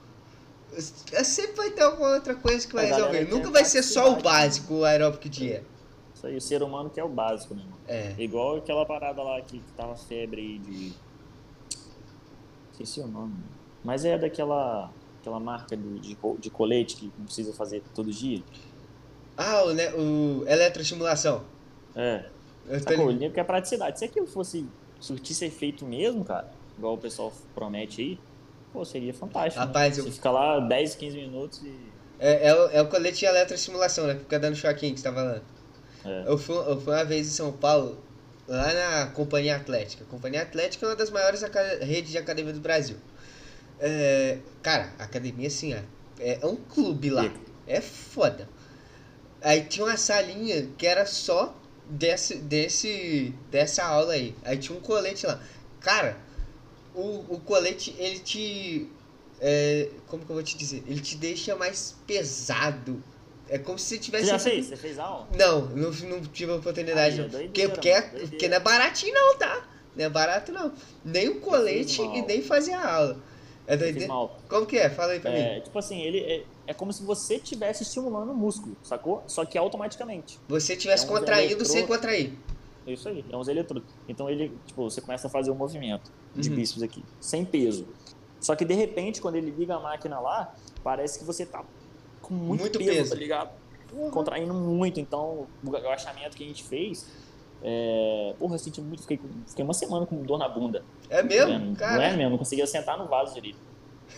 sempre 1.24 1.52
vai 1.56 1.70
ter 1.70 1.80
alguma 1.80 2.10
outra 2.10 2.34
coisa 2.34 2.68
que 2.68 2.74
vai 2.74 2.88
resolver. 2.88 3.26
Nunca 3.30 3.50
vai 3.50 3.64
ser 3.64 3.82
só 3.82 4.00
o 4.00 4.16
praticidade, 4.16 4.22
básico, 4.22 4.74
o 4.74 4.84
aeróbico 4.84 5.30
dieta. 5.30 5.64
Isso 6.14 6.26
aí, 6.26 6.36
o 6.36 6.40
ser 6.42 6.62
humano 6.62 6.90
quer 6.90 7.04
o 7.04 7.08
básico, 7.08 7.54
né, 7.54 7.62
mano? 7.62 7.78
É. 7.88 8.14
Igual 8.18 8.58
aquela 8.58 8.84
parada 8.84 9.22
lá 9.22 9.40
que, 9.40 9.58
que 9.58 9.72
tava 9.72 9.96
febre 9.96 10.42
aí 10.42 10.58
de. 10.58 10.92
Esqueci 12.72 13.00
o 13.00 13.06
nome. 13.06 13.32
Mas 13.82 14.04
é 14.04 14.18
daquela 14.18 14.92
aquela 15.22 15.40
marca 15.40 15.74
do, 15.74 15.98
de, 15.98 16.14
de 16.38 16.50
colete 16.50 16.96
que 16.96 17.10
não 17.16 17.24
precisa 17.24 17.54
fazer 17.54 17.82
todo 17.94 18.12
dia. 18.12 18.42
Ah, 19.38 19.64
o, 19.64 19.72
né, 19.72 19.90
o 19.94 20.44
eletroestimulação. 20.46 21.53
É. 21.96 22.24
Eu 22.68 22.80
tô 22.80 22.90
Sacou? 22.90 23.06
ligado. 23.08 23.22
Ele 23.24 23.34
quer 23.34 23.44
praticidade. 23.44 23.98
Se 23.98 24.04
aquilo 24.04 24.26
fosse 24.26 24.66
surtisse 25.00 25.44
efeito 25.44 25.84
mesmo, 25.84 26.24
cara, 26.24 26.50
igual 26.78 26.94
o 26.94 26.98
pessoal 26.98 27.32
promete 27.54 28.00
aí, 28.00 28.18
Pô, 28.72 28.84
seria 28.84 29.14
fantástico. 29.14 29.58
Rapaz, 29.64 29.96
né? 29.96 30.00
eu- 30.02 30.06
Você 30.06 30.12
fica 30.12 30.30
lá 30.30 30.58
10, 30.60 30.94
15 30.96 31.16
minutos 31.16 31.62
e. 31.62 31.72
É, 32.18 32.48
é, 32.48 32.54
o- 32.54 32.70
é 32.70 32.82
o 32.82 32.88
colete 32.88 33.18
de 33.20 33.26
eletroestimulação, 33.26 34.06
né? 34.06 34.16
Fica 34.16 34.38
dando 34.38 34.56
choquinho 34.56 34.94
que 34.94 35.00
você 35.00 35.08
tá 35.08 35.14
falando. 35.14 35.42
É. 36.04 36.24
Eu 36.26 36.36
fui, 36.38 36.56
eu 36.56 36.80
fui 36.80 36.92
uma 36.92 37.04
vez 37.04 37.26
em 37.28 37.30
São 37.30 37.52
Paulo, 37.52 37.98
lá 38.48 38.72
na 38.72 39.06
Companhia 39.12 39.56
Atlética. 39.56 40.02
A 40.04 40.06
Companhia 40.06 40.42
Atlética 40.42 40.84
é 40.86 40.88
uma 40.88 40.96
das 40.96 41.10
maiores 41.10 41.42
redes 41.82 42.10
de 42.10 42.18
academia 42.18 42.52
do 42.52 42.60
Brasil. 42.60 42.96
É, 43.78 44.38
cara, 44.62 44.90
a 44.98 45.04
academia, 45.04 45.46
assim, 45.48 45.74
ó, 45.74 45.78
é, 46.18 46.38
é 46.42 46.46
um 46.46 46.56
clube 46.56 47.10
lá. 47.10 47.30
É 47.66 47.80
foda. 47.80 48.48
Aí 49.42 49.62
tinha 49.64 49.86
uma 49.86 49.96
salinha 49.96 50.68
que 50.78 50.86
era 50.86 51.04
só 51.06 51.54
desse, 51.88 52.36
desse, 52.36 53.34
dessa 53.50 53.84
aula 53.84 54.14
aí. 54.14 54.34
Aí 54.44 54.56
tinha 54.58 54.76
um 54.76 54.80
colete 54.80 55.26
lá. 55.26 55.40
Cara, 55.80 56.16
o, 56.94 57.24
o 57.28 57.40
colete, 57.44 57.94
ele 57.98 58.18
te. 58.18 58.88
é, 59.40 59.88
como 60.06 60.24
que 60.24 60.30
eu 60.30 60.34
vou 60.34 60.42
te 60.42 60.56
dizer? 60.56 60.82
Ele 60.86 61.00
te 61.00 61.16
deixa 61.16 61.54
mais 61.56 61.94
pesado. 62.06 63.02
É 63.48 63.58
como 63.58 63.78
se 63.78 63.84
você 63.86 63.94
Você 63.96 64.00
tivesse. 64.00 64.26
já 64.26 64.38
fez? 64.38 64.66
Você 64.66 64.76
fez 64.76 64.98
aula? 64.98 65.28
Não, 65.36 65.66
não, 65.66 65.90
não 65.90 66.20
tive 66.22 66.52
a 66.52 66.56
oportunidade. 66.56 67.20
Aí, 67.20 67.20
é 67.20 67.22
não. 67.22 67.28
porque, 67.30 67.38
doideira, 67.38 67.72
porque, 67.72 67.88
é- 67.90 68.02
porque 68.28 68.48
não 68.48 68.56
é 68.56 68.60
baratinho 68.60 69.14
não, 69.14 69.36
tá? 69.36 69.68
Não 69.94 70.04
é 70.04 70.08
barato 70.08 70.50
não. 70.50 70.72
Nem 71.04 71.28
o 71.28 71.40
colete 71.40 72.00
e 72.00 72.22
nem 72.22 72.42
fazer 72.42 72.72
a 72.72 72.94
aula. 72.96 73.22
É 73.66 74.06
mal. 74.06 74.36
Como 74.48 74.66
que 74.66 74.76
é? 74.76 74.90
Fala 74.90 75.12
aí 75.12 75.20
pra 75.20 75.30
É, 75.30 75.56
mim. 75.56 75.62
tipo 75.62 75.78
assim, 75.78 76.00
ele 76.02 76.18
é, 76.20 76.44
é 76.66 76.74
como 76.74 76.92
se 76.92 77.02
você 77.02 77.36
estivesse 77.36 77.82
estimulando 77.82 78.30
o 78.30 78.34
músculo, 78.34 78.76
sacou? 78.82 79.22
Só 79.26 79.44
que 79.44 79.56
automaticamente. 79.56 80.38
Você 80.48 80.74
estivesse 80.74 81.04
é 81.04 81.08
um 81.08 81.10
contraindo 81.14 81.52
eletrô- 81.52 81.64
sem 81.66 81.86
contrair. 81.86 82.38
É 82.86 82.92
isso 82.92 83.08
aí, 83.08 83.24
é 83.30 83.36
uns 83.36 83.48
eletrodos. 83.48 83.88
Então 84.06 84.28
ele, 84.28 84.50
tipo, 84.66 84.82
você 84.90 85.00
começa 85.00 85.26
a 85.28 85.30
fazer 85.30 85.50
o 85.50 85.54
movimento 85.54 86.12
de 86.34 86.50
Uhum. 86.50 86.56
bíceps 86.56 86.82
aqui, 86.82 87.02
sem 87.18 87.42
peso. 87.44 87.88
Só 88.38 88.54
que 88.54 88.64
de 88.66 88.74
repente, 88.74 89.22
quando 89.22 89.36
ele 89.36 89.50
liga 89.50 89.74
a 89.76 89.80
máquina 89.80 90.20
lá, 90.20 90.54
parece 90.82 91.18
que 91.18 91.24
você 91.24 91.46
tá 91.46 91.64
com 92.20 92.34
muito, 92.34 92.60
Muito 92.60 92.78
peso, 92.78 92.90
peso. 92.90 93.10
tá 93.10 93.16
ligado? 93.16 93.50
Contraindo 94.10 94.52
muito. 94.52 95.00
Então, 95.00 95.46
o 95.64 95.76
agachamento 95.76 96.36
que 96.36 96.44
a 96.44 96.46
gente 96.46 96.64
fez, 96.64 97.06
é... 97.66 98.34
porra, 98.38 98.56
eu 98.56 98.58
senti 98.58 98.80
muito, 98.82 99.00
fiquei, 99.00 99.18
fiquei 99.46 99.64
uma 99.64 99.72
semana 99.72 100.04
com 100.04 100.22
dor 100.22 100.38
na 100.38 100.48
bunda. 100.48 100.84
É 101.08 101.22
mesmo? 101.22 101.52
Não, 101.52 101.58
não 101.58 101.74
Cara, 101.74 102.04
é 102.04 102.14
mesmo, 102.14 102.32
não 102.32 102.38
conseguia 102.38 102.66
sentar 102.66 102.98
no 102.98 103.06
vaso 103.06 103.34
direito. 103.34 103.58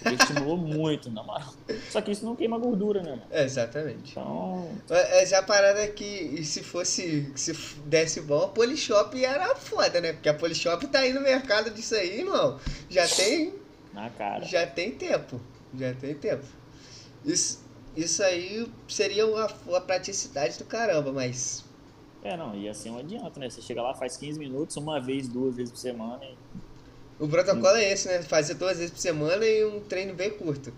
Porque 0.03 0.17
estimulou 0.17 0.57
muito, 0.59 1.09
na 1.11 1.23
moral. 1.23 1.55
Só 1.89 2.01
que 2.01 2.11
isso 2.11 2.25
não 2.25 2.35
queima 2.35 2.59
gordura, 2.59 3.03
né, 3.03 3.11
mano? 3.11 3.23
É, 3.31 3.45
exatamente. 3.45 4.11
Então, 4.11 4.69
Mas 4.91 5.33
a 5.33 5.43
parada 5.45 5.81
é 5.81 5.87
que 5.87 6.45
se 6.45 6.65
fosse, 6.65 7.33
se 7.37 7.53
desse 7.85 8.21
bom, 8.21 8.43
a 8.43 8.49
Polishop 8.49 9.25
era 9.25 9.55
foda, 9.55 10.01
né? 10.01 10.13
Porque 10.13 10.29
a 10.29 10.35
Polishop 10.35 10.85
tá 10.89 10.99
aí 10.99 11.13
no 11.13 11.21
mercado 11.21 11.71
disso 11.71 11.95
aí, 11.95 12.19
irmão. 12.19 12.59
Já 12.91 13.07
tem, 13.07 13.55
na 13.95 14.11
cara. 14.11 14.45
já 14.45 14.67
tem 14.67 14.91
tempo. 14.91 15.41
Já 15.79 15.95
tem 15.95 16.15
tempo. 16.15 16.45
Isso, 17.25 17.65
isso 17.97 18.23
aí 18.23 18.67
seria 18.89 19.27
uma, 19.27 19.47
uma 19.67 19.81
praticidade 19.81 20.59
do 20.59 20.65
caramba, 20.65 21.13
mas 21.13 21.65
É, 22.27 22.37
não, 22.37 22.57
e 22.57 22.69
assim 22.69 22.91
não 22.91 22.99
adianta, 22.99 23.39
né? 23.39 23.49
Você 23.49 23.63
chega 23.63 23.81
lá, 23.83 23.95
faz 23.95 24.17
15 24.17 24.39
minutos, 24.39 24.77
uma 24.77 25.01
vez, 25.01 25.29
duas 25.29 25.55
vezes 25.55 25.71
por 25.71 25.79
semana 25.79 26.25
e 26.25 26.37
o 27.19 27.29
protocolo 27.29 27.77
é 27.77 27.93
esse, 27.93 28.09
né? 28.09 28.21
Fazer 28.23 28.55
duas 28.55 28.79
vezes 28.79 28.91
por 28.91 28.99
semana 28.99 29.45
e 29.47 29.65
um 29.65 29.81
treino 29.81 30.13
bem 30.15 30.31
curto. 30.31 30.73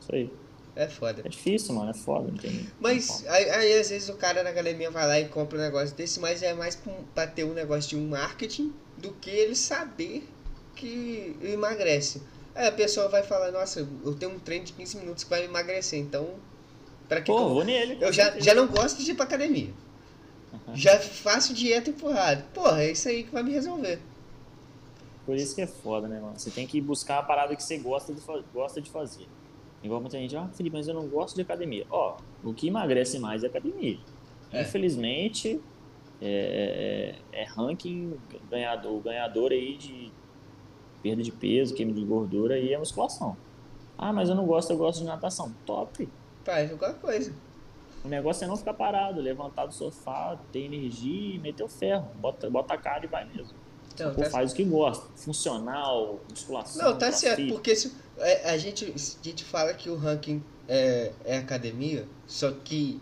isso 0.00 0.14
aí. 0.14 0.30
É 0.74 0.88
foda. 0.88 1.22
É 1.24 1.28
difícil, 1.28 1.74
mano, 1.74 1.90
é 1.90 1.94
foda. 1.94 2.32
Mas 2.80 3.24
aí, 3.28 3.50
aí, 3.50 3.80
às 3.80 3.90
vezes 3.90 4.08
o 4.08 4.14
cara 4.14 4.42
na 4.42 4.50
academia 4.50 4.90
vai 4.90 5.06
lá 5.06 5.20
e 5.20 5.28
compra 5.28 5.58
um 5.58 5.60
negócio 5.60 5.94
desse, 5.96 6.18
mas 6.20 6.42
é 6.42 6.54
mais 6.54 6.74
pra, 6.76 6.92
um- 6.92 7.26
ter 7.34 7.44
um 7.44 7.52
negócio 7.52 7.90
de 7.90 7.96
um 7.96 8.08
marketing 8.08 8.72
do 8.96 9.12
que 9.12 9.30
ele 9.30 9.54
saber 9.54 10.26
que 10.74 11.36
emagrece. 11.42 12.22
Aí 12.54 12.66
a 12.66 12.72
pessoa 12.72 13.08
vai 13.08 13.22
falar, 13.22 13.50
nossa, 13.52 13.86
eu 14.04 14.14
tenho 14.14 14.32
um 14.32 14.38
treino 14.38 14.64
de 14.64 14.72
15 14.72 14.96
minutos 14.96 15.24
que 15.24 15.30
vai 15.30 15.44
emagrecer, 15.44 15.98
então. 16.00 16.34
Pra 17.08 17.20
que 17.20 17.30
Pô, 17.30 17.48
vou 17.48 17.64
nele. 17.64 17.98
Eu 18.00 18.12
já, 18.12 18.38
já 18.38 18.54
não 18.54 18.66
gosto 18.66 19.02
de 19.02 19.10
ir 19.10 19.14
pra 19.14 19.24
academia. 19.24 19.70
Já 20.74 20.98
faço 20.98 21.54
dieta 21.54 21.90
empurrada. 21.90 22.44
Porra, 22.54 22.82
é 22.82 22.92
isso 22.92 23.08
aí 23.08 23.24
que 23.24 23.32
vai 23.32 23.42
me 23.42 23.52
resolver. 23.52 24.00
Por 25.26 25.36
isso 25.36 25.54
que 25.54 25.62
é 25.62 25.66
foda, 25.66 26.08
né, 26.08 26.18
mano? 26.20 26.38
Você 26.38 26.50
tem 26.50 26.66
que 26.66 26.80
buscar 26.80 27.18
a 27.18 27.22
parada 27.22 27.54
que 27.54 27.62
você 27.62 27.78
gosta 27.78 28.12
de, 28.12 28.20
gosta 28.52 28.80
de 28.80 28.90
fazer. 28.90 29.26
Igual 29.82 30.00
muita 30.00 30.18
gente, 30.18 30.36
ah, 30.36 30.48
Felipe, 30.54 30.76
mas 30.76 30.88
eu 30.88 30.94
não 30.94 31.06
gosto 31.06 31.36
de 31.36 31.42
academia. 31.42 31.86
Ó, 31.90 32.16
o 32.44 32.52
que 32.52 32.68
emagrece 32.68 33.18
mais 33.18 33.44
é 33.44 33.46
academia. 33.46 33.98
É. 34.52 34.62
Infelizmente, 34.62 35.60
é, 36.20 37.14
é- 37.32 37.40
é 37.42 37.44
ranking 37.44 38.14
ganhador, 38.50 39.00
ganhador 39.00 39.52
aí 39.52 39.76
de 39.76 40.10
perda 41.02 41.22
de 41.22 41.32
peso, 41.32 41.74
queima 41.74 41.92
de 41.92 42.04
gordura 42.04 42.58
e 42.58 42.72
é 42.74 42.78
musculação. 42.78 43.36
Ah, 43.96 44.12
mas 44.12 44.28
eu 44.28 44.34
não 44.34 44.46
gosto, 44.46 44.70
eu 44.70 44.76
gosto 44.76 44.98
de 45.00 45.04
natação. 45.04 45.52
Top! 45.64 46.08
Faz 46.44 46.70
alguma 46.70 46.92
coisa. 46.94 47.32
O 48.04 48.08
negócio 48.08 48.44
é 48.44 48.46
não 48.46 48.56
ficar 48.56 48.74
parado, 48.74 49.20
levantar 49.20 49.66
do 49.66 49.74
sofá, 49.74 50.38
ter 50.52 50.60
energia 50.60 51.34
e 51.34 51.38
meter 51.38 51.62
o 51.62 51.68
ferro. 51.68 52.08
Bota, 52.16 52.48
bota 52.48 52.74
a 52.74 52.78
cara 52.78 53.04
e 53.04 53.08
vai 53.08 53.24
mesmo. 53.26 53.54
Então, 53.92 54.14
Pô, 54.14 54.22
tá 54.22 54.30
faz 54.30 54.52
o 54.52 54.54
que 54.54 54.64
gosta. 54.64 55.06
Funcional, 55.16 56.20
musculação. 56.30 56.82
Não, 56.90 56.96
tá 56.98 57.12
certo, 57.12 57.36
crossfit. 57.36 57.52
porque 57.52 57.76
se, 57.76 57.92
é, 58.18 58.50
a, 58.50 58.56
gente, 58.56 58.86
a 58.86 59.24
gente 59.24 59.44
fala 59.44 59.74
que 59.74 59.90
o 59.90 59.96
ranking 59.96 60.42
é, 60.68 61.12
é 61.24 61.36
academia, 61.36 62.06
só 62.26 62.50
que 62.52 63.00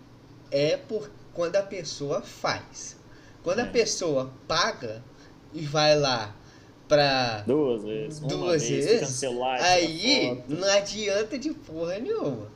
é 0.51 0.77
por 0.77 1.09
quando 1.33 1.55
a 1.57 1.63
pessoa 1.63 2.21
faz. 2.23 2.97
Quando 3.45 3.61
a 3.61 3.67
É. 3.67 3.67
pessoa 3.71 4.33
paga 4.49 5.05
e 5.53 5.61
vai 5.61 5.97
lá 5.97 6.35
pra. 6.89 7.43
Duas 7.47 7.85
vezes. 7.85 8.19
Duas 8.21 8.69
vez, 8.69 8.85
vezes? 8.87 9.01
No 9.03 9.07
celular, 9.09 9.61
Aí 9.61 10.43
não 10.49 10.69
adianta 10.69 11.39
de 11.39 11.51
porra 11.53 11.99
nenhuma. 12.01 12.49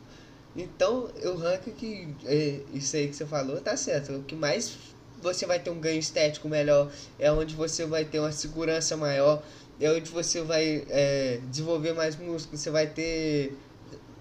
Então, 0.55 1.11
o 1.25 1.35
ranking 1.35 1.73
que. 1.73 2.15
é, 2.27 2.61
isso 2.75 2.95
aí 2.97 3.09
que 3.09 3.17
você 3.17 3.27
falou 3.27 3.61
tá 3.61 3.77
certo. 3.77 4.13
O 4.13 4.23
que 4.23 4.35
mais 4.35 4.77
você 5.23 5.47
vai 5.47 5.59
ter 5.59 5.71
um 5.71 5.81
ganho 5.81 5.99
estético 5.99 6.49
melhor 6.49 6.91
é 7.19 7.33
onde 7.33 7.55
você 7.55 7.87
vai 7.87 8.05
ter 8.05 8.19
uma 8.19 8.33
segurança 8.33 8.97
maior, 8.97 9.43
é 9.81 9.91
onde 9.91 10.11
você 10.11 10.43
vai 10.43 10.85
é, 10.91 11.41
desenvolver 11.49 11.93
mais 11.95 12.17
músculo, 12.17 12.59
você 12.59 12.71
vai 12.71 12.87
ter. 12.89 13.57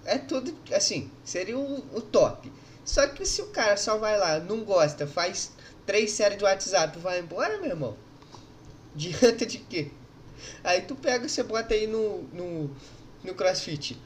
É 0.04 0.18
tudo 0.18 0.54
assim, 0.72 1.10
seria 1.24 1.58
o, 1.58 1.78
o 1.94 2.00
top. 2.00 2.50
Só 2.84 3.06
que 3.06 3.24
se 3.24 3.42
o 3.42 3.46
cara 3.48 3.76
só 3.76 3.98
vai 3.98 4.18
lá, 4.18 4.40
não 4.40 4.64
gosta, 4.64 5.06
faz 5.06 5.52
três 5.86 6.12
séries 6.12 6.38
de 6.38 6.44
WhatsApp 6.44 6.98
e 6.98 7.00
vai 7.00 7.20
embora, 7.20 7.58
meu 7.58 7.70
irmão. 7.70 7.96
Adianta 8.94 9.46
de 9.46 9.58
quê? 9.58 9.90
Aí 10.64 10.82
tu 10.82 10.96
pega 10.96 11.26
e 11.26 11.28
você 11.28 11.42
bota 11.42 11.74
aí 11.74 11.86
no, 11.86 12.22
no, 12.32 12.70
no 13.22 13.34
crossfit. 13.34 13.98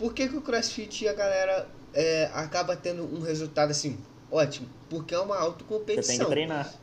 Por 0.00 0.14
que, 0.14 0.26
que 0.28 0.36
o 0.36 0.40
crossfit 0.40 1.06
a 1.06 1.12
galera 1.12 1.68
é, 1.92 2.30
acaba 2.32 2.74
tendo 2.74 3.02
um 3.04 3.20
resultado 3.20 3.70
assim 3.70 3.98
ótimo? 4.30 4.66
Porque 4.88 5.14
é 5.14 5.18
uma 5.18 5.34
Você 5.34 5.40
tem 5.40 5.46
autocompetição. 5.46 6.24
que 6.24 6.30
treinar. 6.30 6.74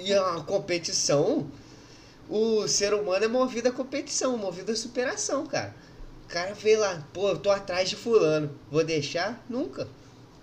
E 0.00 0.12
é 0.12 0.20
uma 0.20 0.42
competição, 0.42 1.48
o 2.28 2.66
ser 2.66 2.92
humano 2.92 3.24
é 3.24 3.28
movido 3.28 3.68
a 3.68 3.72
competição, 3.72 4.36
movido 4.36 4.72
a 4.72 4.76
superação, 4.76 5.46
cara. 5.46 5.72
O 6.24 6.28
cara 6.28 6.52
vê 6.52 6.76
lá, 6.76 7.06
pô, 7.12 7.28
eu 7.28 7.38
tô 7.38 7.50
atrás 7.50 7.88
de 7.88 7.94
fulano, 7.94 8.50
vou 8.70 8.82
deixar? 8.82 9.40
Nunca. 9.48 9.86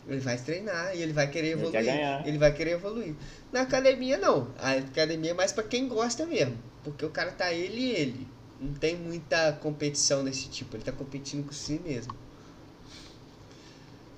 Ele 0.08 0.20
vai 0.22 0.38
treinar 0.38 0.96
e 0.96 1.02
ele 1.02 1.12
vai 1.14 1.30
querer 1.30 1.48
Ele 1.50 1.54
evoluir. 1.62 1.72
quer 1.74 1.84
ganhar. 1.84 2.28
Ele 2.28 2.38
vai 2.38 2.54
querer 2.54 2.72
evoluir. 2.72 3.14
Na 3.52 3.62
academia 3.62 4.18
não. 4.18 4.48
A 4.58 4.72
academia 4.72 5.32
é 5.32 5.34
mais 5.34 5.52
pra 5.52 5.64
quem 5.64 5.88
gosta 5.88 6.26
mesmo. 6.26 6.58
Porque 6.84 7.06
o 7.06 7.10
cara 7.10 7.32
tá 7.32 7.52
ele 7.54 7.82
e 7.82 7.92
ele. 7.92 8.28
Não 8.60 8.74
tem 8.74 8.96
muita 8.96 9.54
competição 9.54 10.24
desse 10.24 10.48
tipo. 10.50 10.76
Ele 10.76 10.84
tá 10.84 10.92
competindo 10.92 11.46
com 11.46 11.52
si 11.52 11.80
mesmo. 11.84 12.14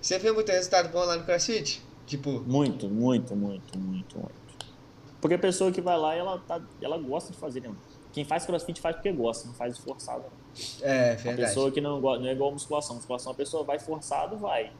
Você 0.03 0.19
vê 0.19 0.31
muito 0.33 0.51
resultado 0.51 0.89
bom 0.89 0.99
lá 1.05 1.15
no 1.15 1.23
CrossFit? 1.23 1.81
Tipo, 2.05 2.41
Muito, 2.41 2.89
muito, 2.89 3.33
muito, 3.37 3.79
muito, 3.79 4.19
muito. 4.19 4.33
Porque 5.21 5.35
a 5.35 5.39
pessoa 5.39 5.71
que 5.71 5.79
vai 5.79 5.97
lá, 5.97 6.13
ela, 6.13 6.37
tá, 6.39 6.61
ela 6.81 6.97
gosta 6.97 7.31
de 7.31 7.37
fazer, 7.39 7.61
né? 7.61 7.73
Quem 8.11 8.25
faz 8.25 8.45
crossfit 8.45 8.81
faz 8.81 8.97
porque 8.97 9.13
gosta, 9.13 9.47
não 9.47 9.53
faz 9.53 9.77
forçado. 9.77 10.25
é 10.81 11.11
A 11.11 11.15
verdade. 11.15 11.37
pessoa 11.37 11.71
que 11.71 11.79
não 11.79 12.01
gosta, 12.01 12.21
não 12.21 12.27
é 12.29 12.33
igual 12.33 12.49
a 12.49 12.53
musculação. 12.53 12.97
Musculação, 12.97 13.31
a 13.31 13.35
pessoa 13.35 13.63
vai 13.63 13.79
forçado, 13.79 14.35
vai. 14.37 14.73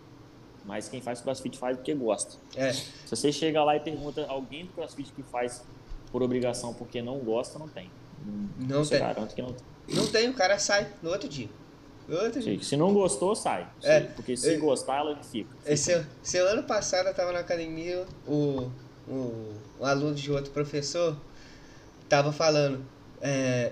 Mas 0.66 0.90
quem 0.90 1.00
faz 1.02 1.22
crossfit 1.22 1.58
faz 1.58 1.78
porque 1.78 1.94
gosta. 1.96 2.36
É, 2.56 2.74
Se 2.74 2.86
você 3.10 3.32
chega 3.32 3.64
lá 3.64 3.78
e 3.78 3.80
pergunta 3.80 4.26
alguém 4.28 4.66
do 4.66 4.74
crossfit 4.74 5.10
que 5.14 5.24
faz 5.24 5.64
por 6.12 6.22
obrigação 6.22 6.74
porque 6.74 7.02
não 7.02 7.20
gosta, 7.20 7.58
não 7.58 7.70
tem. 7.70 7.90
Não 8.60 8.80
eu 8.82 8.86
tem. 8.86 9.00
garanto 9.00 9.34
que 9.34 9.42
não 9.42 9.54
tem. 9.54 9.96
não 9.96 10.08
tem, 10.08 10.30
o 10.30 10.34
cara 10.34 10.60
sai 10.60 10.92
no 11.02 11.10
outro 11.10 11.30
dia. 11.30 11.50
Se 12.62 12.76
não 12.76 12.94
gostou, 12.94 13.36
sai. 13.36 13.68
É. 13.82 14.02
Porque 14.02 14.36
se 14.36 14.54
É. 14.54 14.58
gostar, 14.58 14.98
ela 14.98 15.18
fica. 15.24 15.50
Esse, 15.66 16.06
esse 16.24 16.38
ano 16.38 16.64
passado 16.64 17.08
eu 17.08 17.14
tava 17.14 17.32
na 17.32 17.40
academia, 17.40 18.06
o, 18.28 18.70
o, 19.08 19.54
um 19.80 19.86
aluno 19.86 20.14
de 20.14 20.32
outro 20.32 20.52
professor 20.52 21.16
tava 22.10 22.32
falando, 22.32 22.84
é, 23.22 23.72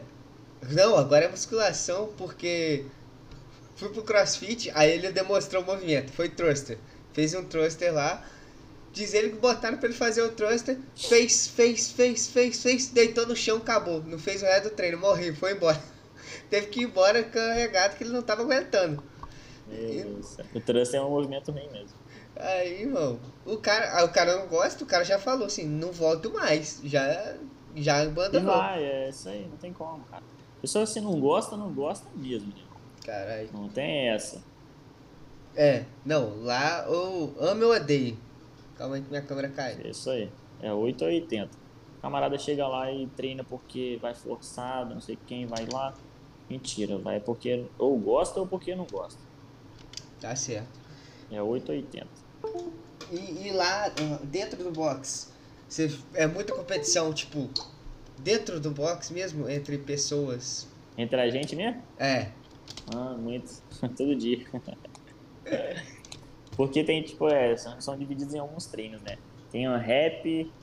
não, 0.69 0.97
agora 0.97 1.25
é 1.25 1.29
musculação 1.29 2.09
porque 2.17 2.85
fui 3.75 3.89
pro 3.89 4.03
crossfit, 4.03 4.71
aí 4.73 4.91
ele 4.91 5.11
demonstrou 5.11 5.61
o 5.61 5.65
movimento, 5.65 6.11
foi 6.11 6.29
thruster, 6.29 6.77
fez 7.13 7.33
um 7.35 7.43
thruster 7.43 7.93
lá, 7.93 8.25
diz 8.93 9.13
ele 9.13 9.29
que 9.29 9.35
botaram 9.37 9.77
pra 9.77 9.89
ele 9.89 9.97
fazer 9.97 10.21
o 10.23 10.29
thruster, 10.29 10.77
fez, 10.95 11.47
fez, 11.47 11.91
fez, 11.91 12.27
fez, 12.29 12.61
fez, 12.63 12.87
deitou 12.87 13.27
no 13.27 13.35
chão, 13.35 13.57
acabou, 13.57 14.01
não 14.03 14.17
fez 14.17 14.41
o 14.41 14.45
resto 14.45 14.69
do 14.69 14.75
treino, 14.75 14.97
morri, 14.97 15.33
foi 15.33 15.53
embora. 15.53 15.81
Teve 16.51 16.67
que 16.67 16.81
ir 16.81 16.83
embora 16.83 17.23
carregado 17.23 17.95
que 17.97 18.03
ele 18.03 18.13
não 18.13 18.21
tava 18.21 18.43
aguentando. 18.43 19.01
Isso. 19.71 20.37
O 20.53 20.59
trânsito 20.59 20.97
é 20.97 21.01
um 21.01 21.09
movimento 21.09 21.51
ruim 21.51 21.67
mesmo. 21.71 21.97
Aí, 22.35 22.81
irmão, 22.81 23.19
o 23.45 23.57
cara, 23.57 23.99
ah, 23.99 24.03
o 24.05 24.09
cara 24.09 24.37
não 24.37 24.47
gosta, 24.47 24.83
o 24.83 24.87
cara 24.87 25.03
já 25.03 25.17
falou 25.17 25.45
assim, 25.45 25.65
não 25.65 25.91
volto 25.91 26.31
mais. 26.31 26.81
Já, 26.83 27.35
já 27.75 28.03
E 28.03 28.07
abandonou. 28.07 28.55
vai, 28.55 28.83
é 28.83 29.09
isso 29.09 29.29
aí, 29.29 29.47
não 29.49 29.57
tem 29.57 29.71
como, 29.73 30.03
cara. 30.05 30.23
Pessoa 30.61 30.85
se 30.85 30.99
não 31.01 31.19
gosta, 31.19 31.55
não 31.57 31.73
gosta 31.73 32.05
mesmo, 32.15 32.49
né? 32.49 32.61
Caralho. 33.05 33.49
Não 33.53 33.67
tem 33.69 34.09
essa. 34.09 34.41
É, 35.55 35.85
não, 36.05 36.43
lá 36.43 36.85
ou 36.87 37.33
amo 37.39 37.65
ou 37.65 37.73
odeio. 37.73 38.17
Calma 38.77 38.95
aí 38.95 39.01
que 39.01 39.09
minha 39.09 39.21
câmera 39.21 39.49
cai. 39.49 39.77
É 39.83 39.89
isso 39.89 40.09
aí. 40.09 40.29
É 40.61 40.71
8 40.71 41.01
ou 41.03 41.07
80. 41.09 41.49
O 41.97 42.01
camarada 42.01 42.37
chega 42.37 42.67
lá 42.67 42.91
e 42.91 43.07
treina 43.07 43.43
porque 43.43 43.97
vai 44.01 44.13
forçado, 44.13 44.93
não 44.93 45.01
sei 45.01 45.17
quem 45.27 45.45
vai 45.45 45.65
lá. 45.71 45.93
Mentira, 46.51 46.97
vai 46.97 47.19
porque 47.21 47.69
ou 47.77 47.97
gosta 47.97 48.39
ou 48.39 48.47
porque 48.47 48.75
não 48.75 48.85
gosta. 48.85 49.21
Tá 50.19 50.35
certo. 50.35 50.79
É 51.31 51.41
8 51.41 51.71
ou 51.71 51.77
80. 51.77 52.09
E, 53.11 53.47
e 53.47 53.51
lá, 53.51 53.87
ah, 53.87 54.25
dentro 54.25 54.61
do 54.63 54.71
box, 54.71 55.31
você, 55.67 55.89
é 56.13 56.27
muita 56.27 56.53
competição, 56.53 57.13
tipo, 57.13 57.49
dentro 58.19 58.59
do 58.59 58.71
box 58.71 59.11
mesmo, 59.11 59.49
entre 59.49 59.77
pessoas. 59.77 60.67
Entre 60.97 61.19
a 61.19 61.29
gente 61.29 61.55
mesmo? 61.55 61.81
É, 61.97 62.33
Ah, 62.93 63.15
muito. 63.17 63.49
Todo 63.97 64.15
dia. 64.15 64.45
Porque 66.57 66.83
tem, 66.83 67.01
tipo, 67.01 67.27
é, 67.29 67.55
são, 67.55 67.79
são 67.81 67.97
divididos 67.97 68.33
em 68.33 68.39
alguns 68.39 68.67
treinos, 68.67 69.01
né? 69.01 69.17
Tem 69.49 69.69
um 69.69 69.77
rap, 69.77 70.53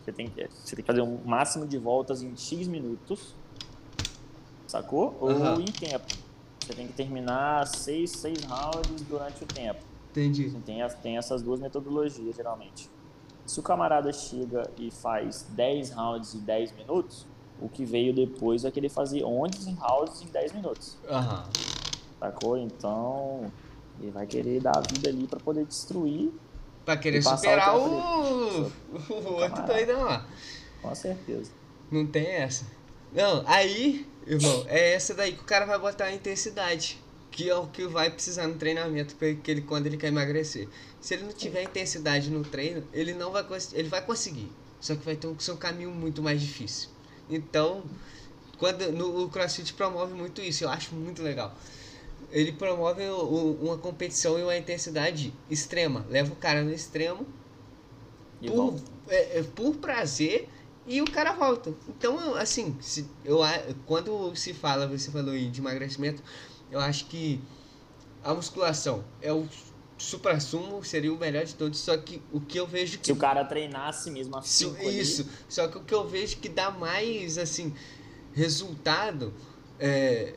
você 0.00 0.12
tem, 0.12 0.30
que- 0.30 0.48
você 0.48 0.76
tem 0.76 0.84
que 0.84 0.86
fazer 0.86 1.02
um 1.02 1.24
máximo 1.24 1.66
de 1.66 1.76
voltas 1.78 2.22
em 2.22 2.36
X 2.36 2.68
minutos, 2.68 3.36
sacou? 4.78 5.16
Ou 5.20 5.60
em 5.60 5.64
tempo. 5.66 6.04
Você 6.60 6.72
tem 6.74 6.86
que 6.86 6.94
terminar 6.94 7.66
seis, 7.66 8.10
seis 8.10 8.42
rounds 8.44 9.02
durante 9.08 9.44
o 9.44 9.46
tempo. 9.46 9.80
entendi. 10.10 10.46
Assim, 10.46 10.60
tem, 10.60 10.82
as- 10.82 10.94
tem 10.94 11.16
essas 11.18 11.42
duas 11.42 11.60
metodologias, 11.60 12.34
geralmente. 12.34 12.88
Se 13.46 13.60
o 13.60 13.62
camarada 13.62 14.10
chega 14.12 14.68
e 14.78 14.90
faz 14.90 15.46
10 15.50 15.90
rounds 15.90 16.34
em 16.34 16.38
10 16.40 16.72
minutos, 16.72 17.26
o 17.60 17.68
que 17.68 17.84
veio 17.84 18.14
depois 18.14 18.64
é 18.64 18.70
que 18.70 18.80
ele 18.80 18.88
fazer 18.88 19.22
11 19.22 19.72
rounds 19.74 20.22
em 20.22 20.26
10 20.26 20.52
minutos. 20.52 20.96
Aham. 21.08 21.44
Sacou? 22.18 22.56
Então, 22.56 23.52
ele 24.00 24.10
vai 24.10 24.26
querer 24.26 24.60
dar 24.62 24.78
a 24.78 24.80
vida 24.80 25.10
ali 25.10 25.26
pra 25.26 25.38
poder 25.38 25.64
destruir, 25.66 26.32
Pra 26.86 26.96
querer 26.98 27.22
superar 27.22 27.76
o 27.76 27.80
o, 27.80 28.72
o, 29.12 29.32
outro 29.42 29.62
doidão 29.66 30.02
lá. 30.04 30.26
com 30.82 30.94
certeza. 30.94 31.50
Não 31.90 32.06
tem 32.06 32.26
essa. 32.26 32.64
Não, 33.12 33.42
aí, 33.46 34.06
irmão, 34.26 34.64
é 34.68 34.92
essa 34.94 35.14
daí 35.14 35.32
que 35.32 35.40
o 35.40 35.44
cara 35.44 35.64
vai 35.66 35.78
botar 35.78 36.06
a 36.06 36.12
intensidade. 36.14 37.02
Que 37.30 37.50
é 37.50 37.54
o 37.56 37.66
que 37.66 37.84
vai 37.86 38.10
precisar 38.10 38.46
no 38.46 38.54
treinamento 38.54 39.16
pra 39.16 39.26
ele, 39.28 39.62
quando 39.62 39.86
ele 39.86 39.96
quer 39.96 40.06
emagrecer. 40.08 40.68
Se 41.00 41.14
ele 41.14 41.24
não 41.24 41.32
tiver 41.32 41.64
intensidade 41.64 42.30
no 42.30 42.44
treino, 42.44 42.86
ele 42.92 43.12
não 43.12 43.32
vai 43.32 43.44
ele 43.72 43.88
vai 43.88 44.00
conseguir. 44.04 44.50
Só 44.80 44.94
que 44.94 45.04
vai 45.04 45.16
ter 45.16 45.26
um, 45.26 45.38
ser 45.38 45.50
um 45.52 45.56
caminho 45.56 45.90
muito 45.90 46.22
mais 46.22 46.40
difícil. 46.40 46.90
Então, 47.28 47.82
quando 48.58 48.92
no, 48.92 49.24
o 49.24 49.28
CrossFit 49.30 49.72
promove 49.74 50.14
muito 50.14 50.40
isso, 50.40 50.62
eu 50.64 50.68
acho 50.68 50.94
muito 50.94 51.22
legal. 51.22 51.56
Ele 52.30 52.52
promove 52.52 53.02
o- 53.08 53.16
o- 53.16 53.64
uma 53.64 53.78
competição 53.78 54.38
e 54.38 54.42
uma 54.42 54.56
intensidade 54.56 55.32
extrema. 55.50 56.06
Leva 56.08 56.32
o 56.32 56.36
cara 56.36 56.62
no 56.62 56.72
extremo 56.72 57.26
E 58.40 58.48
por, 58.50 58.80
é, 59.08 59.38
é, 59.38 59.42
por 59.42 59.74
prazer 59.76 60.48
e 60.86 61.00
o 61.00 61.04
cara 61.10 61.32
volta. 61.32 61.74
Então, 61.88 62.34
assim, 62.34 62.76
se, 62.80 63.08
eu, 63.24 63.40
quando 63.86 64.34
se 64.36 64.52
fala, 64.52 64.86
você 64.86 65.10
falou 65.10 65.32
aí 65.32 65.48
de 65.48 65.60
emagrecimento, 65.60 66.22
eu 66.70 66.80
acho 66.80 67.06
que 67.06 67.40
a 68.22 68.34
musculação 68.34 69.04
é 69.20 69.32
o 69.32 69.46
supra-sumo, 69.96 70.82
seria 70.84 71.12
o 71.12 71.16
melhor 71.16 71.44
de 71.44 71.54
todos, 71.54 71.78
só 71.78 71.96
que 71.96 72.20
o 72.32 72.40
que 72.40 72.58
eu 72.58 72.66
vejo 72.66 72.98
que 72.98 73.06
Se 73.06 73.12
o 73.12 73.16
cara 73.16 73.44
treinasse 73.44 74.10
mesmo 74.10 74.36
assim, 74.36 74.74
isso, 74.88 75.26
só 75.48 75.68
que 75.68 75.78
o 75.78 75.84
que 75.84 75.94
eu 75.94 76.06
vejo 76.06 76.36
que 76.38 76.48
dá 76.48 76.70
mais, 76.70 77.38
assim, 77.38 77.72
resultado, 78.32 79.32
é, 79.78 80.34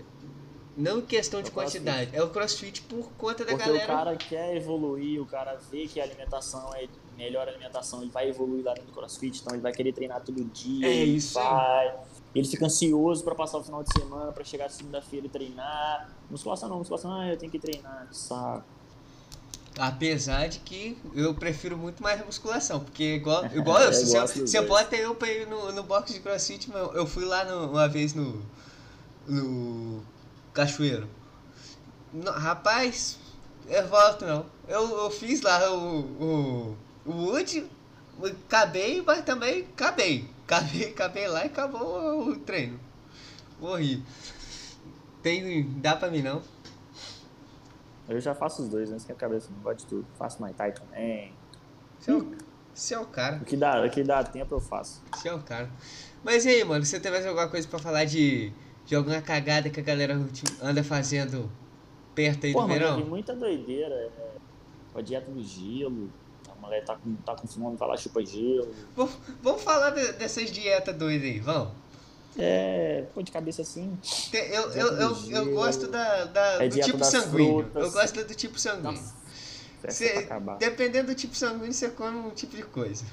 não 0.78 1.00
em 1.00 1.02
questão 1.02 1.42
de 1.42 1.50
É 1.50 1.52
crossfit. 1.52 1.80
quantidade, 1.84 2.16
é 2.16 2.24
o 2.24 2.30
crossfit 2.30 2.82
por 2.84 3.10
conta 3.18 3.44
da 3.44 3.52
porque 3.52 3.66
galera. 3.66 3.84
o 3.84 3.88
cara 3.88 4.16
quer 4.16 4.56
evoluir, 4.56 5.22
o 5.22 5.26
cara 5.26 5.56
vê 5.72 5.88
que 5.88 6.00
a 6.00 6.04
alimentação 6.04 6.74
é 6.76 6.88
melhor 7.18 7.48
alimentação, 7.48 8.02
ele 8.02 8.12
vai 8.12 8.30
evoluir 8.30 8.64
lá 8.64 8.74
no 8.76 8.92
CrossFit, 8.94 9.42
então 9.42 9.54
ele 9.54 9.62
vai 9.62 9.74
querer 9.74 9.92
treinar 9.94 10.22
todo 10.22 10.44
dia, 10.46 10.88
É 10.88 10.94
isso 11.04 11.38
aí. 11.40 11.46
vai, 11.46 11.96
ele 12.36 12.48
fica 12.48 12.66
ansioso 12.66 13.24
pra 13.24 13.34
passar 13.36 13.58
o 13.58 13.64
final 13.64 13.84
de 13.84 13.92
semana, 13.92 14.32
pra 14.32 14.44
chegar 14.44 14.70
segunda-feira 14.70 15.26
e 15.26 15.30
treinar. 15.30 16.10
Musculação 16.30 16.70
não, 16.70 16.78
musculação, 16.78 17.12
ah, 17.20 17.28
eu 17.28 17.38
tenho 17.38 17.52
que 17.52 17.60
treinar, 17.60 18.08
que 18.10 18.16
saco. 18.18 18.64
Apesar 19.80 20.48
de 20.48 20.60
que 20.60 20.98
eu 21.14 21.36
prefiro 21.36 21.78
muito 21.78 22.02
mais 22.02 22.20
a 22.22 22.26
musculação, 22.26 22.80
porque 22.80 23.16
igual, 23.16 23.46
igual 23.54 23.80
eu, 23.80 23.88
Eu 23.88 23.94
se 23.94 24.06
você, 24.08 24.20
dos 24.40 24.50
você 24.52 24.58
dois. 24.58 24.70
bota 24.70 24.96
eu 24.96 25.14
pra 25.14 25.30
ir 25.32 25.48
no, 25.48 25.72
no 25.72 25.84
box 25.84 26.14
de 26.14 26.20
crossfit, 26.20 26.70
mas 26.70 26.96
eu 26.96 27.06
fui 27.06 27.26
lá 27.26 27.46
no- 27.46 27.70
uma 27.72 27.88
vez 27.88 28.14
no, 28.16 28.42
no 29.28 30.02
Cachoeiro. 30.54 31.08
No- 32.12 32.32
rapaz, 32.32 33.20
eu 33.68 33.88
volto 33.88 34.26
não. 34.26 34.46
Eu, 34.68 34.90
eu 35.04 35.12
fiz 35.12 35.42
lá 35.42 35.72
o, 35.72 36.00
o, 36.00 36.78
o 37.08 37.12
Wood, 37.12 37.66
acabei, 38.46 39.02
mas 39.02 39.24
também 39.24 39.62
acabei. 39.74 40.30
Acabei, 40.46 40.90
acabei 40.92 41.28
lá 41.28 41.44
e 41.44 41.48
acabou 41.48 42.30
o 42.30 42.36
treino. 42.38 42.80
Morri. 43.60 44.04
Tem, 45.24 45.64
dá 45.80 45.96
pra 45.96 46.12
mim 46.12 46.22
não. 46.22 46.42
Eu 48.08 48.20
já 48.22 48.34
faço 48.34 48.64
os 48.64 48.70
dois, 48.70 48.90
né? 48.90 49.00
Sem 49.00 49.14
a 49.14 49.18
cabeça, 49.18 49.50
não 49.52 49.62
gosto 49.62 49.80
de 49.80 49.86
tudo. 49.88 50.06
Faço 50.18 50.40
Muay 50.40 50.54
Thai 50.54 50.72
também. 50.72 51.34
Você 52.00 52.12
é 52.12 52.16
o, 52.16 52.36
você 52.74 52.94
é 52.94 53.00
o 53.00 53.06
cara. 53.06 53.38
O 53.38 53.46
que 53.46 53.58
dá, 53.58 53.86
o 53.86 53.90
que 53.90 54.04
dá 54.04 54.24
tempo 54.24 54.56
eu 54.56 54.60
faço. 54.60 55.02
Você 55.14 55.28
é 55.28 55.34
o 55.34 55.42
cara. 55.42 55.70
Mas 56.24 56.46
e 56.46 56.50
aí, 56.50 56.64
mano, 56.64 56.86
você 56.86 57.00
tem 57.00 57.12
mais 57.12 57.26
alguma 57.26 57.48
coisa 57.50 57.68
pra 57.68 57.80
falar 57.80 58.06
de, 58.06 58.54
de 58.86 58.96
alguma 58.96 59.22
cagada 59.22 59.70
que 59.70 59.80
a 59.80 59.84
galera 59.84 60.18
anda 60.62 60.84
fazendo 60.84 61.50
perto 62.16 62.46
aí 62.46 62.54
Pô, 62.54 62.62
do 62.62 62.68
mano, 62.68 62.80
verão? 62.80 63.06
muita 63.06 63.36
doideira. 63.36 63.94
É, 63.94 64.38
a 64.96 65.02
dieta 65.02 65.30
do 65.30 65.44
gelo. 65.44 66.10
Mulher 66.68 66.84
tá 66.86 66.96
com, 66.98 67.16
tá 67.16 67.36
com 67.36 67.48
fome, 67.48 67.78
vai 67.78 67.88
lá, 67.88 67.98
chupa 67.98 68.24
gelo. 68.26 68.74
Vamos, 68.96 69.14
vamos 69.42 69.62
falar 69.64 69.92
de- 69.92 70.12
dessas 70.14 70.52
dietas 70.52 70.96
doidas 70.96 71.26
aí, 71.28 71.40
vamos? 71.40 71.72
É, 72.38 73.06
pô, 73.16 73.22
de 73.24 73.32
cabeça 73.32 73.62
assim. 73.62 73.98
Tem- 74.32 74.50
Eu, 74.50 74.70
eu, 74.72 74.88
eu, 74.98 75.18
eu 75.32 75.52
gosto 75.56 75.88
da, 75.88 76.26
da- 76.26 76.64
É 76.64 76.68
do 76.68 76.80
tipo 76.80 77.04
sanguíneo. 77.04 77.64
frutas. 77.64 77.84
Eu 77.84 77.92
gosto 77.92 78.24
do 78.24 78.36
tipo 78.36 78.60
sanguíneo. 78.60 78.92
Nossa, 78.92 79.14
é 79.88 80.58
dependendo 80.60 81.08
do 81.08 81.16
tipo 81.16 81.36
sanguíneo, 81.36 81.74
você 81.74 81.90
come 81.90 82.18
um 82.18 82.30
tipo 82.32 82.56
de 82.56 82.64
coisa. 82.64 83.06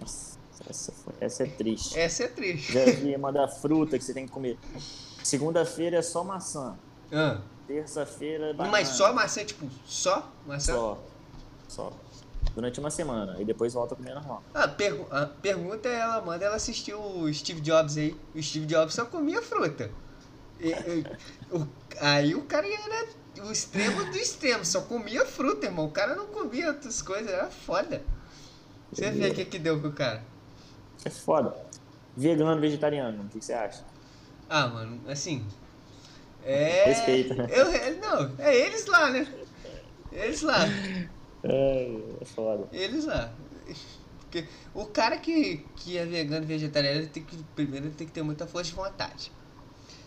Nossa, 0.00 0.36
essa, 0.68 0.92
foi- 0.92 1.14
essa 1.20 1.44
é 1.44 1.46
triste. 1.46 1.98
Essa 1.98 2.24
é 2.24 2.28
triste. 2.28 2.72
Já 2.72 2.84
vi 2.86 3.14
uma 3.16 3.32
da 3.32 3.46
fruta 3.48 3.96
que 3.98 4.04
você 4.04 4.12
tem 4.12 4.26
que 4.26 4.32
comer. 4.32 4.58
Segunda-feira 5.22 5.98
é 5.98 6.02
só 6.02 6.22
maçã. 6.24 6.76
Ah, 7.12 7.40
Terça-feira 7.66 8.46
é 8.50 8.52
banana. 8.52 8.72
mas 8.72 8.88
só 8.88 9.12
maçã, 9.12 9.44
tipo, 9.44 9.66
só 9.86 10.30
maçã? 10.46 10.72
Só. 10.74 10.98
Só. 11.68 11.92
Durante 12.58 12.80
uma 12.80 12.90
semana. 12.90 13.40
E 13.40 13.44
depois 13.44 13.72
volta 13.72 13.94
a 13.94 13.96
comer 13.96 14.14
normal. 14.14 14.42
Ah, 14.52 14.66
pergu 14.66 15.06
a 15.12 15.26
pergunta 15.26 15.88
é 15.88 16.00
ela 16.00 16.20
manda 16.20 16.44
ela 16.44 16.56
assistiu 16.56 17.00
o 17.00 17.32
Steve 17.32 17.60
Jobs 17.60 17.96
aí. 17.96 18.16
O 18.34 18.42
Steve 18.42 18.66
Jobs 18.66 18.94
só 18.94 19.04
comia 19.04 19.40
fruta. 19.40 19.88
E- 20.58 20.70
e- 20.72 21.04
o- 21.52 21.68
aí 22.00 22.34
o 22.34 22.42
cara 22.42 22.66
era 22.66 23.06
o 23.46 23.52
extremo 23.52 24.04
do 24.06 24.16
extremo, 24.18 24.64
só 24.64 24.80
comia 24.80 25.24
fruta, 25.24 25.66
irmão. 25.66 25.84
O 25.86 25.92
cara 25.92 26.16
não 26.16 26.26
comia 26.26 26.66
outras 26.66 27.00
coisas, 27.00 27.30
era 27.32 27.46
foda. 27.46 28.02
Você 28.90 29.08
vê 29.12 29.28
o 29.28 29.34
que 29.36 29.44
que 29.44 29.58
deu 29.60 29.80
com 29.80 29.86
o 29.86 29.92
cara. 29.92 30.20
É 31.04 31.10
foda. 31.10 31.54
Vegano, 32.16 32.60
vegetariano, 32.60 33.22
o 33.22 33.28
que 33.28 33.38
que 33.38 33.44
você 33.44 33.52
acha? 33.52 33.84
Ah, 34.50 34.66
mano, 34.66 35.00
assim. 35.06 35.46
É. 36.44 36.86
Respeita, 36.86 37.34
né? 37.36 37.46
Eu, 37.52 37.66
não, 38.00 38.34
é 38.36 38.56
eles 38.56 38.84
lá, 38.86 39.10
né? 39.10 39.28
Eles 40.10 40.42
lá. 40.42 40.58
É, 41.48 41.98
é 42.20 42.24
foda. 42.24 42.68
Eles 42.72 43.06
lá. 43.06 43.32
Porque 44.20 44.46
o 44.74 44.84
cara 44.84 45.16
que, 45.16 45.64
que 45.76 45.96
é 45.96 46.04
vegano 46.04 46.44
e 46.44 46.46
vegetariano, 46.46 47.00
ele 47.00 47.06
tem 47.06 47.22
que, 47.22 47.36
primeiro, 47.56 47.86
ele 47.86 47.94
tem 47.94 48.06
que 48.06 48.12
ter 48.12 48.22
muita 48.22 48.46
força 48.46 48.70
de 48.70 48.76
vontade. 48.76 49.32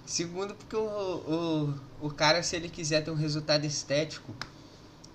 Segundo, 0.06 0.54
porque 0.54 0.76
o, 0.76 1.74
o, 2.02 2.08
o 2.08 2.10
cara, 2.12 2.44
se 2.44 2.56
ele 2.56 2.70
quiser 2.70 3.04
ter 3.04 3.12
um 3.12 3.16
resultado 3.16 3.66
estético 3.66 4.34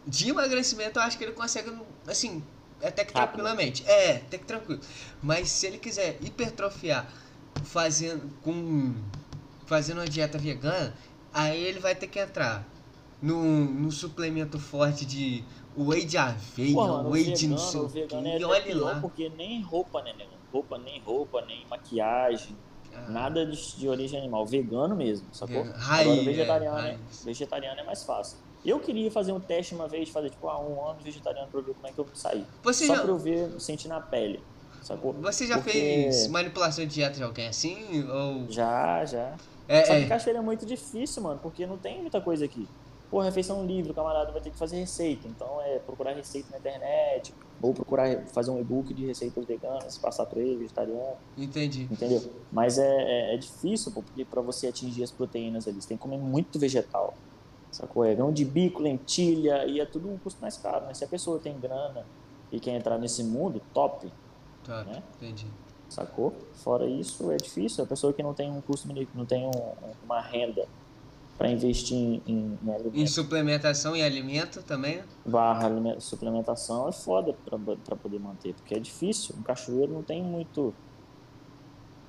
de 0.07 0.31
emagrecimento, 0.31 0.99
eu 0.99 1.03
acho 1.03 1.17
que 1.19 1.25
ele 1.25 1.33
consegue, 1.33 1.73
assim, 2.07 2.43
até 2.83 3.05
que 3.05 3.13
Rápido. 3.13 3.37
tranquilamente. 3.37 3.85
É, 3.87 4.17
até 4.17 4.39
que 4.39 4.45
tranquilo. 4.45 4.81
Mas 5.23 5.51
se 5.51 5.67
ele 5.67 5.79
quiser 5.79 6.19
hipertrofiar 6.21 7.13
fazendo, 7.65 8.29
com, 8.43 8.95
fazendo 9.67 9.99
uma 9.99 10.09
dieta 10.09 10.39
vegana, 10.39 10.95
aí 11.33 11.63
ele 11.63 11.79
vai 11.79 11.95
ter 11.95 12.07
que 12.07 12.19
entrar 12.19 12.67
num, 13.21 13.65
num 13.65 13.91
suplemento 13.91 14.59
forte 14.59 15.05
de 15.05 15.45
whey 15.85 16.05
de 16.05 16.17
aveia, 16.17 16.77
o 16.77 17.11
whey 17.11 17.33
de 17.33 17.49
não 17.49 17.59
sei 17.59 17.81
o 17.81 17.85
o 17.85 17.89
vegano 17.89 18.27
é 18.27 18.39
E 18.39 18.45
olha 18.45 18.77
lá. 18.77 19.01
porque 19.01 19.29
nem 19.31 19.63
roupa, 19.63 20.03
né, 20.03 20.13
nego? 20.17 20.31
Roupa, 20.53 20.79
nem 20.79 21.01
roupa, 21.01 21.43
nem 21.43 21.67
maquiagem. 21.69 22.57
Ah. 22.95 23.11
Nada 23.11 23.45
de, 23.45 23.77
de, 23.77 23.89
origem 23.89 24.19
animal, 24.19 24.47
vegano 24.47 24.97
mesmo, 24.97 25.27
sacou? 25.33 25.67
Agora 25.89 26.23
vegetariano, 26.23 26.79
é, 26.79 26.91
é, 26.93 26.99
vegetariano 27.25 27.81
é 27.81 27.85
mais 27.85 28.05
fácil. 28.05 28.39
Eu 28.65 28.81
queria 28.81 29.11
fazer 29.11 29.33
um 29.33 29.41
teste 29.41 29.75
uma 29.75 29.87
vez, 29.87 30.09
fazer 30.09 30.31
tipo, 30.31 30.49
ah, 30.49 30.59
um 30.59 30.89
ano 30.89 30.99
vegetariano 31.03 31.49
pra 31.49 31.61
ver 31.61 31.75
como 31.75 31.87
é 31.87 31.93
que 31.93 31.99
eu 31.99 32.07
saí. 32.15 32.45
Você 32.63 32.87
Só 32.87 32.97
já... 32.97 33.03
pra 33.03 33.11
eu 33.11 33.19
ver, 33.19 33.61
sentir 33.61 33.89
na 33.89 34.01
pele. 34.01 34.41
Sacou? 34.83 35.13
Você 35.15 35.47
já 35.47 35.57
Porque... 35.57 35.73
fez 35.73 36.29
manipulação 36.29 36.87
de 36.87 36.95
dieta 36.95 37.17
de 37.17 37.23
alguém 37.23 37.49
assim? 37.49 38.09
Ou... 38.09 38.51
Já, 38.51 39.05
já. 39.05 39.35
É, 39.69 39.85
Só 39.85 39.93
que 39.95 40.05
é. 40.05 40.07
cachoeira 40.07 40.39
é 40.39 40.43
muito 40.43 40.65
difícil, 40.65 41.23
mano, 41.23 41.41
porque 41.43 41.67
não 41.67 41.77
tem 41.77 42.01
muita 42.01 42.21
coisa 42.21 42.45
aqui. 42.45 42.69
Pô, 43.17 43.23
refeição 43.23 43.65
livre, 43.65 43.93
o 43.93 43.95
camarada 43.95 44.31
vai 44.31 44.43
ter 44.43 44.51
que 44.51 44.59
fazer 44.59 44.77
receita. 44.77 45.27
Então 45.27 45.59
é 45.63 45.79
procurar 45.79 46.13
receita 46.13 46.51
na 46.51 46.59
internet, 46.59 47.33
ou 47.63 47.73
procurar 47.73 48.27
fazer 48.27 48.51
um 48.51 48.61
e-book 48.61 48.93
de 48.93 49.07
receitas 49.07 49.43
veganas, 49.47 49.97
passar 49.97 50.27
pra 50.27 50.39
ele, 50.39 50.57
vegetariano. 50.57 51.17
Entendi. 51.35 51.89
Entendeu? 51.91 52.23
Mas 52.53 52.77
é, 52.77 52.85
é, 52.87 53.35
é 53.35 53.37
difícil, 53.39 53.91
pô, 53.91 54.03
porque 54.03 54.23
pra 54.23 54.43
você 54.43 54.67
atingir 54.67 55.03
as 55.03 55.11
proteínas 55.11 55.67
ali, 55.67 55.81
você 55.81 55.89
tem 55.89 55.97
que 55.97 56.03
comer 56.03 56.19
muito 56.19 56.59
vegetal. 56.59 57.15
Sacou? 57.73 58.05
É 58.05 58.15
grão 58.15 58.31
de 58.31 58.45
bico, 58.45 58.83
lentilha, 58.83 59.65
e 59.65 59.81
é 59.81 59.87
tudo 59.87 60.11
um 60.11 60.19
custo 60.19 60.43
mais 60.43 60.59
caro. 60.59 60.85
Mas 60.85 60.99
se 60.99 61.05
a 61.05 61.09
pessoa 61.09 61.39
tem 61.39 61.59
grana 61.59 62.05
e 62.53 62.61
quer 62.61 62.73
entrar 62.77 62.99
nesse 62.99 63.25
mundo, 63.25 63.63
top. 63.73 64.13
Tá, 64.63 64.85
Né? 64.85 65.03
entendi. 65.17 65.47
Sacou? 65.89 66.35
Fora 66.53 66.87
isso, 66.87 67.31
é 67.31 67.39
difícil. 67.39 67.83
A 67.83 67.87
pessoa 67.87 68.13
que 68.13 68.23
não 68.23 68.35
tem 68.35 68.53
um 68.53 68.61
custo, 68.61 68.87
não 69.15 69.25
tem 69.25 69.47
um, 69.47 69.73
uma 70.05 70.21
renda 70.21 70.69
para 71.37 71.51
investir 71.51 71.97
em, 71.97 72.23
em, 72.27 72.59
em 72.63 72.71
alimento. 72.75 72.97
Em 72.99 73.07
suplementação 73.07 73.95
e 73.95 74.03
alimento 74.03 74.63
também? 74.63 75.03
Barra 75.25 75.69
suplementação 76.01 76.89
é 76.89 76.93
foda 76.93 77.35
para 77.85 77.97
poder 77.97 78.19
manter, 78.19 78.55
porque 78.55 78.75
é 78.75 78.79
difícil. 78.79 79.35
Um 79.39 79.43
cachoeiro 79.43 79.93
não 79.93 80.03
tem 80.03 80.23
muito. 80.23 80.75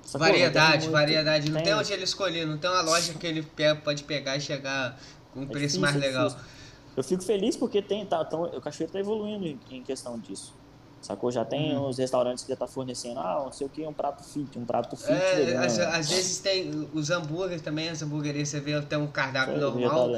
Sacou? 0.02 0.26
Não 0.26 0.32
tem 0.34 0.42
variedade, 0.42 0.78
muito- 0.84 0.92
variedade. 0.92 1.46
Não 1.50 1.54
tem 1.56 1.64
tem. 1.64 1.74
onde 1.74 1.92
ele 1.92 2.04
escolher, 2.04 2.46
não 2.46 2.56
tem 2.56 2.70
uma 2.70 2.80
loja 2.82 3.12
que 3.14 3.26
ele 3.26 3.46
pode 3.84 4.04
pegar 4.04 4.36
e 4.36 4.40
chegar 4.40 4.98
com 5.34 5.40
um 5.40 5.42
É 5.42 5.46
preço 5.46 5.78
difícil, 5.78 5.80
mais 5.82 5.96
é 5.96 5.98
legal. 5.98 6.28
difícil. 6.28 6.48
Eu 6.96 7.04
fico 7.04 7.22
feliz 7.22 7.56
porque 7.56 7.82
tem, 7.82 8.04
tá, 8.06 8.24
tão, 8.24 8.44
o 8.44 8.60
cachoeiro 8.60 8.92
tá 8.92 8.98
evoluindo 8.98 9.46
em, 9.46 9.60
em 9.70 9.82
questão 9.82 10.18
disso. 10.18 10.54
Sacou? 11.00 11.30
Já 11.30 11.44
tem 11.44 11.76
Uhum. 11.76 11.88
uns 11.88 11.98
restaurantes 11.98 12.44
que 12.44 12.50
já 12.50 12.56
tá 12.56 12.66
fornecendo, 12.66 13.20
ah, 13.20 13.42
não 13.44 13.52
sei 13.52 13.66
o 13.66 13.70
que, 13.70 13.86
um 13.86 13.92
prato 13.92 14.22
fit, 14.24 14.58
um 14.58 14.64
prato 14.64 14.96
fit 14.96 15.12
É, 15.12 15.56
às, 15.56 15.78
às 15.78 16.10
vezes 16.10 16.38
tem 16.40 16.88
os 16.92 17.08
hambúrgueres 17.10 17.62
também, 17.62 17.88
as 17.88 18.02
hamburguerias 18.02 18.48
você 18.48 18.60
vê 18.60 18.80
tem 18.82 18.98
um 18.98 19.06
cardápio 19.06 19.54
Sei, 19.54 19.60
normal. 19.62 20.08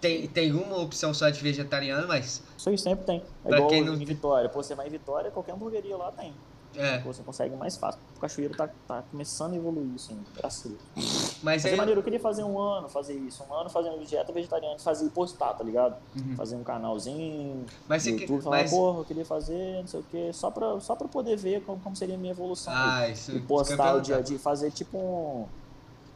Tem, 0.00 0.26
tem 0.28 0.52
uma 0.52 0.78
opção 0.78 1.12
só 1.12 1.28
de 1.30 1.40
vegetariano, 1.40 2.06
mas. 2.08 2.42
Isso 2.56 2.68
aí 2.70 2.78
sempre 2.78 3.04
tem. 3.04 3.22
É 3.44 3.48
Pra 3.48 3.56
igual 3.58 3.70
quem 3.70 3.84
não- 3.84 3.94
em 3.94 4.04
Vitória. 4.04 4.48
Pô, 4.48 4.62
você 4.62 4.74
vai 4.74 4.86
em 4.86 4.90
Vitória, 4.90 5.30
qualquer 5.30 5.52
hamburgueria 5.52 5.96
lá 5.96 6.12
tem. 6.12 6.32
É. 6.76 6.98
Pô, 6.98 7.12
você 7.12 7.22
consegue 7.22 7.56
mais 7.56 7.76
fácil. 7.76 8.00
O 8.16 8.20
cachoeiro 8.20 8.54
tá, 8.56 8.68
tá 8.86 9.02
começando 9.10 9.54
a 9.54 9.56
evoluir, 9.56 9.92
assim, 9.96 10.16
graças 10.36 10.66
a 10.66 10.68
Deus. 10.68 10.80
Mas 10.96 11.42
Mas 11.42 11.64
é 11.64 11.70
aí. 11.70 11.76
maneiro, 11.76 11.98
eu 12.00 12.04
queria 12.04 12.20
fazer 12.20 12.44
um 12.44 12.58
ano, 12.58 12.88
fazer 12.88 13.14
isso. 13.14 13.42
Um 13.50 13.52
ano 13.54 13.68
fazendo 13.68 13.98
dieta 14.06 14.32
vegetariana, 14.32 14.78
fazer 14.78 15.06
e 15.06 15.10
postar, 15.10 15.54
tá 15.54 15.64
ligado? 15.64 15.96
Uhum. 16.16 16.36
Fazer 16.36 16.54
um 16.56 16.62
canalzinho 16.62 17.66
Mas 17.88 18.04
no 18.04 18.10
você 18.12 18.16
que- 18.16 18.22
YouTube, 18.22 18.42
falar, 18.44 18.58
mas- 18.58 18.70
porra, 18.70 18.98
eu 19.00 19.04
queria 19.04 19.24
fazer, 19.24 19.80
não 19.80 19.86
sei 19.88 20.00
o 20.00 20.04
quê. 20.04 20.30
Só 20.32 20.50
pra, 20.50 20.78
só 20.80 20.94
pra 20.94 21.08
poder 21.08 21.36
ver 21.36 21.62
como, 21.64 21.80
como 21.80 21.96
seria 21.96 22.14
a 22.14 22.18
minha 22.18 22.32
evolução. 22.32 22.72
Ah, 22.74 23.08
isso. 23.08 23.10
e 23.10 23.14
isso 23.14 23.30
eu 23.32 23.36
ia 23.40 23.46
postar 23.46 23.96
o 23.96 24.00
dia 24.00 24.16
a 24.16 24.20
dia, 24.20 24.38
fazer 24.38 24.70
tipo 24.70 24.96
um... 24.96 25.46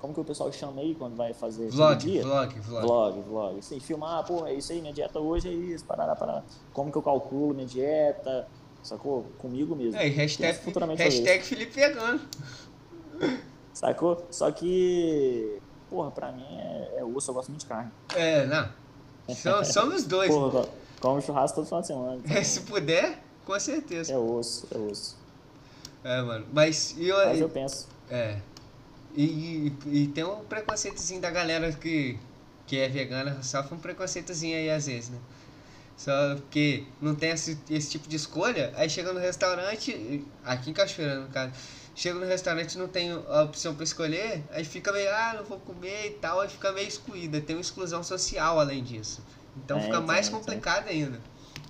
Como 0.01 0.13
que 0.13 0.21
o 0.21 0.25
pessoal 0.25 0.53
chama 0.53 0.83
aí 0.83 0.95
quando 0.95 1.17
vai 1.17 1.33
fazer 1.33 1.71
Vlog, 1.71 1.97
dia? 1.97 2.23
vlog, 2.23 2.61
vlog. 2.61 2.87
Vlog, 2.87 3.21
vlog. 3.23 3.59
Assim, 3.59 3.81
filmar, 3.81 4.23
pô, 4.27 4.45
é 4.47 4.53
isso 4.53 4.71
aí, 4.71 4.81
minha 4.83 4.93
dieta 4.93 5.19
hoje 5.19 5.49
é 5.49 5.53
isso, 5.53 5.83
parará, 5.87 6.15
parará. 6.15 6.43
Como 6.75 6.93
que 6.93 6.99
eu 6.99 7.03
calculo 7.03 7.55
minha 7.55 7.67
dieta, 7.67 8.47
sacou? 8.85 9.25
Comigo 9.39 9.75
mesmo. 9.75 9.99
É, 9.99 10.07
hashtag, 10.07 10.59
futuramente 10.63 11.03
hashtag 11.03 11.43
Felipe 11.45 11.73
Vegano. 11.75 12.21
Sacou? 13.73 14.27
Só 14.31 14.51
que, 14.53 15.59
porra, 15.91 16.11
pra 16.11 16.31
mim 16.33 16.45
é, 16.59 16.99
é 16.99 17.05
osso, 17.05 17.31
eu 17.31 17.35
gosto 17.35 17.49
muito 17.49 17.63
de 17.63 17.67
carne. 17.67 17.91
É, 18.15 18.47
não. 18.47 18.69
Somos 19.65 20.05
dois. 20.07 20.31
Porra, 20.31 20.63
co- 20.63 20.69
como 21.01 21.21
churrasco 21.21 21.57
todo 21.57 21.67
final 21.67 21.81
de 21.81 21.87
semana. 21.89 22.21
então 22.25 22.45
Se 22.45 22.61
puder, 22.61 23.19
com 23.45 23.59
certeza. 23.59 24.13
é 24.13 24.19
osso, 24.19 24.67
é 24.73 24.79
osso. 24.79 25.17
É, 26.05 26.23
mano. 26.23 26.47
Mas 26.53 26.95
eu. 26.99 27.17
Mas 27.17 27.41
eu 27.41 27.49
penso. 27.49 27.89
É. 28.11 28.39
E, 29.17 29.25
e, 29.87 30.03
e 30.03 30.09
tem 30.09 30.25
um 30.25 30.45
preconceitozinho 30.45 31.21
da 31.21 31.31
galera 31.31 31.73
que, 31.73 32.19
que 32.67 32.79
é 32.79 32.89
vegana, 32.89 33.41
sofre 33.43 33.75
um 33.75 33.79
preconceitozinho 33.79 34.57
aí 34.57 34.69
às 34.71 34.87
vezes, 34.87 35.11
né? 35.11 35.19
Só 35.97 36.13
porque 36.37 36.85
não 37.01 37.15
tem 37.15 37.31
esse, 37.31 37.59
esse 37.71 37.91
tipo 37.91 38.09
de 38.09 38.17
escolha, 38.17 38.73
aí 38.77 38.91
chega 38.91 39.13
no 39.13 39.21
restaurante, 39.21 40.25
aqui 40.45 40.71
em 40.71 40.73
Cachoeira 40.73 41.21
no 41.21 41.29
caso, 41.29 41.53
chega 41.95 42.19
no 42.19 42.27
restaurante 42.27 42.75
e 42.75 42.79
não 42.79 42.89
tem 42.89 43.13
a 43.13 43.43
opção 43.43 43.75
pra 43.75 43.85
escolher, 43.85 44.43
aí 44.51 44.65
fica 44.65 44.93
meio, 44.93 45.09
ah, 45.11 45.35
não 45.37 45.45
vou 45.45 45.59
comer 45.61 46.07
e 46.07 46.11
tal, 46.15 46.41
aí 46.41 46.49
fica 46.49 46.73
meio 46.73 46.89
excluída, 46.89 47.41
tem 47.41 47.55
uma 47.55 47.63
exclusão 47.63 48.03
social 48.03 48.59
além 48.59 48.83
disso. 48.83 49.23
Então 49.57 49.79
É, 49.79 49.83
fica 49.83 50.01
mais 50.01 50.29
tem, 50.29 50.35
tem. 50.35 50.45
complicado 50.45 50.89
ainda. 50.89 51.21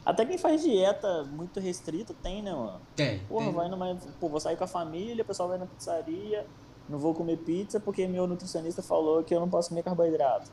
Até 0.06 0.24
quem 0.24 0.38
faz 0.38 0.62
dieta 0.62 1.24
muito 1.24 1.60
restrita 1.60 2.14
tem, 2.22 2.42
né, 2.42 2.52
mano? 2.52 2.80
Tem. 2.96 3.18
Porra, 3.20 3.44
tem. 3.46 3.54
vai 3.54 3.68
numa. 3.68 3.96
Pô, 4.18 4.28
vou 4.28 4.40
sair 4.40 4.56
com 4.56 4.64
a 4.64 4.66
família, 4.66 5.22
o 5.22 5.26
pessoal 5.26 5.48
vai 5.50 5.58
na 5.58 5.66
pizzaria, 5.66 6.46
não 6.88 6.98
vou 6.98 7.14
comer 7.14 7.38
pizza 7.38 7.78
porque 7.78 8.06
meu 8.06 8.26
nutricionista 8.26 8.82
falou 8.82 9.22
que 9.22 9.34
eu 9.34 9.40
não 9.40 9.48
posso 9.48 9.68
comer 9.70 9.82
carboidrato. 9.82 10.50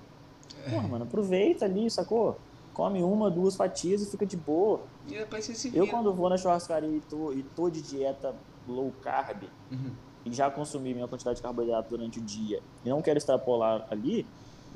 Porra, 0.69 0.87
mano, 0.87 1.05
aproveita 1.05 1.65
ali, 1.65 1.89
sacou? 1.89 2.37
Come 2.73 3.03
uma, 3.03 3.29
duas 3.29 3.55
fatias 3.55 4.01
e 4.01 4.09
fica 4.09 4.25
de 4.25 4.37
boa. 4.37 4.87
E 5.05 5.11
depois 5.17 5.43
você 5.45 5.53
se 5.55 5.75
Eu, 5.75 5.87
quando 5.87 6.13
vou 6.13 6.29
na 6.29 6.37
churrascaria 6.37 6.89
e 6.89 7.01
tô, 7.01 7.33
e 7.33 7.43
tô 7.43 7.69
de 7.69 7.81
dieta 7.81 8.35
low 8.67 8.91
carb 9.01 9.43
Uhum. 9.71 9.91
e 10.25 10.31
já 10.33 10.49
consumi 10.51 10.93
minha 10.93 11.07
quantidade 11.07 11.37
de 11.37 11.41
carboidrato 11.41 11.89
durante 11.89 12.19
o 12.19 12.21
dia 12.21 12.61
e 12.83 12.89
não 12.89 13.01
quero 13.01 13.17
extrapolar 13.17 13.85
ali, 13.89 14.27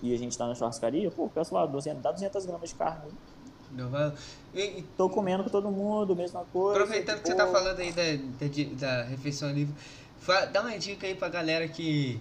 e 0.02 0.14
a 0.14 0.18
gente 0.18 0.38
tá 0.38 0.46
na 0.48 0.56
churrascaria, 0.56 1.10
pô, 1.12 1.30
peço 1.30 1.54
lá, 1.54 1.66
200, 1.66 2.02
dá 2.02 2.12
200 2.12 2.46
gramas 2.46 2.70
de 2.70 2.76
carne. 2.76 3.12
Não 3.72 3.90
vai- 3.90 4.14
E, 4.54 4.82
Tô 4.98 5.10
comendo 5.10 5.44
com 5.44 5.50
todo 5.50 5.70
mundo, 5.72 6.16
mesma 6.16 6.44
coisa. 6.46 6.80
Aproveitando 6.82 7.22
que 7.22 7.28
você 7.28 7.34
pô, 7.34 7.38
tá 7.38 7.48
falando 7.52 7.80
aí 7.80 7.92
da, 7.92 8.04
da, 8.04 9.02
da 9.02 9.04
refeição 9.04 9.52
livre, 9.52 9.74
dá 10.52 10.62
uma 10.62 10.78
dica 10.78 11.08
aí 11.08 11.16
pra 11.16 11.30
galera 11.30 11.68
que 11.68 12.20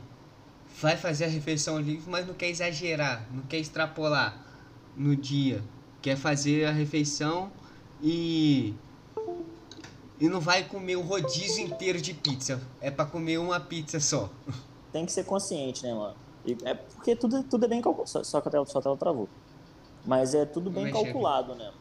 vai 0.81 0.97
fazer 0.97 1.25
a 1.25 1.29
refeição 1.29 1.79
livre, 1.81 2.09
mas 2.11 2.27
não 2.27 2.35
quer 2.35 2.49
exagerar, 2.49 3.27
não 3.33 3.43
quer 3.43 3.59
extrapolar 3.59 4.44
no 4.97 5.15
dia. 5.17 5.63
Quer 6.03 6.17
fazer 6.17 6.67
a 6.67 6.71
refeição 6.71 7.51
e. 8.03 8.75
E 10.21 10.29
não 10.29 10.41
vai 10.41 10.63
comer 10.63 10.97
o 10.97 11.03
rodízio 11.03 11.65
inteiro 11.65 12.01
de 12.01 12.15
pizza. 12.15 12.61
É 12.81 12.91
pra 12.91 13.05
comer 13.05 13.39
uma 13.39 13.59
pizza 13.59 13.99
só. 13.99 14.31
Tem 14.93 15.05
que 15.05 15.13
ser 15.13 15.25
consciente, 15.25 15.83
né, 15.83 15.93
mano? 15.93 16.15
E 16.47 16.57
é 16.65 16.75
porque 16.75 17.17
tudo, 17.17 17.43
tudo 17.43 17.65
é 17.65 17.69
bem 17.69 17.81
calculado. 17.81 18.09
Só, 18.09 18.23
só 18.23 18.41
que 18.41 18.49
a 18.49 18.51
tela, 18.51 18.67
só 18.67 18.79
a 18.79 18.83
tela 18.83 18.97
travou. 18.97 19.29
Mas 20.05 20.35
é 20.35 20.45
tudo 20.45 20.71
bem 20.71 20.85
mexer 20.85 21.05
calculado, 21.05 21.55
né? 21.55 21.73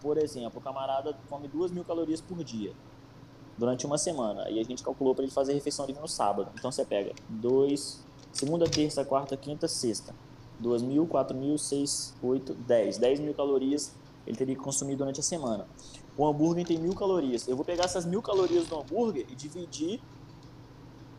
Por 0.00 0.18
exemplo, 0.18 0.60
o 0.60 0.62
camarada 0.62 1.16
come 1.28 1.48
duas 1.48 1.72
mil 1.72 1.84
calorias 1.84 2.20
por 2.20 2.44
dia 2.44 2.72
durante 3.56 3.86
uma 3.86 3.98
semana. 3.98 4.48
E 4.50 4.60
a 4.60 4.62
gente 4.62 4.82
calculou 4.82 5.14
para 5.14 5.24
ele 5.24 5.32
fazer 5.32 5.54
refeição 5.54 5.86
livre 5.86 6.00
no 6.00 6.08
sábado. 6.08 6.50
Então 6.54 6.70
você 6.70 6.84
pega 6.84 7.12
dois, 7.28 8.04
segunda, 8.32 8.68
terça, 8.68 9.04
quarta, 9.04 9.36
quinta, 9.36 9.66
sexta. 9.66 10.14
Duas 10.58 10.82
mil, 10.82 11.06
quatro 11.06 11.36
mil, 11.36 11.58
seis, 11.58 12.14
oito, 12.22 12.54
dez. 12.54 12.98
Dez 12.98 13.20
mil 13.20 13.34
calorias 13.34 13.94
ele 14.26 14.36
teria 14.36 14.56
que 14.56 14.60
consumir 14.60 14.96
durante 14.96 15.20
a 15.20 15.22
semana. 15.22 15.66
O 16.16 16.26
hambúrguer 16.26 16.66
tem 16.66 16.78
mil 16.78 16.94
calorias. 16.94 17.46
Eu 17.46 17.54
vou 17.54 17.64
pegar 17.64 17.84
essas 17.84 18.04
mil 18.04 18.20
calorias 18.20 18.66
do 18.66 18.78
hambúrguer 18.78 19.26
e 19.30 19.34
dividir 19.34 20.00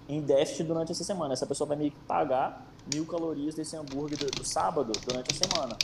em 0.09 0.21
déficit 0.21 0.63
durante 0.63 0.91
essa 0.91 1.03
semana. 1.03 1.33
Essa 1.33 1.45
pessoa 1.45 1.67
vai 1.67 1.77
meio 1.77 1.91
que 1.91 1.97
pagar 2.05 2.65
mil 2.93 3.05
calorias 3.05 3.55
desse 3.55 3.75
hambúrguer 3.75 4.17
do, 4.17 4.31
do 4.31 4.43
sábado 4.43 4.91
durante 5.05 5.31
a 5.31 5.47
semana. 5.47 5.77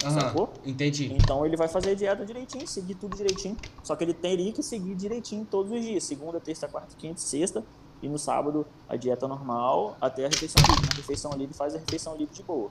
Sacou? 0.00 0.52
Entendi. 0.64 1.12
Então 1.12 1.44
ele 1.44 1.56
vai 1.56 1.66
fazer 1.66 1.90
a 1.90 1.94
dieta 1.94 2.24
direitinho, 2.24 2.66
seguir 2.68 2.94
tudo 2.94 3.16
direitinho. 3.16 3.56
Só 3.82 3.96
que 3.96 4.04
ele 4.04 4.14
teria 4.14 4.52
que 4.52 4.62
seguir 4.62 4.94
direitinho 4.94 5.44
todos 5.44 5.72
os 5.72 5.80
dias. 5.80 6.04
Segunda, 6.04 6.38
terça, 6.38 6.68
quarta, 6.68 6.94
quinta, 6.96 7.18
sexta. 7.20 7.64
E 8.00 8.08
no 8.08 8.18
sábado 8.18 8.64
a 8.88 8.94
dieta 8.94 9.26
normal 9.26 9.96
até 10.00 10.26
a 10.26 10.28
refeição 10.28 10.62
livre. 10.68 10.86
Na 10.86 10.94
refeição 10.94 11.32
livre 11.32 11.54
faz 11.54 11.74
a 11.74 11.78
refeição 11.78 12.16
livre 12.16 12.34
de 12.34 12.42
boa. 12.44 12.70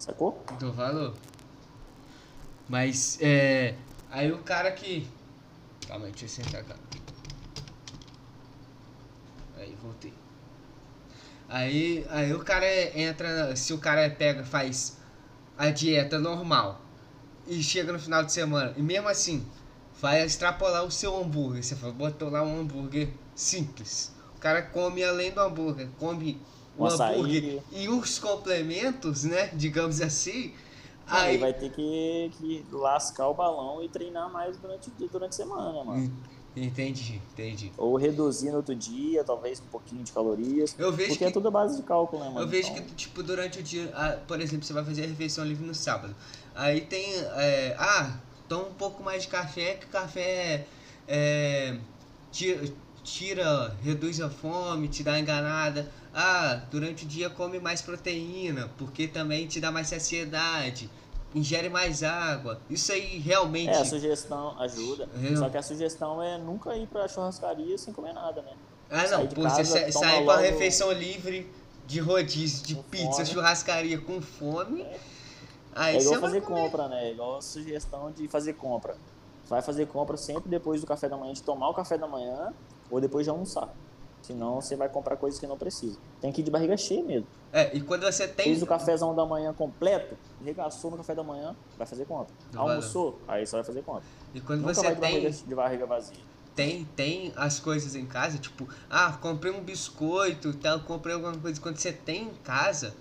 Sacou? 0.00 0.42
Dou 0.58 0.72
valor. 0.72 1.14
Mas, 2.66 3.18
é. 3.20 3.74
Aí 4.10 4.32
o 4.32 4.38
cara 4.38 4.72
que. 4.72 5.06
Calma 5.86 6.06
aí, 6.06 6.12
deixa 6.12 6.24
eu 6.24 6.44
sentar, 6.44 6.64
cara. 6.64 6.80
Aí, 9.58 9.76
voltei. 9.82 10.14
Aí, 11.48 12.06
aí 12.08 12.32
o 12.32 12.42
cara 12.42 12.66
entra. 12.98 13.54
Se 13.54 13.74
o 13.74 13.78
cara 13.78 14.08
pega, 14.08 14.42
faz 14.42 14.96
a 15.58 15.68
dieta 15.68 16.18
normal 16.18 16.80
e 17.46 17.62
chega 17.62 17.92
no 17.92 17.98
final 17.98 18.24
de 18.24 18.32
semana 18.32 18.72
e 18.78 18.80
mesmo 18.80 19.08
assim 19.08 19.44
vai 20.00 20.22
extrapolar 20.22 20.82
o 20.84 20.90
seu 20.90 21.14
hambúrguer. 21.14 21.62
Você 21.62 21.74
botou 21.74 22.30
lá 22.30 22.42
um 22.42 22.60
hambúrguer 22.60 23.10
simples. 23.34 24.14
O 24.34 24.40
cara 24.40 24.62
come 24.62 25.04
além 25.04 25.30
do 25.30 25.40
hambúrguer, 25.40 25.88
come 25.98 26.40
Um 26.78 26.84
açaí. 26.86 27.14
hambúrguer 27.14 27.62
e 27.72 27.88
os 27.88 28.18
complementos, 28.18 29.24
né? 29.24 29.48
Digamos 29.52 30.00
assim. 30.00 30.54
Aí 31.06 31.30
Aí, 31.30 31.38
vai 31.38 31.52
ter 31.52 31.70
que, 31.70 32.30
que 32.38 32.64
lascar 32.70 33.28
o 33.28 33.34
balão 33.34 33.82
e 33.82 33.88
treinar 33.88 34.30
mais 34.30 34.56
durante, 34.56 34.90
durante 35.10 35.30
a 35.30 35.32
semana, 35.32 35.84
mano. 35.84 36.12
Entendi, 36.56 37.20
entendi. 37.32 37.72
Ou 37.76 37.96
reduzir 37.96 38.50
no 38.50 38.56
outro 38.56 38.74
dia, 38.74 39.22
talvez 39.22 39.60
um 39.60 39.66
pouquinho 39.66 40.02
de 40.02 40.12
calorias. 40.12 40.74
Eu 40.78 40.92
vejo 40.92 41.10
porque 41.10 41.24
que 41.24 41.30
é 41.30 41.30
tudo 41.30 41.50
base 41.50 41.76
de 41.76 41.82
cálculo, 41.82 42.22
né, 42.22 42.28
mano? 42.28 42.40
Eu 42.40 42.48
vejo 42.48 42.70
Então, 42.70 42.84
que, 42.84 42.94
tipo, 42.94 43.22
durante 43.22 43.60
o 43.60 43.62
dia, 43.62 43.90
ah, 43.94 44.18
por 44.26 44.40
exemplo, 44.40 44.64
você 44.64 44.72
vai 44.72 44.84
fazer 44.84 45.04
a 45.04 45.06
refeição 45.06 45.44
livre 45.44 45.64
no 45.64 45.74
sábado. 45.74 46.14
Aí 46.54 46.80
tem, 46.80 47.14
é, 47.36 47.76
ah, 47.78 48.18
toma 48.48 48.66
um 48.66 48.74
pouco 48.74 49.02
mais 49.02 49.22
de 49.22 49.28
café, 49.28 49.74
que 49.74 49.86
café 49.86 50.66
é, 51.06 51.78
tira, 52.32 52.64
tira, 53.02 53.76
reduz 53.82 54.20
a 54.20 54.28
fome, 54.28 54.88
te 54.88 55.02
dá 55.02 55.18
enganada. 55.18 55.90
Ah, 56.14 56.60
durante 56.70 57.04
o 57.04 57.08
dia 57.08 57.30
come 57.30 57.60
mais 57.60 57.82
proteína, 57.82 58.70
porque 58.76 59.06
também 59.06 59.46
te 59.46 59.60
dá 59.60 59.70
mais 59.70 59.88
saciedade. 59.88 60.90
Ingere 61.34 61.68
mais 61.68 62.02
água. 62.02 62.60
Isso 62.68 62.90
aí 62.90 63.18
realmente. 63.18 63.70
É, 63.70 63.78
a 63.78 63.84
sugestão 63.84 64.60
ajuda. 64.60 65.08
É. 65.22 65.36
Só 65.36 65.48
que 65.48 65.56
a 65.56 65.62
sugestão 65.62 66.20
é 66.20 66.36
nunca 66.36 66.76
ir 66.76 66.88
pra 66.88 67.06
churrascaria 67.06 67.78
sem 67.78 67.94
comer 67.94 68.12
nada, 68.12 68.42
né? 68.42 68.52
Ah, 68.90 69.06
não, 69.06 69.26
pô, 69.28 69.42
casa, 69.42 69.64
você 69.64 69.92
sair 69.92 70.24
pra 70.24 70.38
refeição 70.38 70.90
livre 70.90 71.48
de 71.86 72.00
rodízio, 72.00 72.66
de 72.66 72.74
pizza, 72.74 73.12
fome. 73.12 73.26
churrascaria 73.26 74.00
com 74.00 74.20
fome. 74.20 74.84
Aí 75.72 75.96
É 75.96 76.00
você 76.00 76.08
igual 76.08 76.20
fazer 76.20 76.40
compra, 76.40 76.88
né? 76.88 77.08
É 77.08 77.12
igual 77.12 77.36
a 77.36 77.42
sugestão 77.42 78.10
de 78.10 78.26
fazer 78.26 78.54
compra. 78.54 78.96
Vai 79.48 79.62
fazer 79.62 79.86
compra 79.86 80.16
sempre 80.16 80.50
depois 80.50 80.80
do 80.80 80.86
café 80.86 81.08
da 81.08 81.16
manhã, 81.16 81.32
de 81.32 81.42
tomar 81.42 81.68
o 81.68 81.74
café 81.74 81.96
da 81.96 82.08
manhã 82.08 82.52
ou 82.90 83.00
depois 83.00 83.24
de 83.24 83.30
almoçar. 83.30 83.74
Senão 84.22 84.60
você 84.60 84.76
vai 84.76 84.88
comprar 84.88 85.16
coisas 85.16 85.40
que 85.40 85.46
não 85.46 85.56
precisa. 85.56 85.98
Tem 86.20 86.30
que 86.30 86.40
ir 86.40 86.44
de 86.44 86.50
barriga 86.50 86.76
cheia 86.76 87.02
mesmo. 87.02 87.26
É, 87.52 87.74
e 87.74 87.80
quando 87.80 88.02
você 88.02 88.28
tem. 88.28 88.46
Fez 88.46 88.62
o 88.62 88.66
cafezão 88.66 89.14
da 89.14 89.24
manhã 89.24 89.52
completo, 89.52 90.16
regaçou 90.44 90.90
no 90.90 90.96
café 90.98 91.14
da 91.14 91.22
manhã, 91.22 91.56
vai 91.76 91.86
fazer. 91.86 92.06
Não 92.08 92.26
vai 92.52 92.76
Almoçou, 92.76 93.18
aí 93.26 93.46
só 93.46 93.56
vai 93.56 93.64
fazer 93.64 93.82
compra. 93.82 94.02
E 94.34 94.40
quando 94.40 94.60
Nunca 94.60 94.74
você 94.74 94.82
vai 94.82 94.94
de 94.94 95.00
barriga, 95.00 95.30
tem, 95.30 95.48
de 95.48 95.54
barriga 95.54 95.86
vazia. 95.86 96.16
tem, 96.54 96.84
tem 96.94 97.32
as 97.34 97.58
coisas 97.58 97.94
em 97.96 98.06
casa, 98.06 98.38
tipo, 98.38 98.68
ah, 98.88 99.18
comprei 99.20 99.52
um 99.52 99.62
biscoito 99.62 100.52
tal, 100.54 100.80
comprei 100.80 101.14
alguma 101.14 101.36
coisa. 101.36 101.60
Quando 101.60 101.78
você 101.78 101.90
tem 101.92 102.24
em 102.24 102.34
casa, 102.44 102.94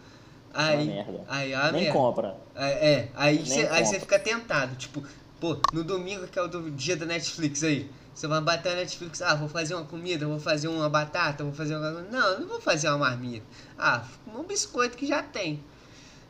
aí. 0.54 0.88
merda. 0.88 1.24
Aí, 1.28 1.54
ah, 1.54 1.72
Nem 1.72 1.84
merda. 1.84 2.00
compra. 2.00 2.38
É, 2.56 2.92
é, 2.92 3.12
aí 3.14 3.46
você 3.46 3.68
aí 3.68 3.86
você 3.86 4.00
fica 4.00 4.18
tentado, 4.18 4.76
tipo, 4.78 5.04
pô, 5.40 5.58
no 5.74 5.84
domingo 5.84 6.26
que 6.28 6.40
é 6.40 6.42
o 6.42 6.48
do 6.48 6.72
dia 6.72 6.96
da 6.98 7.06
Netflix 7.06 7.64
aí, 7.64 7.92
você 8.20 8.28
vai 8.28 8.42
bater 8.42 8.74
a 8.74 8.76
Netflix, 8.76 9.22
ah, 9.22 9.34
vou 9.34 9.48
fazer 9.48 9.76
uma 9.76 9.86
comida, 9.86 10.28
vou 10.28 10.40
fazer 10.42 10.68
uma 10.68 10.90
batata, 10.90 11.42
vou 11.42 11.54
fazer 11.54 11.78
uma. 11.78 11.90
Não, 11.90 12.28
eu 12.34 12.40
não 12.42 12.48
vou 12.50 12.60
fazer 12.60 12.90
uma 12.90 12.98
marmita. 12.98 13.46
Ah, 13.78 14.04
um 14.36 14.44
biscoito 14.44 14.98
que 14.98 15.06
já 15.08 15.24
tem. 15.24 15.64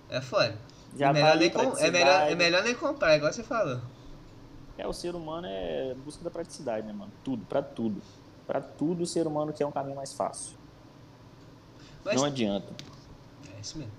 É 0.08 0.22
foda. 0.22 0.56
Já 0.96 1.10
é, 1.10 1.14
melhor 1.14 1.38
nem 1.38 1.50
com- 1.50 1.78
é, 1.78 1.90
melhor, 1.90 2.22
é 2.32 2.36
melhor 2.36 2.64
nem 2.64 2.76
comprar, 2.76 3.16
igual 3.16 3.34
você 3.34 3.42
falou. 3.42 3.82
É, 4.78 4.88
o 4.88 4.94
ser 4.94 5.16
humano 5.16 5.48
é 5.50 5.96
busca 6.06 6.24
da 6.24 6.30
praticidade, 6.30 6.86
né, 6.86 6.94
mano? 6.94 7.12
Tudo, 7.24 7.44
pra 7.46 7.64
tudo. 7.64 8.00
Pra 8.46 8.62
tudo 8.62 9.02
o 9.02 9.08
ser 9.08 9.26
humano 9.26 9.52
quer 9.52 9.66
um 9.66 9.72
caminho 9.72 9.96
mais 9.96 10.14
fácil. 10.14 10.56
Mas 12.06 12.16
Não 12.18 12.26
adianta. 12.26 12.72
é 13.56 13.60
isso 13.60 13.78
mesmo. 13.80 13.92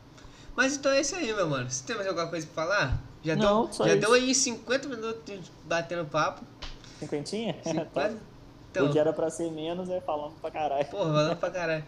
Mas 0.55 0.76
então 0.76 0.93
é 0.93 1.01
isso 1.01 1.16
aí, 1.16 1.32
meu 1.34 1.49
mano. 1.49 1.68
Você 1.68 1.84
tem 1.84 1.97
mais 1.97 2.07
alguma 2.09 2.28
coisa 2.28 2.47
pra 2.47 2.64
falar? 2.64 3.01
Já, 3.22 3.34
Não, 3.36 3.66
deu, 3.66 3.72
já 3.86 3.86
isso. 3.95 4.01
deu 4.01 4.12
aí 4.14 4.32
50 4.34 4.88
minutos 4.88 5.51
batendo 5.64 6.05
papo. 6.09 6.45
Cinquentinha? 7.01 7.57
50? 7.65 8.17
Então, 8.71 8.87
o 8.87 8.93
que 8.93 8.99
era 8.99 9.13
pra 9.13 9.29
ser 9.31 9.51
menos 9.51 9.91
é 9.91 10.01
falando 10.01 10.35
pra 10.41 10.51
caralho. 10.51 10.85
Porra, 10.87 11.13
valeu 11.13 11.37
pra 11.37 11.51
caralho. 11.51 11.85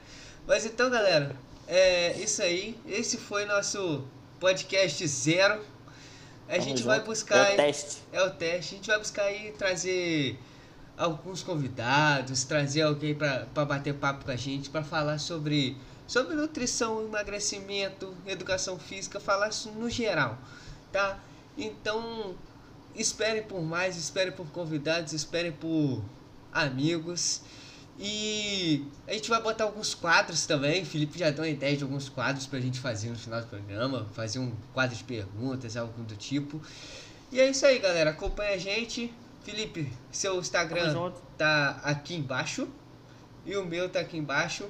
Mas 0.49 0.67
então, 0.67 0.91
galera, 0.91 1.37
é 1.69 2.17
isso 2.19 2.43
aí. 2.43 2.77
Esse 2.87 3.17
foi 3.17 3.45
nosso 3.45 4.05
podcast 4.41 5.07
zero. 5.07 5.61
A 6.49 6.55
Tamo 6.55 6.63
gente 6.63 6.79
junto. 6.79 6.89
vai 6.89 7.01
buscar. 7.01 7.51
É 7.51 7.53
o 7.53 7.57
teste. 7.57 7.99
É 8.13 8.23
o 8.25 8.31
teste. 8.31 8.75
A 8.75 8.77
gente 8.79 8.87
vai 8.89 8.99
buscar 8.99 9.23
aí 9.23 9.53
trazer 9.57 10.37
alguns 10.99 11.43
convidados, 11.43 12.43
trazer 12.45 12.83
alguém 12.83 13.15
pra 13.15 13.47
pra 13.55 13.65
bater 13.65 13.95
papo 13.95 14.25
com 14.25 14.31
a 14.33 14.37
gente, 14.37 14.69
pra 14.69 14.83
falar 14.83 15.19
sobre, 15.19 15.77
sobre 16.07 16.35
nutrição, 16.35 17.03
emagrecimento, 17.03 18.13
educação 18.27 18.79
física, 18.79 19.21
falar 19.21 19.49
isso 19.49 19.71
no 19.71 19.89
geral, 19.89 20.37
tá? 20.91 21.19
Então, 21.57 22.35
espere 22.95 23.43
por 23.43 23.63
mais, 23.63 23.97
espere 23.97 24.31
por 24.33 24.47
convidados, 24.49 25.13
espere 25.13 25.53
por 25.53 26.03
amigos. 26.53 27.43
E 27.99 28.87
a 29.07 29.13
gente 29.13 29.29
vai 29.29 29.41
botar 29.41 29.65
alguns 29.65 29.95
quadros 29.95 30.47
também. 30.47 30.83
O 30.83 30.87
Felipe 30.87 31.19
já 31.19 31.31
deu 31.31 31.45
uma 31.45 31.51
ideia 31.51 31.77
de 31.77 31.83
alguns 31.83 32.09
quadros 32.09 32.47
pra 32.47 32.59
gente 32.59 32.81
fazer 32.81 33.11
no 33.11 33.19
final 33.19 33.41
do 33.41 33.47
programa. 33.47 34.07
Fazer 34.13 34.39
um 34.39 34.53
quadro 34.73 34.97
de 34.97 35.05
perguntas, 35.05 35.77
algo 35.77 36.03
do 36.03 36.17
tipo. 36.17 36.61
E 37.31 37.41
é 37.41 37.49
isso 37.49 37.65
aí, 37.65 37.79
galera. 37.79 38.11
Acompanha 38.11 38.55
a 38.55 38.59
gente. 38.59 39.13
Felipe, 39.43 39.93
seu 40.11 40.39
Instagram 40.39 41.13
tá 41.37 41.81
aqui 41.83 42.15
embaixo. 42.15 42.69
E 43.45 43.57
o 43.57 43.65
meu 43.65 43.89
tá 43.89 44.01
aqui 44.01 44.17
embaixo. 44.17 44.69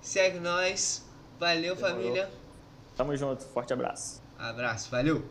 Segue 0.00 0.38
nós. 0.38 1.04
Valeu, 1.38 1.76
Demorou. 1.76 1.96
família. 1.96 2.30
Tamo 2.96 3.16
junto. 3.16 3.44
Forte 3.44 3.72
abraço. 3.72 4.22
Abraço, 4.38 4.90
valeu. 4.90 5.24